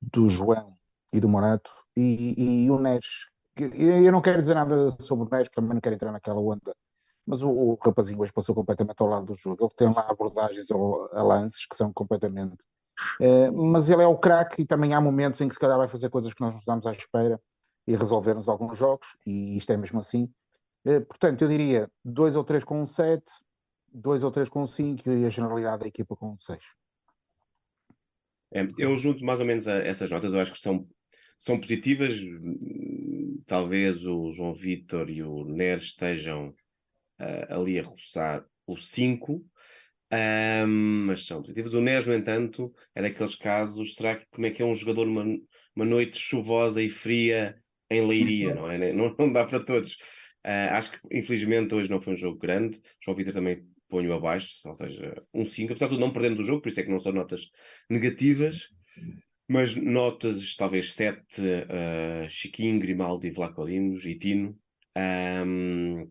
do 0.00 0.28
João 0.28 0.76
e 1.12 1.18
do 1.18 1.28
Morato, 1.28 1.72
e, 1.96 2.64
e 2.64 2.70
o 2.70 2.78
Neres. 2.78 3.26
Eu 3.58 4.12
não 4.12 4.20
quero 4.20 4.40
dizer 4.40 4.54
nada 4.54 4.90
sobre 5.00 5.26
o 5.26 5.28
Neres, 5.30 5.48
porque 5.48 5.60
também 5.60 5.74
não 5.74 5.80
quero 5.80 5.94
entrar 5.94 6.12
naquela 6.12 6.40
onda, 6.40 6.76
mas 7.26 7.42
o, 7.42 7.48
o 7.48 7.78
rapazinho 7.82 8.20
hoje 8.20 8.32
passou 8.32 8.54
completamente 8.54 9.00
ao 9.00 9.08
lado 9.08 9.26
do 9.26 9.34
jogo. 9.34 9.64
Ele 9.64 9.74
tem 9.74 9.92
lá 9.92 10.06
abordagens 10.10 10.70
ou 10.70 11.08
lances 11.12 11.66
que 11.66 11.74
são 11.74 11.90
completamente. 11.90 12.62
Uh, 13.20 13.52
mas 13.52 13.88
ele 13.88 14.02
é 14.02 14.06
o 14.06 14.16
craque 14.16 14.62
e 14.62 14.66
também 14.66 14.94
há 14.94 15.00
momentos 15.00 15.40
em 15.40 15.48
que 15.48 15.54
se 15.54 15.60
calhar 15.60 15.76
vai 15.76 15.88
fazer 15.88 16.10
coisas 16.10 16.32
que 16.32 16.40
nós 16.40 16.52
não 16.52 16.60
estamos 16.60 16.86
à 16.86 16.92
espera 16.92 17.40
e 17.86 17.96
resolvermos 17.96 18.48
alguns 18.48 18.76
jogos, 18.76 19.16
e 19.24 19.56
isto 19.56 19.72
é 19.72 19.76
mesmo 19.76 20.00
assim. 20.00 20.28
Eh, 20.84 21.00
portanto, 21.00 21.42
eu 21.42 21.48
diria 21.48 21.90
2 22.04 22.36
ou 22.36 22.44
3 22.44 22.64
com 22.64 22.82
um 22.82 22.86
7, 22.86 23.24
2 23.92 24.22
ou 24.22 24.30
3 24.30 24.48
com 24.48 24.62
um 24.62 24.66
5 24.66 25.10
e 25.10 25.24
a 25.24 25.30
generalidade 25.30 25.80
da 25.80 25.88
equipa 25.88 26.16
com 26.16 26.32
um 26.32 26.38
6. 26.38 26.58
É, 28.52 28.66
eu 28.78 28.96
junto 28.96 29.24
mais 29.24 29.40
ou 29.40 29.46
menos 29.46 29.66
a 29.66 29.76
essas 29.78 30.08
notas, 30.08 30.32
eu 30.32 30.40
acho 30.40 30.52
que 30.52 30.58
são, 30.58 30.86
são 31.38 31.60
positivas. 31.60 32.12
Talvez 33.46 34.06
o 34.06 34.30
João 34.32 34.54
Vitor 34.54 35.10
e 35.10 35.22
o 35.22 35.44
Ner 35.44 35.78
estejam 35.78 36.48
uh, 37.20 37.54
ali 37.54 37.78
a 37.78 37.82
roçar 37.82 38.44
o 38.66 38.76
5, 38.76 39.44
um, 40.12 41.06
mas 41.06 41.26
são 41.26 41.42
positivas. 41.42 41.74
O 41.74 41.80
Neres, 41.80 42.06
no 42.06 42.14
entanto, 42.14 42.72
é 42.94 43.02
daqueles 43.02 43.34
casos. 43.34 43.94
Será 43.94 44.16
que 44.16 44.26
como 44.30 44.46
é 44.46 44.50
que 44.50 44.62
é 44.62 44.64
um 44.64 44.74
jogador 44.74 45.06
numa, 45.06 45.24
uma 45.74 45.84
noite 45.84 46.18
chuvosa 46.18 46.82
e 46.82 46.88
fria 46.88 47.60
em 47.90 48.06
Leiria, 48.06 48.54
não 48.54 48.70
é? 48.70 48.92
Não, 48.92 49.14
não 49.18 49.32
dá 49.32 49.44
para 49.44 49.64
todos. 49.64 49.92
Uh, 50.46 50.70
acho 50.72 50.92
que 50.92 50.98
infelizmente 51.10 51.74
hoje 51.74 51.90
não 51.90 52.00
foi 52.00 52.14
um 52.14 52.16
jogo 52.16 52.38
grande. 52.38 52.80
João 53.02 53.16
Vitor 53.16 53.32
também 53.32 53.66
ponho 53.88 54.12
abaixo, 54.12 54.68
ou 54.68 54.74
seja, 54.74 55.22
um 55.32 55.44
5, 55.44 55.72
apesar 55.72 55.86
de 55.86 55.94
tudo 55.94 56.00
não 56.00 56.12
perdendo 56.12 56.40
o 56.40 56.42
jogo, 56.42 56.60
por 56.60 56.68
isso 56.68 56.80
é 56.80 56.82
que 56.82 56.90
não 56.90 57.00
são 57.00 57.12
notas 57.12 57.50
negativas, 57.88 58.68
mas 59.48 59.76
notas 59.76 60.56
talvez 60.56 60.92
7, 60.92 61.20
uh, 61.40 62.28
Chiquinho, 62.28 62.80
Grimaldi, 62.80 63.30
Vlacodimos 63.30 64.04
e 64.04 64.16
Tino. 64.16 64.58
Um, 64.96 66.10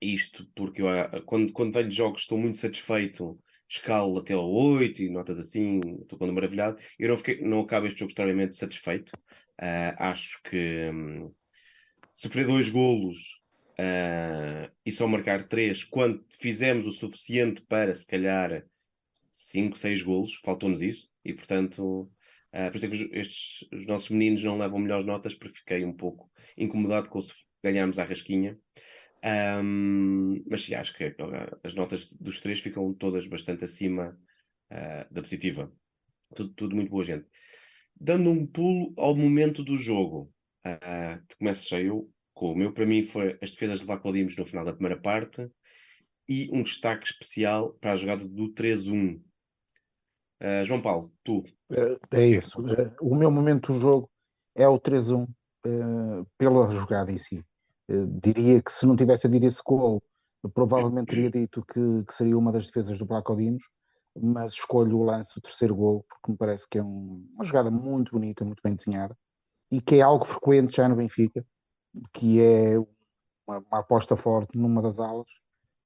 isto 0.00 0.46
porque 0.54 0.82
eu, 0.82 0.88
ah, 0.88 1.22
quando, 1.24 1.52
quando 1.52 1.72
tenho 1.72 1.90
jogos 1.90 2.22
estou 2.22 2.38
muito 2.38 2.58
satisfeito, 2.58 3.38
escalo 3.68 4.18
até 4.18 4.34
ao 4.34 4.48
8 4.48 5.02
e 5.02 5.10
notas 5.10 5.38
assim, 5.38 5.80
estou 6.02 6.18
quando 6.18 6.32
maravilhado. 6.32 6.78
Eu 6.98 7.08
não, 7.08 7.18
fiquei, 7.18 7.40
não 7.40 7.60
acabo 7.60 7.86
este 7.86 8.00
jogo 8.00 8.10
extremamente 8.10 8.56
satisfeito. 8.56 9.12
Uh, 9.60 9.96
acho 9.98 10.42
que 10.42 10.90
um, 10.92 11.34
sofrer 12.12 12.46
dois 12.46 12.68
golos 12.68 13.40
uh, 13.78 14.70
e 14.84 14.92
só 14.92 15.06
marcar 15.06 15.48
três, 15.48 15.82
quando 15.82 16.24
fizemos 16.38 16.86
o 16.86 16.92
suficiente 16.92 17.62
para 17.62 17.94
se 17.94 18.06
calhar 18.06 18.64
cinco, 19.30 19.78
seis 19.78 20.02
golos, 20.02 20.34
faltou-nos 20.44 20.80
isso, 20.82 21.10
e 21.24 21.32
portanto, 21.32 22.10
uh, 22.52 22.70
por 22.70 22.76
isso 22.76 22.86
é 22.86 22.88
que 22.90 23.10
estes, 23.18 23.68
os 23.72 23.86
nossos 23.86 24.10
meninos 24.10 24.42
não 24.42 24.58
levam 24.58 24.78
melhores 24.78 25.06
notas, 25.06 25.34
porque 25.34 25.58
fiquei 25.58 25.84
um 25.84 25.92
pouco 25.92 26.30
incomodado 26.56 27.08
com 27.08 27.20
ganharmos 27.62 27.98
a 27.98 28.04
rasquinha. 28.04 28.58
Um, 29.24 30.44
mas 30.48 30.62
sim, 30.62 30.74
acho 30.74 30.94
que 30.94 31.14
as 31.64 31.74
notas 31.74 32.12
dos 32.12 32.40
três 32.40 32.60
ficam 32.60 32.94
todas 32.94 33.26
bastante 33.26 33.64
acima 33.64 34.16
uh, 34.70 35.12
da 35.12 35.20
positiva. 35.20 35.72
Tudo, 36.34 36.52
tudo, 36.54 36.76
muito 36.76 36.90
boa 36.90 37.02
gente. 37.02 37.26
Dando 37.98 38.30
um 38.30 38.46
pulo 38.46 38.92
ao 38.96 39.16
momento 39.16 39.62
do 39.64 39.76
jogo, 39.76 40.30
uh, 40.66 41.36
começo 41.38 41.68
já 41.68 41.80
eu 41.80 42.10
com 42.34 42.52
o 42.52 42.56
meu. 42.56 42.72
Para 42.72 42.86
mim, 42.86 43.02
foi 43.02 43.38
as 43.42 43.50
defesas 43.50 43.80
de 43.80 43.86
Lacodimos 43.86 44.36
no 44.36 44.46
final 44.46 44.64
da 44.64 44.72
primeira 44.72 45.00
parte 45.00 45.50
e 46.28 46.50
um 46.52 46.62
destaque 46.62 47.06
especial 47.06 47.72
para 47.74 47.92
a 47.92 47.96
jogada 47.96 48.26
do 48.26 48.52
3-1. 48.52 49.20
Uh, 50.42 50.64
João 50.64 50.82
Paulo, 50.82 51.12
tu. 51.24 51.44
É, 51.70 52.18
é 52.18 52.26
isso. 52.26 52.62
O 53.00 53.14
meu 53.14 53.30
momento 53.30 53.72
do 53.72 53.78
jogo 53.78 54.10
é 54.54 54.68
o 54.68 54.78
3-1 54.78 55.26
pela 56.38 56.70
jogada 56.70 57.10
em 57.10 57.18
si. 57.18 57.44
Eh, 57.88 58.06
diria 58.20 58.62
que 58.62 58.72
se 58.72 58.84
não 58.86 58.96
tivesse 58.96 59.26
havido 59.26 59.46
esse 59.46 59.62
gol, 59.64 60.02
provavelmente 60.52 61.08
teria 61.08 61.30
dito 61.30 61.64
que, 61.64 62.04
que 62.04 62.12
seria 62.12 62.36
uma 62.36 62.52
das 62.52 62.66
defesas 62.66 62.98
do 62.98 63.06
Blacodinos, 63.06 63.64
mas 64.20 64.52
escolho 64.52 64.98
o 64.98 65.04
lance, 65.04 65.38
o 65.38 65.40
terceiro 65.40 65.74
gol, 65.74 66.04
porque 66.08 66.32
me 66.32 66.36
parece 66.36 66.68
que 66.68 66.78
é 66.78 66.82
um, 66.82 67.26
uma 67.34 67.44
jogada 67.44 67.70
muito 67.70 68.12
bonita, 68.12 68.44
muito 68.44 68.62
bem 68.62 68.74
desenhada, 68.74 69.16
e 69.70 69.80
que 69.80 69.96
é 69.96 70.02
algo 70.02 70.24
frequente 70.24 70.76
já 70.76 70.88
no 70.88 70.96
Benfica, 70.96 71.44
que 72.12 72.40
é 72.40 72.78
uma, 73.46 73.58
uma 73.58 73.78
aposta 73.80 74.16
forte 74.16 74.56
numa 74.56 74.82
das 74.82 74.98
alas, 74.98 75.26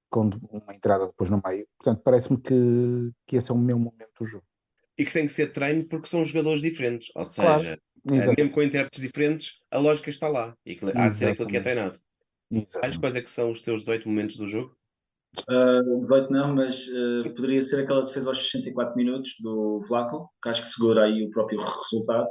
com 0.09 0.31
uma 0.51 0.75
entrada 0.75 1.07
depois 1.07 1.31
no 1.31 1.41
meio. 1.45 1.67
Portanto, 1.79 2.03
parece-me 2.03 2.41
que, 2.41 3.13
que 3.27 3.37
esse 3.37 3.51
é 3.51 3.55
o 3.55 3.59
meu 3.59 3.79
momento 3.79 4.11
do 4.19 4.27
jogo. 4.27 4.45
E 4.99 5.05
que 5.05 5.13
tem 5.13 5.25
que 5.27 5.33
ser 5.33 5.53
treino 5.53 5.85
porque 5.85 6.09
são 6.09 6.25
jogadores 6.25 6.61
diferentes, 6.61 7.11
ou 7.15 7.25
seja, 7.25 7.47
claro. 7.47 7.81
Exatamente. 8.07 8.37
mesmo 8.39 8.53
com 8.53 8.63
intérpretes 8.63 9.01
diferentes, 9.01 9.63
a 9.71 9.79
lógica 9.79 10.11
está 10.11 10.29
lá. 10.29 10.57
E 10.65 10.79
há 10.95 11.09
de 11.09 11.17
ser 11.17 11.29
aquilo 11.29 11.49
que 11.49 11.57
é 11.57 11.61
treinado. 11.61 11.99
Sabes 12.67 12.97
quais 12.97 13.15
é 13.15 13.23
que 13.23 13.31
são 13.31 13.51
os 13.51 13.63
teus 13.63 13.81
18 13.81 14.09
momentos 14.09 14.37
do 14.37 14.47
jogo? 14.47 14.77
Uh, 15.49 16.01
18 16.03 16.33
não, 16.33 16.55
mas 16.55 16.87
uh, 16.89 17.35
poderia 17.35 17.63
ser 17.63 17.83
aquela 17.83 18.03
defesa 18.03 18.31
aos 18.31 18.39
64 18.39 18.97
minutos 18.97 19.31
do 19.41 19.81
Vlaco, 19.89 20.29
que 20.43 20.49
acho 20.49 20.63
que 20.63 20.69
segura 20.69 21.05
aí 21.05 21.25
o 21.25 21.31
próprio 21.31 21.61
resultado. 21.61 22.29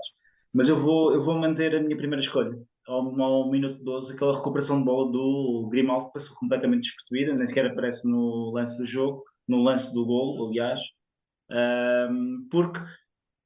Mas 0.54 0.68
eu 0.68 0.76
vou, 0.76 1.14
eu 1.14 1.22
vou 1.22 1.36
manter 1.36 1.76
a 1.76 1.82
minha 1.82 1.98
primeira 1.98 2.22
escolha. 2.22 2.58
Ao, 2.88 3.22
ao 3.22 3.50
minuto 3.50 3.84
12, 3.84 4.14
aquela 4.14 4.36
recuperação 4.36 4.80
de 4.80 4.86
bola 4.86 5.12
do 5.12 5.68
Grimaldo 5.70 6.12
passou 6.12 6.36
completamente 6.38 6.82
despercebida, 6.82 7.36
nem 7.36 7.46
sequer 7.46 7.68
aparece 7.68 8.10
no 8.10 8.52
lance 8.52 8.78
do 8.78 8.86
jogo, 8.86 9.24
no 9.48 9.62
lance 9.62 9.94
do 9.94 10.06
gol, 10.06 10.48
aliás. 10.48 10.80
Uh, 11.52 12.48
porque 12.50 12.80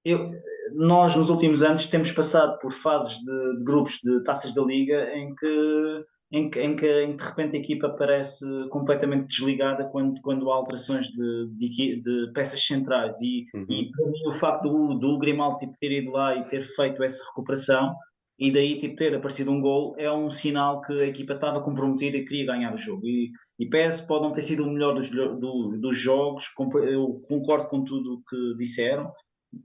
eu, 0.05 0.31
nós 0.73 1.15
nos 1.15 1.29
últimos 1.29 1.61
anos 1.61 1.87
temos 1.87 2.11
passado 2.11 2.57
por 2.59 2.71
fases 2.71 3.17
de, 3.17 3.57
de 3.57 3.63
grupos 3.63 3.99
de 4.03 4.23
taças 4.23 4.53
da 4.53 4.63
liga 4.63 5.15
em 5.15 5.33
que, 5.35 6.05
em 6.33 6.49
que, 6.49 6.59
em 6.59 6.75
que, 6.75 7.05
de 7.15 7.23
repente 7.23 7.55
a 7.55 7.59
equipa 7.59 7.89
parece 7.89 8.43
completamente 8.69 9.27
desligada 9.27 9.85
quando, 9.85 10.19
quando 10.21 10.51
há 10.51 10.55
alterações 10.55 11.07
de, 11.07 11.47
de, 11.55 12.01
de 12.01 12.31
peças 12.33 12.65
centrais 12.65 13.15
e, 13.21 13.45
uhum. 13.53 13.65
e 13.69 13.91
para 13.91 14.05
mim 14.07 14.27
o 14.27 14.33
facto 14.33 14.67
do, 14.67 14.95
do 14.95 15.19
Grimaldo 15.19 15.59
tipo, 15.59 15.73
ter 15.77 15.91
ido 15.91 16.11
lá 16.11 16.35
e 16.35 16.43
ter 16.45 16.63
feito 16.63 17.03
essa 17.03 17.23
recuperação 17.23 17.95
e 18.39 18.51
daí 18.51 18.79
tipo, 18.79 18.95
ter 18.95 19.15
aparecido 19.15 19.51
um 19.51 19.61
gol 19.61 19.93
é 19.97 20.11
um 20.11 20.31
sinal 20.31 20.81
que 20.81 20.93
a 20.93 21.05
equipa 21.05 21.33
estava 21.33 21.61
comprometida 21.61 22.17
e 22.17 22.25
queria 22.25 22.47
ganhar 22.47 22.73
o 22.73 22.77
jogo 22.77 23.05
e, 23.05 23.31
e 23.59 23.69
PS 23.69 24.01
pode 24.01 24.23
não 24.23 24.31
ter 24.31 24.41
sido 24.41 24.63
o 24.63 24.71
melhor 24.71 24.95
dos, 24.95 25.11
do, 25.11 25.77
dos 25.77 25.95
jogos 25.95 26.45
eu 26.89 27.23
concordo 27.29 27.67
com 27.67 27.83
tudo 27.83 28.15
o 28.15 28.23
que 28.23 28.57
disseram 28.57 29.13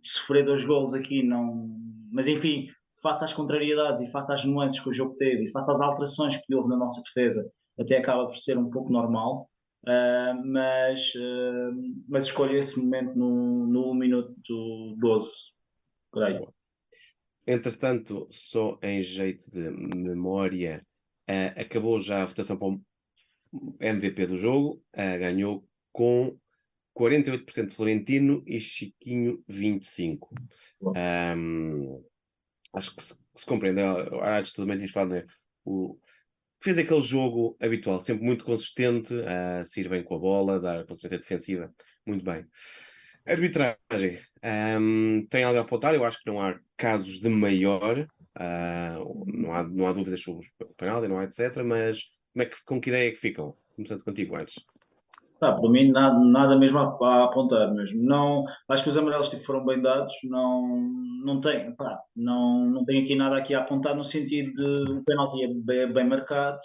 sofrer 0.02 0.44
dois 0.44 0.64
golos 0.64 0.94
aqui 0.94 1.22
não. 1.22 1.68
Mas 2.10 2.28
enfim, 2.28 2.68
face 3.00 3.24
às 3.24 3.32
contrariedades 3.32 4.02
e 4.02 4.10
face 4.10 4.32
às 4.32 4.44
nuances 4.44 4.80
que 4.80 4.88
o 4.88 4.92
jogo 4.92 5.14
teve 5.16 5.44
e 5.44 5.50
face 5.50 5.70
às 5.70 5.80
alterações 5.80 6.36
que 6.36 6.54
houve 6.54 6.68
na 6.68 6.76
nossa 6.76 7.02
defesa, 7.02 7.50
até 7.78 7.98
acaba 7.98 8.26
por 8.26 8.36
ser 8.36 8.58
um 8.58 8.70
pouco 8.70 8.90
normal. 8.90 9.48
Uh, 9.84 10.34
mas, 10.44 11.14
uh, 11.14 12.04
mas 12.08 12.24
escolho 12.24 12.56
esse 12.56 12.78
momento 12.78 13.16
no, 13.16 13.66
no 13.66 13.94
minuto 13.94 14.96
12, 14.98 15.30
creio. 16.12 16.52
Entretanto, 17.46 18.26
só 18.30 18.78
em 18.82 19.00
jeito 19.00 19.50
de 19.50 19.70
memória, 19.70 20.84
uh, 21.30 21.60
acabou 21.60 21.98
já 21.98 22.22
a 22.22 22.26
votação 22.26 22.58
para 22.58 22.68
o 22.68 22.80
MVP 23.80 24.26
do 24.26 24.36
jogo, 24.36 24.82
ganhou 24.94 25.66
com 25.90 26.36
48% 26.98 27.72
Florentino 27.72 28.42
e 28.46 28.60
Chiquinho 28.60 29.42
25%. 29.48 30.18
Um, 30.82 32.04
acho 32.72 32.94
que 32.94 33.02
se, 33.02 33.14
se 33.34 33.46
compreende. 33.46 33.80
A 33.80 34.36
Artes 34.36 34.52
também 34.52 34.78
diz 34.78 34.92
claro, 34.92 35.10
né? 35.10 35.24
o, 35.64 35.98
fez 36.62 36.78
aquele 36.78 37.02
jogo 37.02 37.56
habitual, 37.60 38.00
sempre 38.00 38.24
muito 38.24 38.44
consistente, 38.44 39.14
a 39.22 39.64
sair 39.64 39.88
bem 39.88 40.02
com 40.02 40.14
a 40.14 40.18
bola, 40.18 40.60
dar 40.60 40.84
consistência 40.86 41.18
defensiva, 41.18 41.72
muito 42.06 42.24
bem. 42.24 42.44
Arbitragem. 43.26 44.20
Um, 44.80 45.26
tem 45.28 45.44
algo 45.44 45.58
a 45.58 45.62
apontar? 45.62 45.94
Eu 45.94 46.04
acho 46.04 46.18
que 46.22 46.30
não 46.30 46.40
há 46.40 46.58
casos 46.76 47.20
de 47.20 47.28
maior, 47.28 48.00
uh, 48.00 49.24
não, 49.26 49.52
há, 49.52 49.62
não 49.62 49.86
há 49.86 49.92
dúvidas 49.92 50.22
sobre 50.22 50.46
o 50.62 50.74
penal, 50.74 51.06
não 51.06 51.18
há 51.18 51.24
etc. 51.24 51.62
Mas 51.64 52.04
como 52.32 52.42
é 52.42 52.46
que, 52.46 52.64
com 52.64 52.80
que 52.80 52.88
ideia 52.88 53.08
é 53.08 53.12
que 53.12 53.20
ficam? 53.20 53.56
Começando 53.76 54.02
contigo 54.02 54.36
antes. 54.36 54.54
Tá, 55.38 55.52
para 55.52 55.70
mim, 55.70 55.92
nada, 55.92 56.18
nada 56.18 56.58
mesmo 56.58 56.78
a, 56.78 56.98
a, 57.00 57.24
apontar 57.24 57.72
mesmo. 57.72 58.02
Não, 58.02 58.44
acho 58.68 58.82
que 58.82 58.88
os 58.88 58.96
amarelos 58.96 59.28
tipo, 59.28 59.44
foram 59.44 59.64
bem 59.64 59.80
dados, 59.80 60.12
não, 60.24 60.66
não, 61.24 61.40
tem, 61.40 61.74
pá, 61.76 62.02
não, 62.16 62.66
não 62.66 62.84
tem 62.84 63.04
aqui 63.04 63.14
nada 63.14 63.36
aqui 63.36 63.54
a 63.54 63.60
apontar 63.60 63.94
no 63.94 64.02
sentido 64.02 64.52
de 64.52 64.92
o 64.92 65.04
penalti 65.04 65.44
é 65.44 65.48
bem, 65.54 65.92
bem 65.92 66.08
marcado. 66.08 66.58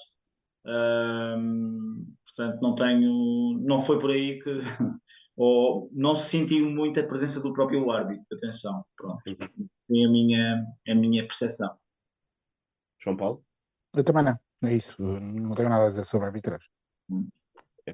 portanto, 2.25 2.61
não 2.61 2.73
tenho, 2.75 3.59
não 3.63 3.79
foi 3.83 3.99
por 3.99 4.09
aí 4.09 4.39
que 4.41 4.49
ou 5.37 5.87
não 5.93 6.15
se 6.15 6.29
sentiu 6.29 6.67
muito 6.67 6.99
a 6.99 7.03
presença 7.03 7.39
do 7.39 7.53
próprio 7.53 7.91
árbitro. 7.91 8.25
Atenção, 8.33 8.83
pronto. 8.97 9.21
Uhum. 9.27 9.67
Foi 9.87 10.03
a 10.03 10.09
minha, 10.09 10.65
a 10.87 10.95
minha 10.95 11.23
percepção. 11.27 11.77
João 12.99 13.17
Paulo? 13.17 13.45
Eu 13.95 14.03
também 14.03 14.23
não, 14.23 14.39
é 14.67 14.73
isso. 14.73 14.99
Não 14.99 15.53
tenho 15.53 15.69
nada 15.69 15.85
a 15.85 15.89
dizer 15.89 16.05
sobre 16.05 16.25
a 16.25 16.29
arbitragem. 16.29 16.67
Hum 17.11 17.27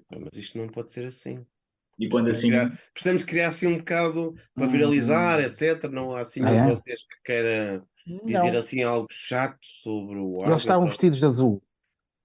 mas 0.09 0.35
isto 0.35 0.57
não 0.57 0.67
pode 0.67 0.91
ser 0.91 1.05
assim. 1.05 1.45
E 1.99 2.07
quando 2.07 2.25
precisamos 2.25 2.55
assim. 2.55 2.67
Criar, 2.69 2.91
precisamos 2.93 3.23
criar 3.23 3.47
assim 3.49 3.67
um 3.67 3.77
bocado 3.77 4.33
para 4.55 4.65
hum, 4.65 4.69
viralizar, 4.69 5.39
etc. 5.41 5.83
Não 5.91 6.15
há 6.15 6.21
assim 6.21 6.41
ah, 6.45 6.51
é? 6.51 6.67
vocês 6.67 7.01
que 7.01 7.15
queiram 7.25 7.85
dizer 8.25 8.55
assim 8.55 8.83
algo 8.83 9.07
chato 9.11 9.59
sobre 9.61 10.17
o. 10.17 10.43
Eles 10.45 10.61
estavam 10.61 10.87
vestidos 10.87 11.19
de 11.19 11.25
azul. 11.25 11.61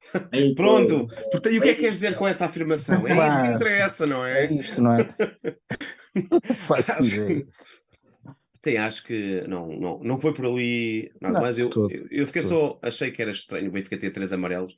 Pronto, 0.54 1.06
Portanto, 1.06 1.50
e 1.50 1.58
o 1.58 1.62
que 1.62 1.70
é 1.70 1.74
que 1.74 1.80
queres 1.80 1.96
dizer 1.96 2.16
com 2.16 2.28
essa 2.28 2.44
afirmação? 2.44 3.06
É 3.06 3.26
isso 3.26 3.42
que 3.42 3.48
interessa, 3.48 4.06
não 4.06 4.24
é? 4.24 4.44
É 4.44 4.52
isto, 4.52 4.82
não 4.82 4.92
é? 4.92 5.14
Fácil. 6.54 7.48
Sim, 8.60 8.76
acho 8.78 9.04
que 9.04 9.42
não, 9.46 9.66
não, 9.68 9.98
não 10.02 10.18
foi 10.18 10.32
por 10.32 10.46
ali 10.46 11.12
nada, 11.20 11.34
não, 11.34 11.40
mas 11.42 11.58
eu, 11.58 11.68
eu, 11.90 12.06
eu, 12.10 12.26
fiquei 12.26 12.42
só, 12.42 12.78
achei 12.80 13.10
que 13.10 13.20
era 13.20 13.30
estranho 13.30 13.68
o 13.68 13.72
Benfica 13.72 13.98
ter 13.98 14.10
três 14.10 14.32
amarelos, 14.32 14.74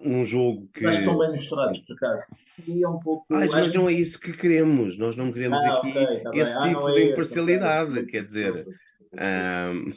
um 0.00 0.24
jogo 0.24 0.68
que. 0.74 0.84
Mas 0.84 1.00
são 1.00 1.18
bem 1.18 1.32
misturados, 1.32 1.78
por 1.80 1.94
acaso. 1.94 2.26
Seria 2.46 2.88
um 2.88 2.98
pouco. 2.98 3.26
Ah, 3.30 3.46
mas 3.50 3.72
não 3.72 3.88
é 3.88 3.92
isso 3.92 4.18
que 4.20 4.32
queremos. 4.32 4.96
Nós 4.96 5.16
não 5.16 5.32
queremos 5.32 5.60
ah, 5.62 5.74
aqui 5.74 5.90
okay, 5.90 6.22
tá 6.22 6.30
esse 6.34 6.56
ah, 6.56 6.68
tipo 6.68 6.88
é 6.88 6.94
de 6.94 7.10
imparcialidade. 7.10 8.06
Quer 8.06 8.24
dizer. 8.24 8.66
Um, 9.12 9.92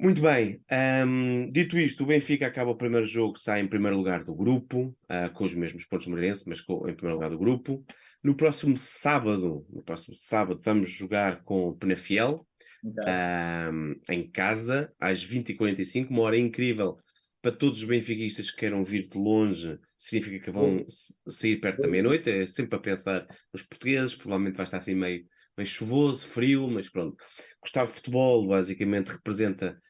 muito 0.00 0.22
bem. 0.22 0.60
Um, 1.04 1.50
dito 1.50 1.76
isto, 1.76 2.04
o 2.04 2.06
Benfica 2.06 2.46
acaba 2.46 2.70
o 2.70 2.76
primeiro 2.76 3.04
jogo, 3.04 3.38
sai 3.38 3.60
em 3.60 3.66
primeiro 3.66 3.96
lugar 3.96 4.22
do 4.22 4.34
grupo, 4.34 4.96
uh, 5.10 5.32
com 5.34 5.44
os 5.44 5.54
mesmos 5.54 5.84
pontos 5.84 6.06
do 6.06 6.10
Moreirense, 6.10 6.44
mas 6.46 6.60
com, 6.60 6.88
em 6.88 6.94
primeiro 6.94 7.16
lugar 7.16 7.30
do 7.30 7.38
grupo. 7.38 7.84
No 8.22 8.36
próximo 8.36 8.76
sábado, 8.78 9.66
no 9.68 9.82
próximo 9.82 10.14
sábado, 10.14 10.60
vamos 10.62 10.90
jogar 10.90 11.42
com 11.42 11.68
o 11.68 11.76
Penafiel. 11.76 12.46
Em 12.84 12.92
casa. 12.92 13.70
Um, 13.72 13.94
em 14.08 14.30
casa, 14.30 14.92
às 15.00 15.26
20h45, 15.26 16.10
uma 16.10 16.22
hora 16.22 16.38
incrível 16.38 16.96
para 17.40 17.52
todos 17.52 17.78
os 17.78 17.84
benfiquistas 17.84 18.50
que 18.50 18.58
queiram 18.58 18.84
vir 18.84 19.08
de 19.08 19.18
longe, 19.18 19.78
significa 19.96 20.44
que 20.44 20.50
vão 20.50 20.84
sair 21.28 21.56
perto 21.56 21.82
da 21.82 21.88
meia-noite. 21.88 22.30
É 22.30 22.46
sempre 22.46 22.76
a 22.76 22.80
pensar 22.80 23.26
nos 23.52 23.62
portugueses, 23.62 24.14
provavelmente 24.14 24.56
vai 24.56 24.66
estar 24.66 24.78
assim 24.78 24.94
meio, 24.94 25.24
meio 25.56 25.68
chuvoso, 25.68 26.26
frio, 26.26 26.68
mas 26.68 26.88
pronto. 26.88 27.16
Gostar 27.62 27.86
de 27.86 27.92
futebol, 27.92 28.46
basicamente, 28.46 29.08
representa 29.08 29.80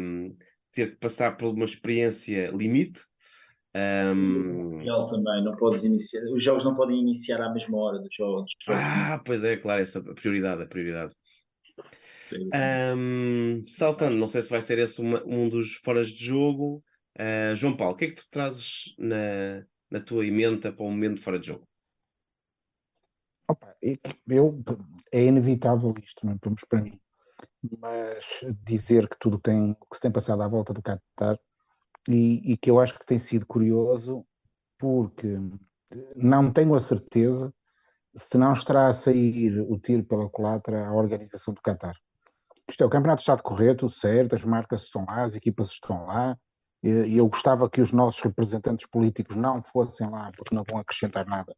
um, 0.00 0.36
ter 0.72 0.92
que 0.92 0.96
passar 0.96 1.36
por 1.36 1.54
uma 1.54 1.64
experiência 1.64 2.50
limite. 2.50 3.00
Um... 3.74 4.80
Ele 4.80 5.06
também, 5.08 5.42
não 5.44 5.56
podes 5.56 5.82
iniciar, 5.82 6.22
os 6.34 6.42
jogos 6.42 6.62
não 6.62 6.76
podem 6.76 7.00
iniciar 7.00 7.40
à 7.40 7.52
mesma 7.52 7.78
hora 7.78 7.98
dos 7.98 8.14
jogos. 8.14 8.52
Ah, 8.68 9.18
pois 9.24 9.42
é, 9.42 9.56
claro, 9.56 9.80
essa 9.80 10.02
prioridade, 10.02 10.62
a 10.62 10.66
prioridade. 10.66 11.14
Um, 12.96 13.64
saltando, 13.66 14.16
não 14.16 14.28
sei 14.28 14.42
se 14.42 14.50
vai 14.50 14.60
ser 14.60 14.78
esse 14.78 15.00
uma, 15.00 15.22
um 15.26 15.48
dos 15.48 15.74
foras 15.74 16.08
de 16.08 16.24
jogo. 16.24 16.82
Uh, 17.18 17.54
João 17.54 17.76
Paulo, 17.76 17.94
o 17.94 17.96
que 17.96 18.06
é 18.06 18.08
que 18.08 18.14
tu 18.14 18.26
trazes 18.30 18.94
na, 18.98 19.64
na 19.90 20.00
tua 20.00 20.26
emenda 20.26 20.72
para 20.72 20.84
o 20.84 20.90
momento 20.90 21.20
fora 21.20 21.38
de 21.38 21.48
jogo? 21.48 21.66
Opa, 23.48 23.76
eu, 24.28 24.62
é 25.12 25.24
inevitável 25.24 25.94
isto, 26.02 26.24
não 26.24 26.32
é? 26.32 26.36
Vamos 26.42 26.62
para 26.68 26.80
mim. 26.80 26.98
Mas 27.78 28.24
dizer 28.64 29.08
que 29.08 29.16
tudo 29.18 29.38
tem, 29.38 29.74
que 29.74 29.94
se 29.94 30.00
tem 30.00 30.10
passado 30.10 30.42
à 30.42 30.48
volta 30.48 30.72
do 30.72 30.82
Qatar 30.82 31.38
e, 32.08 32.52
e 32.52 32.56
que 32.56 32.70
eu 32.70 32.80
acho 32.80 32.98
que 32.98 33.06
tem 33.06 33.18
sido 33.18 33.46
curioso 33.46 34.26
porque 34.78 35.38
não 36.16 36.52
tenho 36.52 36.74
a 36.74 36.80
certeza 36.80 37.52
se 38.14 38.36
não 38.36 38.52
estará 38.52 38.88
a 38.88 38.92
sair 38.92 39.60
o 39.60 39.78
tiro 39.78 40.04
pela 40.04 40.28
culatra 40.28 40.86
a 40.86 40.94
organização 40.94 41.54
do 41.54 41.62
Qatar. 41.62 41.96
Isto 42.68 42.82
é, 42.82 42.86
o 42.86 42.90
campeonato 42.90 43.20
está 43.20 43.36
tudo 43.36 43.90
certo, 43.90 44.34
as 44.34 44.44
marcas 44.44 44.84
estão 44.84 45.04
lá, 45.04 45.24
as 45.24 45.34
equipas 45.34 45.70
estão 45.70 46.06
lá, 46.06 46.38
e 46.82 47.16
eu 47.16 47.28
gostava 47.28 47.68
que 47.70 47.80
os 47.80 47.92
nossos 47.92 48.20
representantes 48.20 48.86
políticos 48.86 49.36
não 49.36 49.62
fossem 49.62 50.08
lá 50.10 50.32
porque 50.36 50.54
não 50.54 50.64
vão 50.68 50.80
acrescentar 50.80 51.26
nada 51.26 51.54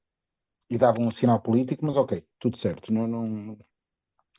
e 0.68 0.76
davam 0.76 1.06
um 1.06 1.10
sinal 1.10 1.40
político, 1.40 1.84
mas 1.84 1.96
ok, 1.96 2.26
tudo 2.38 2.58
certo, 2.58 2.92
não, 2.92 3.06
não 3.06 3.58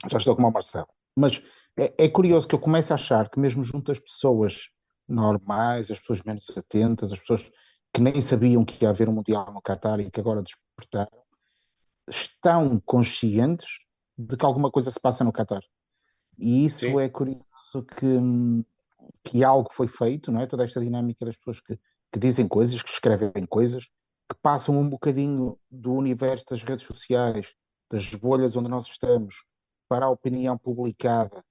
já 0.10 0.18
estou 0.18 0.36
como 0.36 0.48
o 0.48 0.52
Marcelo. 0.52 0.88
Mas 1.16 1.42
é, 1.78 2.06
é, 2.06 2.10
curioso 2.10 2.48
que 2.48 2.56
eu 2.56 2.60
comece 2.60 2.92
a 2.92 2.96
achar 2.96 3.30
que 3.30 3.40
mesmo 3.40 3.64
junto 3.64 3.92
às 3.92 4.00
pessoas 4.00 4.70
normais, 5.08 5.90
as 5.90 6.00
pessoas 6.00 6.22
menos 6.24 6.46
atentas, 6.58 7.12
as 7.12 7.20
pessoas 7.20 7.50
que 7.94 8.02
nem 8.02 8.22
sabiam 8.22 8.66
que 8.66 8.84
ia 8.84 8.90
haver 8.90 9.08
um 9.08 9.14
Mundial 9.14 9.52
no 9.54 9.62
Qatar 9.62 10.00
e 10.00 10.12
que 10.12 10.20
agora 10.20 10.44
despertaram, 10.44 11.24
estão 12.10 12.80
conscientes 12.86 13.80
de 14.18 14.36
que 14.36 14.46
alguma 14.46 14.70
coisa 14.70 14.92
se 14.92 15.00
passa 15.00 15.24
no 15.24 15.32
Qatar. 15.32 15.62
E 16.38 16.66
isso 16.66 16.80
Sim. 16.80 17.00
é 17.00 17.10
curioso 17.10 17.84
que, 17.98 18.66
que 19.24 19.44
algo 19.44 19.72
foi 19.72 19.88
feito, 19.88 20.32
não 20.32 20.42
é? 20.42 20.48
Toda 20.48 20.64
esta 20.64 20.80
dinâmica 20.80 21.26
das 21.26 21.38
pessoas 21.38 21.60
que, 21.62 21.80
que 22.12 22.20
dizem 22.20 22.48
coisas, 22.48 22.82
que 22.82 22.90
escrevem 22.90 23.46
coisas, 23.46 23.86
que 24.30 24.36
passam 24.42 24.80
um 24.80 24.90
bocadinho 24.90 25.58
do 25.70 25.94
universo 25.94 26.46
das 26.50 26.64
redes 26.64 26.84
sociais, 26.84 27.56
das 27.90 28.14
bolhas 28.14 28.56
onde 28.56 28.70
nós 28.70 28.88
estamos, 28.88 29.46
para 29.88 30.06
a 30.06 30.10
opinião 30.10 30.58
publicada, 30.58 31.44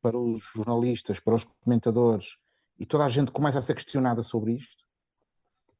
para 0.00 0.18
os 0.18 0.42
jornalistas, 0.42 1.20
para 1.20 1.34
os 1.34 1.44
comentadores, 1.44 2.36
e 2.78 2.86
toda 2.86 3.04
a 3.04 3.08
gente 3.08 3.30
começa 3.30 3.58
a 3.58 3.62
ser 3.62 3.74
questionada 3.74 4.22
sobre 4.22 4.54
isto. 4.54 4.82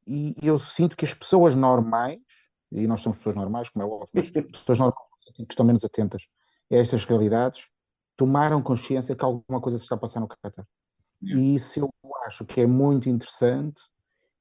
E 0.05 0.35
eu 0.41 0.59
sinto 0.59 0.95
que 0.95 1.05
as 1.05 1.13
pessoas 1.13 1.55
normais, 1.55 2.19
e 2.71 2.87
nós 2.87 3.01
somos 3.01 3.17
pessoas 3.17 3.35
normais, 3.35 3.69
como 3.69 3.83
é 3.83 3.87
óbvio, 3.87 4.09
mas 4.13 4.29
pessoas 4.51 4.79
normais 4.79 4.99
que 5.33 5.43
estão 5.49 5.65
menos 5.65 5.83
atentas 5.83 6.27
a 6.71 6.75
estas 6.75 7.03
realidades, 7.05 7.67
tomaram 8.15 8.61
consciência 8.61 9.15
que 9.15 9.25
alguma 9.25 9.59
coisa 9.61 9.77
se 9.77 9.83
está 9.83 9.95
a 9.95 9.99
passar 9.99 10.19
no 10.19 10.27
Qatar. 10.27 10.65
E 11.21 11.55
isso 11.55 11.79
eu 11.79 11.89
acho 12.25 12.45
que 12.45 12.61
é 12.61 12.67
muito 12.67 13.09
interessante. 13.09 13.81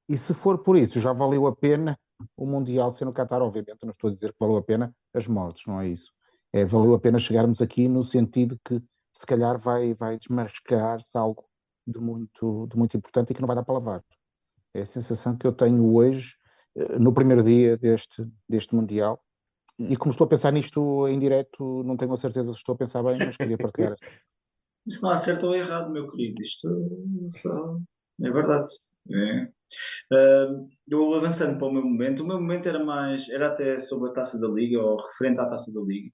E 0.09 0.18
se 0.18 0.35
for 0.35 0.59
por 0.59 0.77
isso, 0.77 1.01
já 1.01 1.12
valeu 1.12 1.47
a 1.47 1.55
pena 1.55 1.99
o 2.37 2.47
Mundial 2.47 2.91
ser 2.91 3.05
no 3.05 3.12
Qatar, 3.12 3.43
obviamente, 3.43 3.83
não 3.83 3.91
estou 3.91 4.11
a 4.11 4.12
dizer 4.12 4.33
que 4.33 4.39
valeu 4.39 4.57
a 4.57 4.62
pena 4.62 4.95
as 5.14 5.27
mortes, 5.27 5.66
não 5.66 5.81
é 5.81 5.89
isso. 5.89 6.12
É, 6.53 6.64
valeu 6.64 6.95
a 6.95 6.99
pena 7.01 7.18
chegarmos 7.18 7.62
aqui 7.62 7.89
no 7.89 8.03
sentido 8.05 8.59
que 8.64 8.81
se 9.14 9.27
calhar 9.27 9.59
vai, 9.59 9.95
vai 9.95 10.18
desmascarar-se 10.18 11.16
algo 11.16 11.45
de 11.87 11.99
muito, 11.99 12.66
de 12.68 12.77
muito 12.77 12.97
importante 12.97 13.31
e 13.31 13.35
que 13.35 13.41
não 13.41 13.47
vai 13.47 13.57
dar 13.57 13.64
para 13.64 13.75
lavar. 13.75 14.05
É 14.75 14.83
a 14.83 14.87
sensação 14.87 15.37
que 15.37 15.47
eu 15.47 15.53
tenho 15.53 15.95
hoje, 15.95 16.37
eh, 16.77 16.99
no 16.99 17.12
primeiro 17.12 17.43
dia 17.43 17.77
deste, 17.77 18.27
deste 18.49 18.75
Mundial, 18.75 19.23
e 19.79 19.97
como 19.97 20.11
estou 20.11 20.27
a 20.27 20.29
pensar 20.29 20.53
nisto 20.53 21.09
em 21.09 21.18
direto, 21.18 21.83
não 21.85 21.97
tenho 21.97 22.12
a 22.12 22.16
certeza 22.16 22.53
se 22.53 22.59
estou 22.59 22.75
a 22.75 22.79
pensar 22.79 23.03
bem, 23.03 23.18
mas 23.18 23.37
queria 23.37 23.57
partilhar. 23.57 23.97
Isso 24.87 25.03
não 25.03 25.11
há 25.11 25.16
certo 25.16 25.47
ou 25.47 25.55
errado, 25.55 25.93
meu 25.93 26.11
querido. 26.11 26.43
Isto 26.43 26.68
é 28.20 28.31
verdade. 28.31 28.70
É. 29.11 29.45
Uh, 30.12 30.68
eu 30.89 31.14
avançando 31.14 31.59
para 31.59 31.66
o 31.66 31.73
meu 31.73 31.83
momento, 31.83 32.23
o 32.23 32.27
meu 32.27 32.41
momento 32.41 32.68
era 32.68 32.85
mais, 32.85 33.29
era 33.29 33.49
até 33.49 33.79
sobre 33.79 34.11
a 34.11 34.12
taça 34.12 34.39
da 34.39 34.49
Liga, 34.49 34.81
ou 34.81 34.97
referente 34.97 35.41
à 35.41 35.47
taça 35.47 35.73
da 35.73 35.81
Liga, 35.81 36.11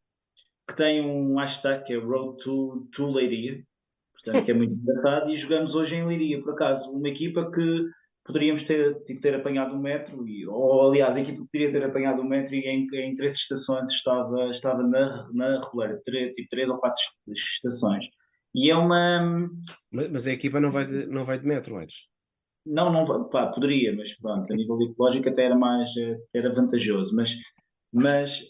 que 0.69 0.77
tem 0.77 1.05
um 1.05 1.37
hashtag 1.37 1.85
que 1.85 1.95
é 1.95 1.99
Road 1.99 2.39
to, 2.43 2.89
to 2.93 3.11
Leiria, 3.11 3.63
portanto, 4.15 4.45
que 4.45 4.51
é 4.51 4.55
muito 4.55 4.75
engraçado, 4.75 5.31
e 5.31 5.37
jogamos 5.37 5.75
hoje 5.75 5.97
em 5.97 6.07
Leiria, 6.07 6.41
por 6.43 6.53
acaso, 6.53 6.91
uma 6.93 7.09
equipa 7.09 7.51
que 7.51 7.85
poderíamos 8.29 8.63
ter, 8.63 9.03
tipo, 9.05 9.23
ter 9.23 9.35
apanhado 9.35 9.75
o 9.75 9.81
metro, 9.81 10.29
e, 10.29 10.47
ou 10.47 10.91
aliás, 10.91 11.17
a 11.17 11.21
equipa 11.21 11.43
poderia 11.51 11.73
ter 11.73 11.83
apanhado 11.83 12.21
o 12.21 12.29
metro 12.29 12.55
e 12.55 12.61
em, 12.61 12.87
em 12.93 13.15
três 13.15 13.33
estações 13.33 13.91
estava, 13.91 14.51
estava 14.51 14.83
na, 14.83 15.27
na 15.33 15.59
regular, 15.59 15.99
tipo 16.03 16.49
três 16.51 16.69
ou 16.69 16.77
quatro 16.77 17.01
estações. 17.35 18.05
E 18.55 18.71
é 18.71 18.77
uma. 18.77 19.49
Mas, 19.93 20.11
mas 20.11 20.27
a 20.27 20.33
equipa 20.33 20.61
não 20.61 20.71
vai 20.71 20.87
de, 20.87 21.07
não 21.07 21.25
vai 21.25 21.39
de 21.39 21.47
metro, 21.47 21.81
Edson? 21.81 22.03
Não, 22.67 22.93
não 22.93 23.07
vai, 23.07 23.19
pá, 23.31 23.47
poderia, 23.47 23.97
mas 23.97 24.15
pronto, 24.19 24.53
a 24.53 24.57
nível 24.57 24.79
ecológico 24.83 25.31
até 25.31 25.47
era 25.47 25.57
mais 25.57 25.91
era 26.35 26.53
vantajoso, 26.53 27.17
mas, 27.17 27.35
mas, 27.91 28.43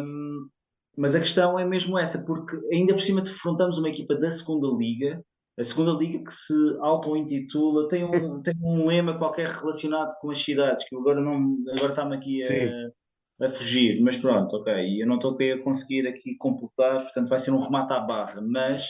hum, 0.00 0.48
mas 0.96 1.16
a 1.16 1.20
questão 1.20 1.58
é 1.58 1.64
mesmo 1.64 1.98
essa, 1.98 2.24
porque 2.24 2.56
ainda 2.72 2.94
por 2.94 3.02
cima 3.02 3.20
defrontamos 3.20 3.78
uma 3.78 3.88
equipa 3.88 4.14
da 4.14 4.30
segunda 4.30 4.68
liga 4.78 5.20
a 5.58 5.64
segunda 5.64 5.92
liga 5.92 6.22
que 6.24 6.32
se 6.32 6.54
auto-intitula, 6.80 7.88
tem 7.88 8.04
um, 8.04 8.08
tem 8.42 8.54
um 8.62 8.86
lema 8.86 9.18
qualquer 9.18 9.48
relacionado 9.48 10.16
com 10.20 10.30
as 10.30 10.38
cidades, 10.38 10.88
que 10.88 10.96
agora 10.96 11.20
não 11.20 11.58
agora 11.74 11.90
está-me 11.90 12.16
aqui 12.16 12.42
a, 12.42 13.44
a, 13.44 13.48
fugir, 13.48 14.00
mas 14.00 14.16
pronto, 14.16 14.56
ok, 14.56 15.02
eu 15.02 15.06
não 15.06 15.16
estou 15.16 15.36
a 15.36 15.62
conseguir 15.62 16.06
aqui 16.06 16.36
completar, 16.36 17.02
portanto 17.02 17.28
vai 17.28 17.38
ser 17.38 17.50
um 17.50 17.60
remate 17.60 17.92
à 17.92 18.00
barra, 18.00 18.40
mas 18.40 18.86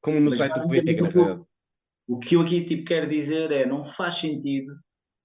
como 0.00 0.18
no 0.18 0.30
mas, 0.30 0.38
site 0.38 0.58
do 0.58 0.68
Benfica, 0.68 1.02
na 1.02 1.08
verdade. 1.08 1.44
O 2.08 2.18
que 2.18 2.34
eu 2.34 2.40
aqui 2.40 2.64
tipo, 2.64 2.84
quero 2.84 3.08
dizer 3.08 3.52
é, 3.52 3.66
não 3.66 3.84
faz 3.84 4.14
sentido 4.14 4.74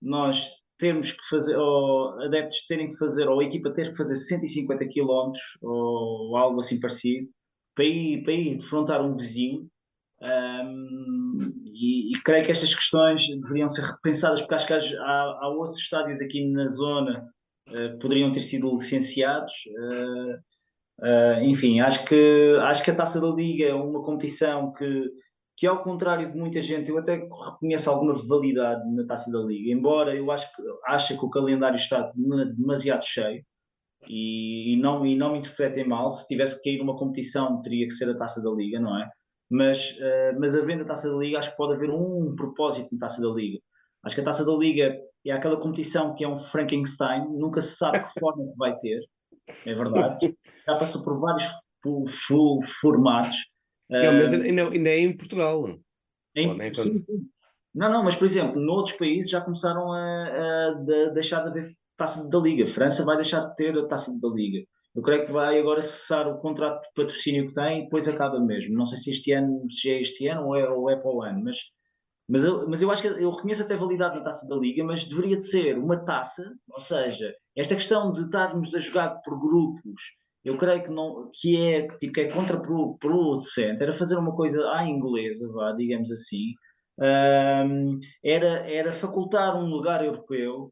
nós 0.01 0.47
termos 0.77 1.11
que 1.11 1.27
fazer, 1.29 1.55
ou 1.55 2.21
adeptos 2.21 2.65
terem 2.67 2.89
que 2.89 2.97
fazer, 2.97 3.27
ou 3.27 3.39
a 3.39 3.43
equipa 3.43 3.71
ter 3.71 3.91
que 3.91 3.97
fazer 3.97 4.15
150 4.15 4.85
km, 4.89 5.31
ou 5.61 6.35
algo 6.35 6.59
assim 6.59 6.79
parecido, 6.79 7.29
para 7.73 7.85
ir, 7.85 8.23
para 8.23 8.33
ir 8.33 8.57
defrontar 8.57 9.01
um 9.01 9.15
vizinho, 9.15 9.67
um, 10.25 11.37
e, 11.73 12.13
e, 12.13 12.21
creio 12.23 12.45
que 12.45 12.51
estas 12.51 12.73
questões 12.73 13.27
deveriam 13.27 13.69
ser 13.69 13.83
repensadas, 13.83 14.41
porque 14.41 14.55
acho 14.55 14.67
que 14.67 14.73
há, 14.73 15.21
há 15.41 15.49
outros 15.49 15.77
estádios 15.77 16.21
aqui 16.21 16.49
na 16.49 16.67
zona 16.67 17.27
uh, 17.69 17.91
que 17.91 17.99
poderiam 17.99 18.31
ter 18.31 18.41
sido 18.41 18.71
licenciados. 18.71 19.53
Uh, 21.01 21.43
enfim, 21.43 21.81
acho 21.81 22.05
que, 22.05 22.57
acho 22.61 22.83
que 22.83 22.91
a 22.91 22.95
Taça 22.95 23.19
da 23.19 23.27
Liga 23.27 23.65
é 23.65 23.73
uma 23.73 24.01
competição 24.01 24.71
que, 24.71 25.09
que, 25.57 25.67
ao 25.67 25.81
contrário 25.81 26.31
de 26.31 26.37
muita 26.37 26.61
gente, 26.61 26.89
eu 26.89 26.97
até 26.97 27.15
reconheço 27.15 27.89
alguma 27.89 28.13
validade 28.27 28.81
na 28.95 29.05
Taça 29.05 29.29
da 29.31 29.39
Liga, 29.39 29.71
embora 29.71 30.15
eu 30.15 30.31
acho 30.31 30.47
que, 30.55 30.61
acho 30.87 31.17
que 31.19 31.25
o 31.25 31.29
calendário 31.29 31.75
está 31.75 32.11
demasiado 32.55 33.03
cheio. 33.03 33.43
E, 34.07 34.77
não, 34.81 35.05
e 35.05 35.15
não 35.15 35.31
me 35.31 35.39
interpretem 35.39 35.87
mal, 35.87 36.11
se 36.11 36.27
tivesse 36.27 36.61
que 36.61 36.69
cair 36.69 36.81
uma 36.81 36.97
competição 36.97 37.61
teria 37.61 37.87
que 37.87 37.93
ser 37.93 38.09
a 38.09 38.17
Taça 38.17 38.41
da 38.41 38.51
Liga, 38.51 38.79
não 38.79 38.97
é? 38.99 39.09
Mas, 39.49 39.91
uh, 39.91 40.39
mas 40.39 40.55
havendo 40.55 40.83
a 40.83 40.85
Taça 40.85 41.09
da 41.09 41.17
Liga, 41.17 41.37
acho 41.37 41.51
que 41.51 41.57
pode 41.57 41.73
haver 41.73 41.89
um 41.89 42.35
propósito 42.35 42.89
na 42.91 42.99
Taça 42.99 43.21
da 43.21 43.29
Liga. 43.29 43.59
Acho 44.03 44.15
que 44.15 44.21
a 44.21 44.25
Taça 44.25 44.45
da 44.45 44.53
Liga 44.53 44.97
é 45.25 45.31
aquela 45.31 45.57
competição 45.57 46.13
que 46.13 46.23
é 46.23 46.27
um 46.27 46.37
Frankenstein, 46.37 47.27
nunca 47.29 47.61
se 47.61 47.75
sabe 47.75 48.03
que 48.03 48.19
forma 48.19 48.43
que 48.43 48.57
vai 48.57 48.77
ter, 48.79 49.01
é 49.65 49.73
verdade. 49.73 50.35
Já 50.65 50.77
passou 50.77 51.01
por 51.01 51.19
vários 51.19 51.45
formatos. 52.81 53.37
Não, 53.89 54.13
mas 54.13 54.33
eh, 54.33 54.41
ainda, 54.41 54.89
é 54.89 54.99
em 54.99 55.15
Portugal. 55.15 55.67
Em, 56.35 56.61
é 56.61 56.73
sim. 56.73 57.05
Não, 57.73 57.91
não, 57.91 58.03
mas 58.03 58.15
por 58.15 58.25
exemplo, 58.25 58.59
noutros 58.59 58.97
países 58.97 59.29
já 59.29 59.41
começaram 59.41 59.91
a, 59.91 59.99
a, 59.99 60.69
a 60.69 61.09
deixar 61.13 61.41
de 61.41 61.49
haver 61.49 61.65
taça 61.97 62.27
da 62.29 62.39
Liga. 62.39 62.65
França 62.65 63.05
vai 63.05 63.17
deixar 63.17 63.41
de 63.41 63.55
ter 63.55 63.77
a 63.77 63.87
taça 63.87 64.17
da 64.19 64.29
Liga. 64.29 64.65
Eu 64.95 65.01
creio 65.01 65.25
que 65.25 65.31
vai 65.31 65.59
agora 65.59 65.81
cessar 65.81 66.27
o 66.27 66.37
contrato 66.37 66.81
de 66.81 66.93
patrocínio 66.95 67.47
que 67.47 67.53
tem 67.53 67.79
e 67.79 67.83
depois 67.83 68.07
acaba 68.07 68.39
mesmo. 68.39 68.75
Não 68.75 68.85
sei 68.85 68.97
se 68.97 69.11
este 69.11 69.33
ano, 69.33 69.69
se 69.69 69.89
é 69.89 69.99
este 69.99 70.27
ano 70.27 70.47
ou 70.47 70.55
é, 70.55 70.69
ou 70.69 70.89
é 70.89 70.95
para 70.95 71.11
o 71.11 71.21
ano, 71.21 71.43
mas, 71.43 71.57
mas, 72.29 72.43
eu, 72.43 72.67
mas 72.69 72.81
eu 72.81 72.89
acho 72.89 73.01
que 73.01 73.07
eu 73.09 73.29
reconheço 73.29 73.63
até 73.63 73.73
a 73.73 73.77
validade 73.77 74.15
da 74.15 74.23
taça 74.23 74.47
da 74.47 74.55
Liga, 74.55 74.83
mas 74.85 75.05
deveria 75.05 75.35
de 75.35 75.43
ser 75.43 75.77
uma 75.77 75.97
taça, 76.05 76.49
ou 76.69 76.79
seja, 76.79 77.33
esta 77.55 77.75
questão 77.75 78.13
de 78.13 78.21
estarmos 78.21 78.73
a 78.73 78.79
jogar 78.79 79.21
por 79.21 79.37
grupos, 79.37 80.01
eu 80.45 80.57
creio 80.57 80.83
que 80.83 80.91
não 80.91 81.29
que 81.33 81.57
é, 81.57 81.87
tipo, 81.97 82.13
que 82.13 82.21
é 82.21 82.31
contraproducente, 82.31 83.81
era 83.81 83.93
fazer 83.93 84.15
uma 84.15 84.33
coisa 84.35 84.63
à 84.71 84.85
inglesa, 84.85 85.51
vá, 85.51 85.73
digamos 85.73 86.09
assim, 86.11 86.53
um, 86.99 87.99
era, 88.23 88.71
era 88.71 88.93
facultar 88.93 89.57
um 89.57 89.67
lugar 89.67 90.05
europeu, 90.05 90.71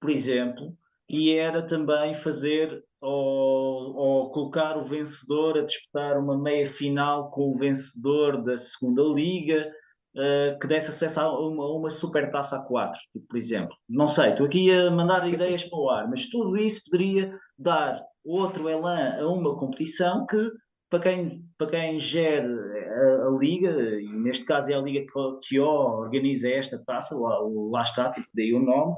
por 0.00 0.10
exemplo, 0.10 0.76
e 1.08 1.32
era 1.32 1.62
também 1.62 2.14
fazer 2.14 2.82
ou, 3.00 3.94
ou, 3.94 4.30
colocar 4.30 4.78
o 4.78 4.84
vencedor 4.84 5.58
a 5.58 5.64
disputar 5.64 6.18
uma 6.18 6.38
meia 6.38 6.66
final 6.66 7.30
com 7.30 7.50
o 7.50 7.58
vencedor 7.58 8.42
da 8.42 8.56
segunda 8.56 9.02
liga, 9.02 9.70
uh, 10.16 10.58
que 10.58 10.66
desse 10.66 10.90
acesso 10.90 11.20
a 11.20 11.48
uma, 11.48 11.66
uma 11.66 11.90
super 11.90 12.30
taça 12.30 12.56
a 12.56 12.62
quatro, 12.62 12.98
tipo, 13.12 13.26
por 13.28 13.36
exemplo. 13.36 13.76
Não 13.88 14.08
sei, 14.08 14.30
estou 14.30 14.46
aqui 14.46 14.70
a 14.72 14.90
mandar 14.90 15.28
ideias 15.28 15.64
para 15.64 15.78
o 15.78 15.90
ar, 15.90 16.08
mas 16.08 16.28
tudo 16.28 16.56
isso 16.56 16.80
poderia 16.90 17.38
dar 17.58 18.02
outro 18.24 18.68
elan 18.70 19.16
a 19.20 19.28
uma 19.28 19.54
competição 19.58 20.24
que, 20.26 20.50
para 20.88 21.00
quem, 21.00 21.44
para 21.58 21.70
quem 21.70 21.98
gere 22.00 22.46
a, 22.46 23.26
a 23.26 23.36
liga, 23.38 23.70
e 24.00 24.08
neste 24.08 24.46
caso 24.46 24.72
é 24.72 24.74
a 24.74 24.80
liga 24.80 25.00
que, 25.00 25.48
que 25.48 25.60
organiza 25.60 26.48
esta 26.48 26.82
taça, 26.86 27.14
lá, 27.14 27.38
lá 27.70 27.82
está, 27.82 28.10
tipo, 28.10 28.28
daí 28.34 28.54
o 28.54 28.60
nome, 28.62 28.96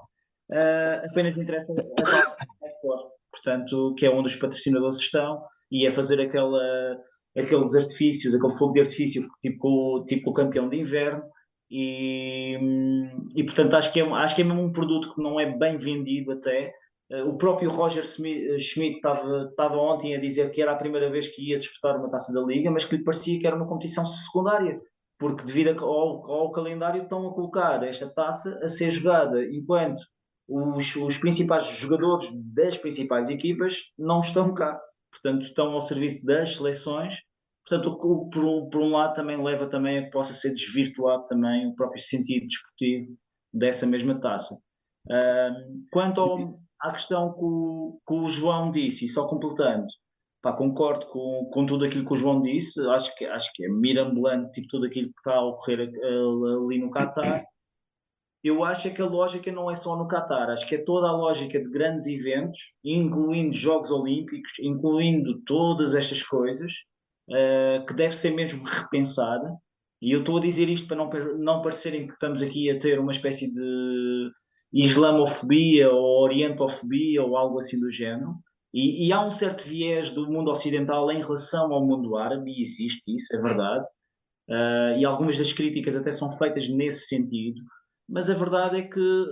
uh, 0.50 1.06
apenas 1.06 1.36
interessa 1.36 1.72
a 1.72 2.02
taça 2.02 2.36
portanto, 3.36 3.94
que 3.96 4.06
é 4.06 4.10
onde 4.10 4.28
os 4.28 4.36
patrocinadores 4.36 4.98
estão, 4.98 5.42
e 5.70 5.86
é 5.86 5.90
fazer 5.90 6.20
aquela, 6.20 6.96
aqueles 7.36 7.74
artifícios, 7.74 8.34
aquele 8.34 8.52
fogo 8.52 8.72
de 8.72 8.80
artifício, 8.80 9.28
tipo, 9.40 10.04
tipo 10.06 10.30
o 10.30 10.34
campeão 10.34 10.68
de 10.68 10.78
inverno, 10.78 11.22
e, 11.70 12.58
e 13.34 13.44
portanto 13.44 13.74
acho 13.74 13.92
que, 13.92 14.00
é, 14.00 14.04
acho 14.04 14.34
que 14.36 14.42
é 14.42 14.44
mesmo 14.44 14.62
um 14.62 14.72
produto 14.72 15.14
que 15.14 15.22
não 15.22 15.38
é 15.38 15.46
bem 15.46 15.76
vendido 15.76 16.32
até. 16.32 16.72
Uh, 17.10 17.28
o 17.28 17.38
próprio 17.38 17.70
Roger 17.70 18.04
Schmidt 18.04 18.96
estava 18.96 19.76
ontem 19.76 20.14
a 20.14 20.20
dizer 20.20 20.50
que 20.50 20.60
era 20.60 20.72
a 20.72 20.76
primeira 20.76 21.10
vez 21.10 21.28
que 21.28 21.50
ia 21.50 21.58
disputar 21.58 21.96
uma 21.96 22.08
taça 22.08 22.32
da 22.32 22.40
Liga, 22.40 22.70
mas 22.70 22.84
que 22.84 22.96
lhe 22.96 23.04
parecia 23.04 23.38
que 23.38 23.46
era 23.46 23.56
uma 23.56 23.68
competição 23.68 24.04
secundária, 24.04 24.80
porque 25.18 25.44
devido 25.44 25.84
ao, 25.84 26.30
ao 26.30 26.52
calendário 26.52 27.02
estão 27.02 27.28
a 27.28 27.34
colocar 27.34 27.82
esta 27.84 28.12
taça 28.12 28.58
a 28.62 28.68
ser 28.68 28.90
jogada 28.90 29.44
enquanto 29.44 30.02
os, 30.48 30.96
os 30.96 31.18
principais 31.18 31.66
jogadores 31.66 32.28
das 32.54 32.76
principais 32.76 33.28
equipas 33.28 33.92
não 33.98 34.20
estão 34.20 34.54
cá, 34.54 34.80
portanto 35.10 35.42
estão 35.42 35.72
ao 35.72 35.82
serviço 35.82 36.24
das 36.24 36.56
seleções 36.56 37.16
Portanto, 37.68 37.98
por, 37.98 38.68
por, 38.70 38.80
um 38.80 38.92
lado 38.92 39.14
também 39.14 39.42
leva 39.42 39.66
também 39.66 39.98
a 39.98 40.04
que 40.04 40.10
possa 40.10 40.32
ser 40.32 40.50
desvirtuado 40.50 41.26
também 41.26 41.66
o 41.66 41.74
próprio 41.74 42.00
sentido 42.00 42.46
discutido 42.46 43.12
dessa 43.52 43.84
mesma 43.84 44.20
taça. 44.20 44.54
Uh, 45.06 45.84
quanto 45.90 46.20
ao, 46.20 46.60
à 46.80 46.92
questão 46.92 47.34
que 47.34 47.44
o, 47.44 48.00
que 48.06 48.14
o, 48.14 48.28
João 48.28 48.70
disse, 48.70 49.04
e 49.04 49.08
só 49.08 49.26
completando, 49.26 49.86
pá, 50.40 50.52
concordo 50.52 51.06
com, 51.06 51.50
com 51.52 51.66
tudo 51.66 51.84
aquilo 51.84 52.04
que 52.04 52.12
o 52.12 52.16
João 52.16 52.40
disse, 52.40 52.80
acho 52.90 53.12
que, 53.16 53.24
acho 53.24 53.50
que 53.52 53.64
é 53.64 53.68
mirambulante 53.68 54.52
tipo, 54.52 54.68
tudo 54.68 54.86
aquilo 54.86 55.08
que 55.08 55.18
está 55.18 55.34
a 55.34 55.44
ocorrer 55.44 55.80
ali 55.80 56.78
no 56.78 56.90
Qatar. 56.90 57.44
Eu 58.46 58.62
acho 58.62 58.86
é 58.86 58.90
que 58.92 59.02
a 59.02 59.06
lógica 59.06 59.50
não 59.50 59.68
é 59.68 59.74
só 59.74 59.96
no 59.96 60.06
Qatar, 60.06 60.50
acho 60.50 60.64
que 60.68 60.76
é 60.76 60.78
toda 60.78 61.08
a 61.08 61.12
lógica 61.12 61.58
de 61.58 61.68
grandes 61.68 62.06
eventos, 62.06 62.72
incluindo 62.84 63.52
Jogos 63.52 63.90
Olímpicos, 63.90 64.52
incluindo 64.60 65.42
todas 65.42 65.96
estas 65.96 66.22
coisas, 66.22 66.70
uh, 67.28 67.84
que 67.84 67.92
deve 67.92 68.14
ser 68.14 68.30
mesmo 68.30 68.62
repensada. 68.62 69.52
E 70.00 70.12
eu 70.12 70.20
estou 70.20 70.36
a 70.36 70.40
dizer 70.40 70.68
isto 70.68 70.86
para 70.86 70.96
não, 70.96 71.10
não 71.38 71.60
parecerem 71.60 72.06
que 72.06 72.12
estamos 72.12 72.40
aqui 72.40 72.70
a 72.70 72.78
ter 72.78 73.00
uma 73.00 73.10
espécie 73.10 73.52
de 73.52 74.30
islamofobia 74.72 75.90
ou 75.90 76.22
orientofobia 76.22 77.24
ou 77.24 77.36
algo 77.36 77.58
assim 77.58 77.80
do 77.80 77.90
género. 77.90 78.32
E, 78.72 79.08
e, 79.08 79.12
há 79.12 79.24
um 79.24 79.30
certo 79.30 79.66
viés 79.66 80.10
do 80.10 80.30
mundo 80.30 80.52
ocidental 80.52 81.10
em 81.10 81.20
relação 81.20 81.72
ao 81.72 81.84
mundo 81.84 82.16
árabe, 82.16 82.52
e 82.52 82.60
existe 82.60 83.02
isso, 83.08 83.34
é 83.34 83.40
verdade. 83.40 83.86
Uh, 84.48 85.00
e 85.00 85.04
algumas 85.04 85.36
das 85.36 85.52
críticas 85.52 85.96
até 85.96 86.12
são 86.12 86.30
feitas 86.30 86.68
nesse 86.68 87.06
sentido. 87.08 87.60
Mas 88.08 88.30
a 88.30 88.34
verdade 88.34 88.78
é 88.78 88.82
que 88.82 89.24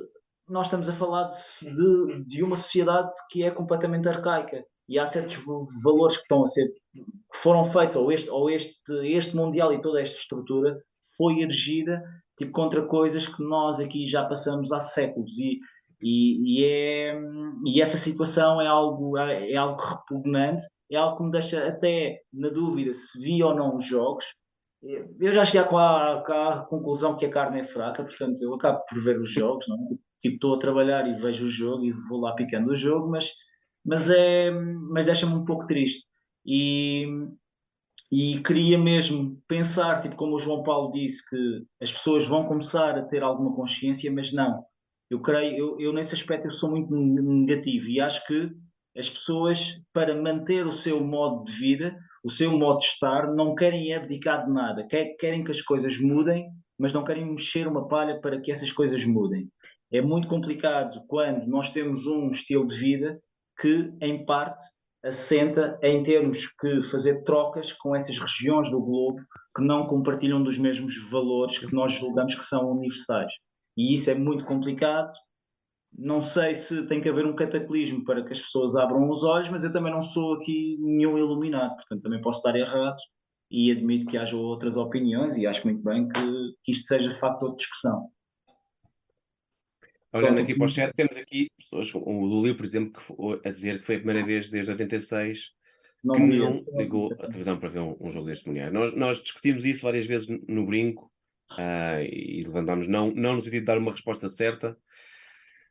nós 0.48 0.66
estamos 0.66 0.88
a 0.88 0.92
falar 0.92 1.30
de, 1.30 1.72
de, 1.72 2.24
de 2.26 2.42
uma 2.42 2.56
sociedade 2.56 3.10
que 3.30 3.42
é 3.42 3.50
completamente 3.50 4.08
arcaica. 4.08 4.64
E 4.88 4.98
há 4.98 5.06
certos 5.06 5.38
valores 5.82 6.16
que 6.16 6.24
estão 6.24 6.42
a 6.42 6.46
ser 6.46 6.68
que 6.92 7.38
foram 7.38 7.64
feitos 7.64 7.96
ou 7.96 8.12
este 8.12 8.28
ou 8.28 8.50
este 8.50 8.74
este 9.04 9.34
mundial 9.34 9.72
e 9.72 9.80
toda 9.80 10.00
esta 10.00 10.18
estrutura 10.18 10.78
foi 11.16 11.40
erigida 11.40 12.02
tipo 12.36 12.52
contra 12.52 12.82
coisas 12.82 13.26
que 13.26 13.42
nós 13.42 13.80
aqui 13.80 14.06
já 14.06 14.24
passamos 14.26 14.72
há 14.72 14.80
séculos. 14.80 15.38
E 15.38 15.58
e, 16.02 16.60
e 16.60 16.64
é 16.64 17.18
e 17.64 17.80
essa 17.80 17.96
situação 17.96 18.60
é 18.60 18.66
algo 18.66 19.16
é 19.16 19.56
algo 19.56 19.80
repugnante 19.80 20.64
é 20.90 20.96
algo 20.96 21.16
que 21.16 21.24
me 21.24 21.30
deixa 21.30 21.66
até 21.66 22.20
na 22.32 22.50
dúvida 22.50 22.92
se 22.92 23.18
vi 23.18 23.42
ou 23.42 23.54
não 23.54 23.76
os 23.76 23.86
jogos 23.86 24.26
eu 25.20 25.32
já 25.32 25.44
cheguei 25.44 25.60
à, 25.60 26.12
à 26.14 26.66
conclusão 26.68 27.16
que 27.16 27.24
a 27.24 27.30
carne 27.30 27.60
é 27.60 27.64
fraca 27.64 28.04
portanto 28.04 28.42
eu 28.42 28.54
acabo 28.54 28.84
por 28.88 28.98
ver 28.98 29.18
os 29.18 29.30
jogos 29.30 29.66
não 29.68 29.76
é? 29.76 29.96
tipo 30.20 30.34
estou 30.34 30.54
a 30.54 30.58
trabalhar 30.58 31.08
e 31.08 31.14
vejo 31.14 31.46
o 31.46 31.48
jogo 31.48 31.84
e 31.84 31.90
vou 31.90 32.20
lá 32.20 32.34
picando 32.34 32.70
o 32.70 32.76
jogo 32.76 33.10
mas 33.10 33.32
mas, 33.84 34.08
é, 34.08 34.50
mas 34.50 35.06
deixa-me 35.06 35.34
um 35.34 35.44
pouco 35.44 35.66
triste. 35.66 36.04
E, 36.46 37.06
e 38.10 38.42
queria 38.42 38.78
mesmo 38.78 39.40
pensar, 39.46 40.00
tipo 40.00 40.16
como 40.16 40.36
o 40.36 40.38
João 40.38 40.62
Paulo 40.62 40.90
disse, 40.92 41.28
que 41.28 41.64
as 41.80 41.92
pessoas 41.92 42.24
vão 42.24 42.46
começar 42.46 42.96
a 42.96 43.02
ter 43.02 43.22
alguma 43.22 43.54
consciência, 43.54 44.10
mas 44.10 44.32
não. 44.32 44.64
Eu 45.10 45.20
creio, 45.20 45.56
eu, 45.56 45.80
eu 45.80 45.92
nesse 45.92 46.14
aspecto 46.14 46.46
eu 46.46 46.52
sou 46.52 46.70
muito 46.70 46.94
negativo 46.94 47.88
e 47.88 48.00
acho 48.00 48.26
que 48.26 48.50
as 48.96 49.10
pessoas, 49.10 49.80
para 49.92 50.20
manter 50.20 50.66
o 50.66 50.72
seu 50.72 51.04
modo 51.04 51.44
de 51.44 51.52
vida, 51.52 51.96
o 52.24 52.30
seu 52.30 52.50
modo 52.56 52.78
de 52.78 52.86
estar, 52.86 53.32
não 53.34 53.54
querem 53.54 53.92
abdicar 53.92 54.46
de 54.46 54.50
nada. 54.50 54.86
Querem 54.88 55.44
que 55.44 55.50
as 55.50 55.60
coisas 55.60 55.98
mudem, 55.98 56.48
mas 56.78 56.92
não 56.92 57.04
querem 57.04 57.26
mexer 57.26 57.68
uma 57.68 57.86
palha 57.86 58.18
para 58.20 58.40
que 58.40 58.50
essas 58.50 58.72
coisas 58.72 59.04
mudem. 59.04 59.48
É 59.92 60.00
muito 60.00 60.26
complicado 60.26 61.04
quando 61.06 61.46
nós 61.46 61.70
temos 61.70 62.06
um 62.06 62.30
estilo 62.30 62.66
de 62.66 62.76
vida 62.76 63.20
que, 63.60 63.92
em 64.00 64.24
parte, 64.24 64.64
assenta 65.04 65.78
em 65.82 66.02
termos 66.02 66.46
que 66.58 66.80
fazer 66.82 67.22
trocas 67.24 67.74
com 67.74 67.94
essas 67.94 68.18
regiões 68.18 68.70
do 68.70 68.80
globo 68.80 69.20
que 69.54 69.62
não 69.62 69.86
compartilham 69.86 70.42
dos 70.42 70.56
mesmos 70.56 70.96
valores 71.10 71.58
que 71.58 71.72
nós 71.74 71.92
julgamos 71.92 72.34
que 72.34 72.42
são 72.42 72.70
universais. 72.70 73.30
E 73.76 73.92
isso 73.92 74.10
é 74.10 74.14
muito 74.14 74.44
complicado. 74.44 75.14
Não 75.96 76.20
sei 76.20 76.54
se 76.54 76.86
tem 76.86 77.00
que 77.00 77.08
haver 77.08 77.24
um 77.24 77.36
cataclismo 77.36 78.04
para 78.04 78.24
que 78.24 78.32
as 78.32 78.40
pessoas 78.40 78.74
abram 78.74 79.08
os 79.08 79.22
olhos, 79.22 79.48
mas 79.48 79.62
eu 79.62 79.70
também 79.70 79.92
não 79.92 80.02
sou 80.02 80.34
aqui 80.34 80.76
nenhum 80.80 81.16
iluminado, 81.16 81.76
portanto 81.76 82.02
também 82.02 82.20
posso 82.20 82.38
estar 82.38 82.58
errado 82.58 82.96
e 83.50 83.70
admito 83.70 84.06
que 84.06 84.18
haja 84.18 84.36
outras 84.36 84.76
opiniões 84.76 85.36
e 85.36 85.46
acho 85.46 85.64
muito 85.64 85.82
bem 85.82 86.08
que, 86.08 86.54
que 86.64 86.72
isto 86.72 86.86
seja 86.86 87.14
fator 87.14 87.50
de 87.50 87.58
discussão. 87.58 88.10
Olhando 90.12 90.40
aqui 90.40 90.54
para 90.54 90.64
o 90.64 90.68
chat, 90.68 90.92
temos 90.94 91.16
aqui 91.16 91.48
pessoas, 91.58 91.92
o 91.94 92.24
Lulio, 92.24 92.56
por 92.56 92.64
exemplo, 92.64 93.00
que, 93.00 93.48
a 93.48 93.52
dizer 93.52 93.80
que 93.80 93.86
foi 93.86 93.96
a 93.96 93.98
primeira 93.98 94.24
vez 94.24 94.48
desde 94.48 94.70
86 94.70 95.50
não 96.04 96.16
que 96.16 96.22
não 96.22 96.64
ligou 96.76 97.12
a 97.14 97.26
televisão 97.26 97.58
para 97.58 97.70
ver 97.70 97.80
um, 97.80 97.96
um 97.98 98.10
jogo 98.10 98.26
deste 98.26 98.46
Mundial. 98.46 98.70
Nós, 98.70 98.94
nós, 98.94 99.22
discutimos 99.22 99.64
isso 99.64 99.82
várias 99.82 100.06
vezes 100.06 100.28
no 100.46 100.66
brinco 100.66 101.10
uh, 101.52 102.02
e 102.02 102.44
levantámos, 102.44 102.86
não, 102.86 103.10
não 103.10 103.36
no 103.36 103.42
sentido 103.42 103.60
de 103.60 103.66
dar 103.66 103.78
uma 103.78 103.90
resposta 103.90 104.28
certa, 104.28 104.76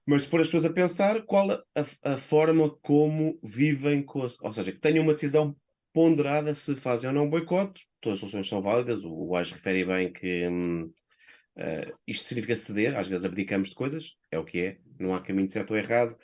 mas 0.06 0.26
pôr 0.26 0.42
as 0.42 0.48
pessoas 0.48 0.66
a 0.66 0.74
pensar 0.74 1.24
qual 1.24 1.52
a, 1.52 1.64
a 2.04 2.18
forma 2.18 2.70
como 2.82 3.40
vivem, 3.44 4.04
com 4.04 4.20
ou 4.20 4.54
seja, 4.54 4.72
que 4.72 4.80
tenham 4.80 5.04
uma 5.04 5.14
decisão 5.14 5.56
ponderada 5.94 6.54
se 6.56 6.76
fazem 6.76 7.08
ou 7.08 7.14
não 7.14 7.26
um 7.26 7.30
boicote. 7.30 7.88
Todas 8.02 8.18
as 8.18 8.20
soluções 8.20 8.50
são 8.50 8.62
válidas. 8.62 9.06
O, 9.06 9.36
Age 9.36 9.54
refere 9.54 9.86
bem 9.86 10.12
que. 10.12 10.48
Hum, 10.48 10.92
Uh, 11.56 11.86
isto 12.08 12.28
significa 12.28 12.56
ceder, 12.56 12.98
às 12.98 13.08
vezes 13.08 13.26
abdicamos 13.26 13.70
de 13.70 13.76
coisas, 13.76 14.18
é 14.32 14.40
o 14.40 14.44
que 14.44 14.60
é, 14.60 14.78
não 15.00 15.14
há 15.14 15.22
caminho 15.22 15.48
certo 15.48 15.70
ou 15.70 15.78
errado. 15.78 16.18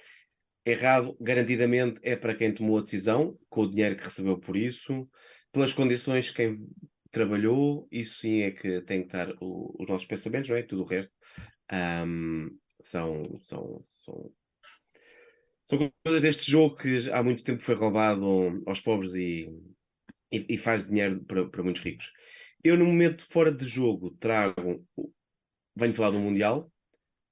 Errado, 0.66 1.16
garantidamente, 1.22 2.00
é 2.02 2.16
para 2.16 2.34
quem 2.34 2.52
tomou 2.52 2.80
a 2.80 2.82
decisão, 2.82 3.38
com 3.48 3.62
o 3.62 3.70
dinheiro 3.70 3.96
que 3.96 4.04
recebeu 4.04 4.40
por 4.40 4.58
isso, 4.58 5.08
pelas 5.52 5.72
condições 5.72 6.32
que 6.32 6.38
quem 6.38 6.68
trabalhou, 7.12 7.88
isso 7.92 8.20
sim 8.20 8.42
é 8.42 8.50
que 8.50 8.82
tem 8.82 9.02
que 9.02 9.08
estar 9.08 9.32
o, 9.40 9.76
os 9.80 9.88
nossos 9.88 10.08
pensamentos, 10.08 10.50
não 10.50 10.58
é? 10.58 10.64
Tudo 10.64 10.82
o 10.82 10.86
resto 10.86 11.14
um, 11.72 12.50
são, 12.80 13.40
são, 13.42 13.86
são, 14.04 14.32
são 15.66 15.94
coisas 16.04 16.22
deste 16.22 16.50
jogo 16.50 16.78
que 16.78 17.12
há 17.12 17.22
muito 17.22 17.44
tempo 17.44 17.64
foi 17.64 17.76
roubado 17.76 18.64
aos 18.66 18.80
pobres 18.80 19.14
e, 19.14 19.50
e, 20.32 20.46
e 20.50 20.58
faz 20.58 20.88
dinheiro 20.88 21.24
para, 21.26 21.48
para 21.48 21.64
muitos 21.64 21.82
ricos. 21.82 22.12
Eu, 22.64 22.78
no 22.78 22.86
momento 22.86 23.26
fora 23.30 23.52
de 23.52 23.66
jogo, 23.66 24.12
trago 24.20 24.86
venho 25.76 25.94
falar 25.94 26.12
do 26.12 26.20
Mundial. 26.20 26.72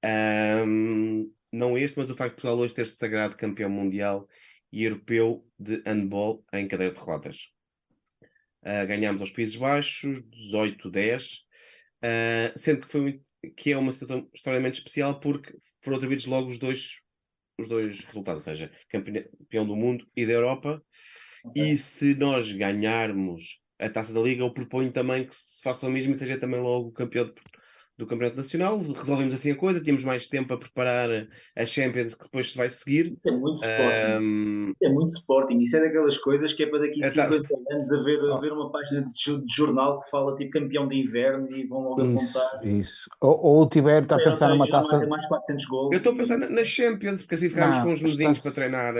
Um, 0.04 1.32
não 1.52 1.76
este, 1.76 1.98
mas 1.98 2.10
o 2.10 2.16
facto 2.16 2.30
de 2.30 2.42
Portugal 2.42 2.58
hoje 2.58 2.74
ter 2.74 2.86
se 2.86 2.96
sagrado 2.96 3.36
campeão 3.36 3.70
mundial 3.70 4.28
e 4.72 4.84
europeu 4.84 5.46
de 5.58 5.82
handball 5.86 6.44
em 6.52 6.68
cadeira 6.68 6.94
de 6.94 7.00
rodas. 7.00 7.48
Uh, 8.62 8.86
ganhámos 8.86 9.20
aos 9.20 9.30
Países 9.30 9.56
Baixos, 9.56 10.22
18-10, 10.52 11.38
uh, 11.38 11.42
ah, 12.02 12.52
sendo 12.56 12.80
que, 12.80 12.92
foi, 12.92 13.22
que 13.56 13.72
é 13.72 13.78
uma 13.78 13.92
situação 13.92 14.28
extremamente 14.34 14.74
especial 14.74 15.20
porque 15.20 15.54
foram 15.82 15.96
atribuídos 15.96 16.26
logo 16.26 16.48
os 16.48 16.58
dois, 16.58 17.00
os 17.58 17.68
dois 17.68 18.04
resultados, 18.04 18.46
ou 18.46 18.54
seja, 18.54 18.70
campeão 18.88 19.66
do 19.66 19.76
mundo 19.76 20.06
e 20.16 20.26
da 20.26 20.32
Europa. 20.32 20.82
Okay. 21.44 21.72
E 21.72 21.78
se 21.78 22.14
nós 22.14 22.50
ganharmos 22.52 23.60
a 23.78 23.88
taça 23.88 24.12
da 24.12 24.20
Liga, 24.20 24.42
eu 24.42 24.52
proponho 24.52 24.90
também 24.90 25.26
que 25.26 25.34
se 25.34 25.62
faça 25.62 25.86
o 25.86 25.90
mesmo 25.90 26.12
e 26.12 26.16
seja 26.16 26.38
também 26.38 26.60
logo 26.60 26.92
campeão 26.92 27.26
de, 27.26 27.34
do 27.98 28.06
Campeonato 28.06 28.36
Nacional, 28.36 28.78
resolvemos 28.78 29.34
assim 29.34 29.50
a 29.50 29.56
coisa, 29.56 29.80
tínhamos 29.80 30.04
mais 30.04 30.28
tempo 30.28 30.54
a 30.54 30.56
preparar 30.56 31.10
a 31.56 31.66
Champions 31.66 32.14
que 32.14 32.22
depois 32.22 32.52
se 32.52 32.56
vai 32.56 32.70
seguir. 32.70 33.18
É 33.26 33.30
muito 33.32 33.56
Sporting. 33.56 34.22
Um... 34.22 34.72
É 34.80 34.88
muito 34.88 35.10
Sporting. 35.10 35.58
Isso 35.58 35.76
é 35.76 35.80
daquelas 35.80 36.16
coisas 36.16 36.52
que 36.52 36.62
é 36.62 36.66
para 36.68 36.78
daqui 36.78 37.04
a 37.04 37.10
50 37.10 37.34
é, 37.34 37.74
anos 37.74 37.92
a 37.92 38.02
ver, 38.04 38.20
a 38.32 38.36
ver 38.36 38.52
uma 38.52 38.70
página 38.70 39.04
de, 39.04 39.52
jornal 39.52 39.98
que 39.98 40.08
fala 40.10 40.36
tipo 40.36 40.52
campeão 40.52 40.86
de 40.86 40.96
inverno 40.96 41.48
e 41.50 41.66
vão 41.66 41.80
logo 41.80 42.04
isso, 42.04 42.38
apontar. 42.38 42.64
Isso. 42.64 43.10
Ou, 43.20 43.40
ou 43.40 43.62
o 43.62 43.68
Tiber 43.68 44.04
está 44.04 44.14
a 44.14 44.22
pensar 44.22 44.48
numa 44.50 44.68
taça. 44.68 45.04
Mais 45.04 45.26
400 45.26 45.64
gols. 45.66 45.92
Eu 45.92 45.98
estou 45.98 46.12
a 46.12 46.16
pensar 46.16 46.38
na, 46.38 46.64
Champions, 46.64 47.22
porque 47.22 47.34
assim 47.34 47.48
ficámos 47.48 47.78
com 47.78 47.92
os 47.92 48.00
vizinhos 48.00 48.36
estás... 48.36 48.54
para 48.54 48.68
treinar. 48.68 48.94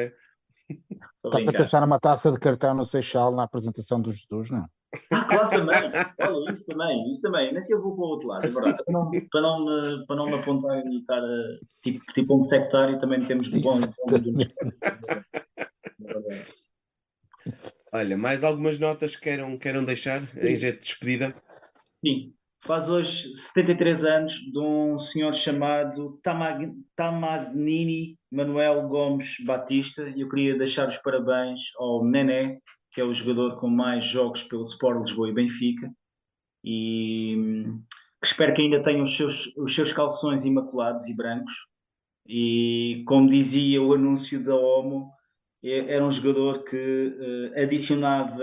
Estás 1.25 1.47
a 1.47 1.53
pensar 1.53 1.81
numa 1.83 2.01
taça 2.01 2.33
de 2.33 2.39
cartão 2.39 2.75
no 2.75 2.85
Seixal 2.85 3.33
na 3.33 3.45
apresentação 3.45 4.01
do 4.01 4.11
Jesus, 4.11 4.51
não? 4.51 4.69
Ah, 5.11 5.25
claro, 5.25 5.51
também. 5.51 5.91
Olha, 6.21 6.53
isso 6.53 6.67
também, 6.67 7.11
isso 7.11 7.23
também. 7.23 7.53
Nem 7.53 7.61
sequer 7.61 7.79
vou 7.81 7.95
para 7.95 8.05
o 8.05 8.09
outro 8.09 8.29
lado, 8.29 8.47
é 8.47 8.51
verdade. 8.51 8.85
Para 8.85 8.93
não, 8.93 9.11
para 9.11 9.41
não, 9.41 9.65
me, 9.65 10.07
para 10.07 10.17
não 10.17 10.27
me 10.27 10.35
apontar 10.35 10.87
e 10.87 10.99
estar 10.99 11.23
tipo, 11.83 12.05
tipo 12.13 12.41
um 12.41 12.45
sectário, 12.45 12.99
também 12.99 13.21
temos 13.21 13.49
bons. 13.49 13.81
Olha, 17.93 18.17
mais 18.17 18.45
algumas 18.45 18.79
notas 18.79 19.17
que 19.17 19.23
queiram, 19.23 19.59
queiram 19.59 19.85
deixar 19.85 20.23
em 20.37 20.55
jeito 20.57 20.81
de 20.81 20.83
despedida? 20.83 21.35
Sim. 22.05 22.35
faz 22.65 22.89
hoje 22.89 23.35
73 23.35 24.05
anos 24.05 24.35
de 24.35 24.59
um 24.59 24.99
senhor 24.99 25.33
chamado 25.35 26.19
Tamag 26.23 26.73
Tamagnini 26.95 28.19
Manuel 28.31 28.87
Gomes 28.89 29.37
Batista 29.45 30.09
e 30.11 30.21
eu 30.21 30.29
queria 30.29 30.57
deixar 30.57 30.87
os 30.87 30.99
parabéns 30.99 31.61
ao 31.77 32.05
Nené, 32.05 32.61
que 32.99 33.03
é 33.03 33.05
o 33.05 33.15
jogador 33.15 33.61
com 33.61 33.71
mais 33.71 34.05
jogos 34.05 34.43
pelo 34.43 34.65
Sport 34.65 34.99
Lisboa 34.99 35.29
e 35.29 35.33
Benfica 35.33 35.89
e 36.65 37.37
hum, 37.39 37.81
que 38.21 38.27
espero 38.27 38.53
que 38.53 38.63
ainda 38.63 38.83
tenha 38.83 39.01
os 39.01 39.17
seus, 39.17 39.57
os 39.57 39.73
seus 39.73 39.93
calções 39.93 40.45
imaculados 40.45 41.07
e 41.07 41.15
brancos 41.15 41.55
e 42.27 43.05
como 43.07 43.31
dizia 43.31 43.81
o 43.81 43.95
anúncio 43.95 44.43
da 44.43 44.57
OMO 44.57 45.13
é, 45.63 45.95
era 45.95 46.05
um 46.05 46.11
jogador 46.11 46.65
que 46.65 46.77
uh, 47.57 47.63
adicionava 47.63 48.43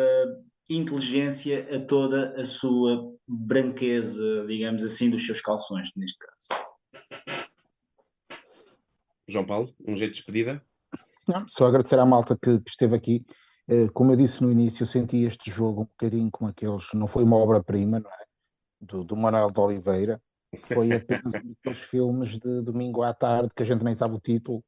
inteligência 0.70 1.68
a 1.76 1.86
toda 1.86 2.40
a 2.40 2.46
sua 2.46 3.14
branqueza, 3.28 4.46
digamos 4.48 4.86
assim, 4.86 5.10
dos 5.10 5.26
seus 5.26 5.42
calções, 5.42 5.90
neste 5.98 6.18
caso. 6.18 6.64
João 9.28 9.46
Paulo, 9.46 9.76
um 9.86 9.98
jeito 9.98 10.12
de 10.12 10.20
despedida? 10.20 10.64
Não, 11.28 11.46
só 11.46 11.66
agradecer 11.66 12.00
à 12.00 12.06
malta 12.06 12.38
que, 12.42 12.62
que 12.62 12.70
esteve 12.70 12.96
aqui. 12.96 13.26
Uh, 13.70 13.92
como 13.94 14.12
eu 14.12 14.16
disse 14.16 14.44
no 14.44 14.52
início, 14.52 14.84
eu 14.84 14.88
senti 14.88 15.24
este 15.24 15.50
jogo 15.50 15.82
um 15.82 15.86
bocadinho 15.86 16.30
com 16.32 16.46
aqueles. 16.46 16.94
Não 16.94 17.08
foi 17.08 17.24
uma 17.24 17.38
obra-prima, 17.38 18.00
não 18.00 18.10
é? 18.10 18.26
Do, 18.80 19.04
do 19.04 19.16
Manuel 19.16 19.50
de 19.50 19.60
Oliveira. 19.60 20.22
Foi 20.62 20.92
apenas 20.94 21.34
um 21.34 21.50
daqueles 21.50 21.80
filmes 21.80 22.40
de 22.40 22.62
domingo 22.62 23.02
à 23.02 23.14
tarde 23.14 23.50
que 23.56 23.64
a 23.64 23.66
gente 23.66 23.84
nem 23.84 23.96
sabe 23.96 24.16
o 24.16 24.20
título 24.20 24.64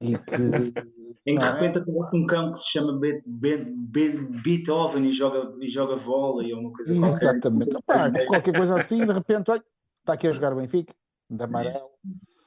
e 0.00 0.16
que 0.16 0.72
em 1.26 1.36
que 1.36 1.44
de 1.44 1.52
repente 1.52 1.78
aparece 1.78 2.16
um 2.16 2.26
cão 2.26 2.52
que 2.52 2.58
se 2.58 2.70
chama 2.70 2.98
Be 2.98 3.22
Be 3.26 3.56
Be 3.58 4.08
Beethoven 4.42 5.06
e 5.06 5.12
joga, 5.12 5.54
e 5.60 5.68
joga 5.68 5.96
vôlei 5.96 6.54
ou 6.54 6.60
uma 6.60 6.72
coisa 6.72 6.94
Exatamente. 6.94 7.76
Qualquer. 7.84 8.26
qualquer 8.26 8.56
coisa 8.56 8.76
assim, 8.80 9.04
de 9.04 9.12
repente, 9.12 9.50
olha, 9.50 9.62
está 10.00 10.14
aqui 10.14 10.26
a 10.26 10.32
jogar 10.32 10.52
o 10.52 10.56
Benfica, 10.56 10.94
de 11.28 11.44
amarelo. 11.44 11.90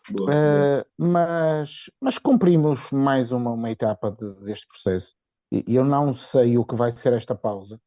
Boa, 0.09 0.31
uh, 0.31 0.85
mas, 0.97 1.91
mas 2.01 2.17
cumprimos 2.17 2.91
mais 2.91 3.31
uma, 3.31 3.51
uma 3.51 3.69
etapa 3.69 4.09
de, 4.09 4.33
deste 4.45 4.67
processo. 4.67 5.15
Eu 5.51 5.83
não 5.83 6.13
sei 6.13 6.57
o 6.57 6.65
que 6.65 6.75
vai 6.75 6.91
ser 6.91 7.13
esta 7.13 7.35
pausa. 7.35 7.79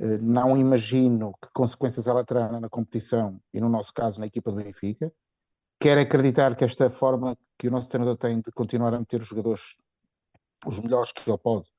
Uh, 0.00 0.18
não 0.20 0.56
imagino 0.56 1.34
que 1.40 1.48
consequências 1.52 2.06
ela 2.06 2.24
terá 2.24 2.60
na 2.60 2.68
competição 2.68 3.40
e, 3.52 3.60
no 3.60 3.68
nosso 3.68 3.92
caso, 3.92 4.18
na 4.18 4.26
equipa 4.26 4.50
do 4.50 4.56
Benfica. 4.56 5.12
Quero 5.78 6.00
acreditar 6.00 6.56
que 6.56 6.64
esta 6.64 6.88
forma 6.90 7.36
que 7.58 7.68
o 7.68 7.70
nosso 7.70 7.88
treinador 7.88 8.16
tem 8.16 8.40
de 8.40 8.50
continuar 8.52 8.94
a 8.94 8.98
meter 8.98 9.20
os 9.20 9.28
jogadores 9.28 9.76
os 10.66 10.78
melhores 10.78 11.12
que 11.12 11.28
ele 11.28 11.38
pode 11.38 11.70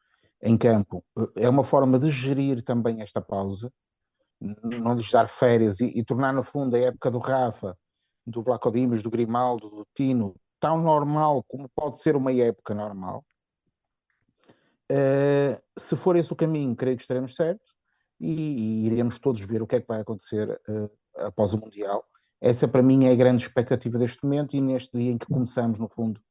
em 0.41 0.57
campo, 0.57 1.03
é 1.35 1.47
uma 1.47 1.63
forma 1.63 1.97
de 1.97 2.11
gerir 2.11 2.61
também 2.63 3.01
esta 3.01 3.21
pausa, 3.21 3.71
não 4.41 4.93
lhes 4.93 5.09
dar 5.09 5.29
férias 5.29 5.79
e, 5.79 5.85
e 5.97 6.03
tornar 6.03 6.33
no 6.33 6.43
fundo 6.43 6.75
a 6.75 6.79
época 6.79 7.09
do 7.09 7.17
Rafa, 7.17 7.77
do 8.27 8.43
Vlaco 8.43 8.69
Dimas, 8.69 9.01
do 9.01 9.09
Grimaldo, 9.09 9.69
do 9.69 9.87
Tino, 9.95 10.35
tão 10.59 10.81
normal 10.81 11.43
como 11.47 11.69
pode 11.69 11.97
ser 11.99 12.17
uma 12.17 12.33
época 12.33 12.73
normal. 12.73 13.23
Uh, 14.91 15.61
se 15.77 15.95
for 15.95 16.15
esse 16.15 16.31
o 16.31 16.35
caminho, 16.35 16.75
creio 16.75 16.97
que 16.97 17.03
estaremos 17.03 17.35
certos 17.35 17.67
e, 18.19 18.33
e, 18.33 18.87
iremos 18.87 19.17
todos 19.17 19.41
ver 19.41 19.61
o 19.61 19.67
que 19.67 19.75
é 19.75 19.81
que 19.81 19.87
vai 19.87 20.01
acontecer 20.01 20.49
uh, 20.67 20.91
após 21.17 21.53
o 21.53 21.57
Mundial. 21.57 22.05
Essa 22.41 22.67
para 22.67 22.83
mim 22.83 23.05
é 23.05 23.11
a 23.11 23.15
grande 23.15 23.41
expectativa 23.41 23.97
deste 23.97 24.23
momento 24.23 24.55
e 24.55 24.61
neste 24.61 24.97
dia 24.97 25.11
em 25.11 25.17
que 25.17 25.25
começamos, 25.25 25.79
no 25.79 25.87
fundo, 25.87 26.21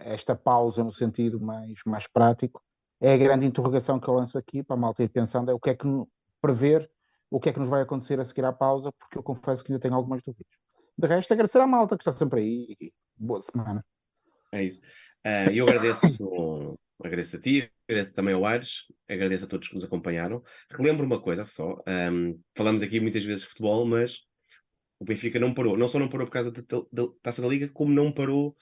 esta 0.00 0.34
pausa 0.34 0.82
no 0.82 0.92
sentido 0.92 1.40
mais, 1.40 1.80
mais 1.86 2.06
prático, 2.06 2.62
é 3.00 3.12
a 3.12 3.16
grande 3.16 3.46
interrogação 3.46 3.98
que 4.00 4.08
eu 4.08 4.14
lanço 4.14 4.38
aqui 4.38 4.62
para 4.62 4.76
a 4.76 4.78
malta 4.78 5.02
ir 5.02 5.08
pensando, 5.08 5.50
é 5.50 5.54
o 5.54 5.60
que 5.60 5.70
é 5.70 5.74
que 5.74 5.86
prever, 6.40 6.90
o 7.30 7.40
que 7.40 7.48
é 7.48 7.52
que 7.52 7.58
nos 7.58 7.68
vai 7.68 7.82
acontecer 7.82 8.18
a 8.20 8.24
seguir 8.24 8.44
à 8.44 8.52
pausa, 8.52 8.92
porque 8.92 9.18
eu 9.18 9.22
confesso 9.22 9.64
que 9.64 9.72
ainda 9.72 9.80
tenho 9.80 9.94
algumas 9.94 10.22
dúvidas. 10.22 10.52
De 10.96 11.08
resto, 11.08 11.32
agradecer 11.32 11.60
à 11.60 11.66
malta 11.66 11.96
que 11.96 12.02
está 12.02 12.12
sempre 12.12 12.40
aí 12.40 12.76
e 12.80 12.92
boa 13.16 13.40
semana. 13.40 13.84
É 14.52 14.62
isso. 14.62 14.80
Uh, 15.26 15.50
eu 15.52 15.64
agradeço, 15.64 16.78
agradeço 17.04 17.36
a 17.36 17.40
ti, 17.40 17.70
agradeço 17.88 18.14
também 18.14 18.34
ao 18.34 18.44
Ares, 18.44 18.86
agradeço 19.08 19.44
a 19.44 19.48
todos 19.48 19.68
que 19.68 19.74
nos 19.74 19.84
acompanharam. 19.84 20.42
Relembro 20.70 21.04
uma 21.04 21.20
coisa 21.20 21.44
só, 21.44 21.82
um, 22.12 22.40
falamos 22.56 22.82
aqui 22.82 23.00
muitas 23.00 23.24
vezes 23.24 23.42
de 23.42 23.48
futebol, 23.48 23.84
mas 23.86 24.20
o 24.98 25.04
Benfica 25.04 25.38
não 25.38 25.52
parou, 25.52 25.76
não 25.76 25.88
só 25.88 25.98
não 25.98 26.08
parou 26.08 26.26
por 26.26 26.32
causa 26.32 26.50
da, 26.50 26.60
da 26.60 27.08
Taça 27.22 27.42
da 27.42 27.48
Liga, 27.48 27.68
como 27.68 27.92
não 27.92 28.12
parou 28.12 28.56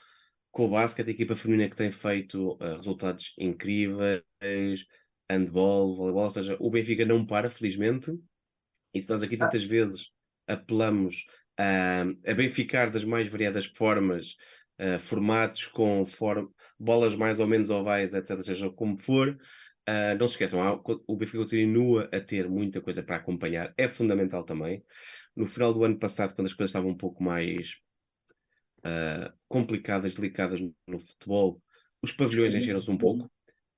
com 0.51 0.67
o 0.67 0.71
basquete, 0.71 1.09
a 1.09 1.13
equipa 1.13 1.37
feminina 1.37 1.71
que 1.71 1.77
tem 1.77 1.93
feito 1.93 2.55
uh, 2.55 2.77
resultados 2.77 3.35
incríveis, 3.39 4.25
handball, 5.31 5.95
voleibol, 5.95 6.25
ou 6.25 6.31
seja, 6.31 6.57
o 6.59 6.71
Benfica 6.71 7.05
não 7.05 7.25
para, 7.25 7.49
felizmente, 7.49 8.11
e 8.93 9.05
nós 9.09 9.23
aqui 9.23 9.37
tantas 9.37 9.63
vezes 9.63 10.11
apelamos 10.47 11.25
a 12.27 12.35
benficar 12.35 12.91
das 12.91 13.05
mais 13.05 13.29
variadas 13.29 13.67
formas, 13.67 14.37
uh, 14.81 14.99
formatos 14.99 15.67
com 15.67 16.05
form 16.07 16.49
bolas 16.79 17.15
mais 17.15 17.39
ou 17.39 17.47
menos 17.47 17.71
ovais, 17.71 18.15
etc., 18.15 18.43
seja 18.43 18.71
como 18.71 18.99
for, 18.99 19.29
uh, 19.29 20.19
não 20.19 20.27
se 20.27 20.35
esqueçam, 20.35 20.63
há, 20.63 20.81
o 21.07 21.17
Benfica 21.17 21.39
continua 21.39 22.09
a 22.13 22.21
ter 22.21 22.49
muita 22.49 22.81
coisa 22.81 23.03
para 23.03 23.17
acompanhar, 23.17 23.73
é 23.77 23.89
fundamental 23.89 24.43
também. 24.45 24.83
No 25.37 25.47
final 25.47 25.73
do 25.73 25.85
ano 25.85 25.99
passado, 25.99 26.35
quando 26.35 26.47
as 26.47 26.55
coisas 26.55 26.71
estavam 26.71 26.91
um 26.91 26.97
pouco 26.97 27.23
mais 27.23 27.77
uh, 28.81 29.33
complicadas, 29.49 30.15
delicadas 30.15 30.61
no 30.87 30.99
futebol, 30.99 31.63
os 32.03 32.13
pavilhões 32.13 32.55
encheram-se 32.55 32.91
um 32.91 32.97
pouco 32.97 33.25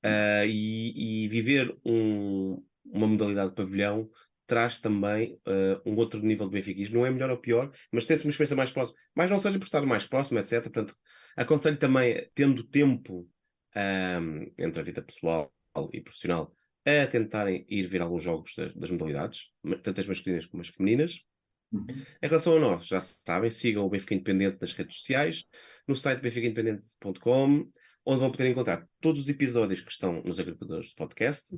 uh, 0.05 0.47
e, 0.47 1.25
e, 1.25 1.29
viver 1.29 1.77
um, 1.85 2.63
uma 2.85 3.07
modalidade 3.07 3.51
de 3.51 3.57
pavilhão 3.57 4.09
traz 4.47 4.79
também 4.79 5.39
uh, 5.47 5.81
um 5.85 5.97
outro 5.97 6.21
nível 6.21 6.47
de 6.47 6.53
benfiquismo. 6.53 6.97
Não 6.97 7.07
é 7.07 7.11
melhor 7.11 7.31
ou 7.31 7.39
pior, 7.39 7.71
mas 7.91 8.05
tem-se 8.05 8.25
uma 8.25 8.31
experiência 8.31 8.57
mais 8.57 8.71
próxima. 8.71 8.99
Mas 9.15 9.31
não 9.31 9.39
seja 9.39 9.59
por 9.59 9.65
estar 9.65 9.85
mais 9.87 10.05
próximo, 10.05 10.39
etc. 10.39 10.63
Portanto, 10.63 10.97
aconselho 11.37 11.77
também, 11.77 12.29
tendo 12.35 12.65
tempo 12.65 13.29
um, 13.77 14.53
entre 14.59 14.81
a 14.81 14.85
vida 14.85 15.03
pessoal 15.03 15.53
e 15.93 16.01
profissional, 16.01 16.55
a 16.85 17.07
tentarem 17.07 17.65
ir 17.69 17.87
ver 17.87 18.03
alguns 18.03 18.23
jogos 18.23 18.55
das, 18.57 18.75
das 18.75 18.91
modalidades, 18.91 19.53
tanto 19.83 20.01
as 20.01 20.07
masculinas 20.07 20.47
como 20.47 20.63
as 20.63 20.69
femininas. 20.69 21.25
Uhum. 21.73 21.87
Em 22.23 22.29
relação 22.29 22.57
a 22.57 22.61
nós, 22.61 22.87
já 22.87 23.01
sabem, 23.01 23.49
sigam 23.49 23.85
o 23.85 23.89
Benfica 23.89 24.15
Independente 24.15 24.59
nas 24.61 24.75
redes 24.75 24.99
sociais, 24.99 25.45
no 25.89 25.97
site 25.97 26.21
benficaindependente.com, 26.21 27.71
onde 28.05 28.21
vão 28.21 28.31
poder 28.31 28.51
encontrar 28.51 28.87
todos 29.01 29.23
os 29.23 29.29
episódios 29.29 29.81
que 29.81 29.91
estão 29.91 30.23
nos 30.23 30.39
agregadores 30.39 30.89
de 30.89 30.95
podcast. 30.95 31.49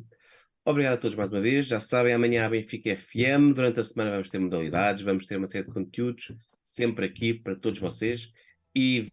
Obrigado 0.66 0.94
a 0.94 0.96
todos 0.96 1.14
mais 1.14 1.30
uma 1.30 1.42
vez. 1.42 1.66
Já 1.66 1.78
sabem, 1.78 2.14
amanhã 2.14 2.46
a 2.46 2.48
Benfica 2.48 2.96
FM. 2.96 3.52
Durante 3.54 3.80
a 3.80 3.84
semana 3.84 4.10
vamos 4.12 4.30
ter 4.30 4.38
modalidades, 4.38 5.02
vamos 5.02 5.26
ter 5.26 5.36
uma 5.36 5.46
série 5.46 5.64
de 5.64 5.70
conteúdos, 5.70 6.32
sempre 6.64 7.04
aqui 7.04 7.34
para 7.34 7.54
todos 7.54 7.78
vocês. 7.78 8.32
E 8.74 9.06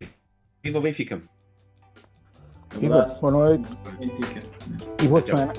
viva 0.63 0.79
o 0.79 0.81
Benfica! 0.81 1.21
Viva, 2.79 3.03
boa 3.19 3.31
noite 3.33 3.67
Benfica. 3.99 4.39
e 5.03 5.07
boa 5.09 5.21
semana. 5.21 5.51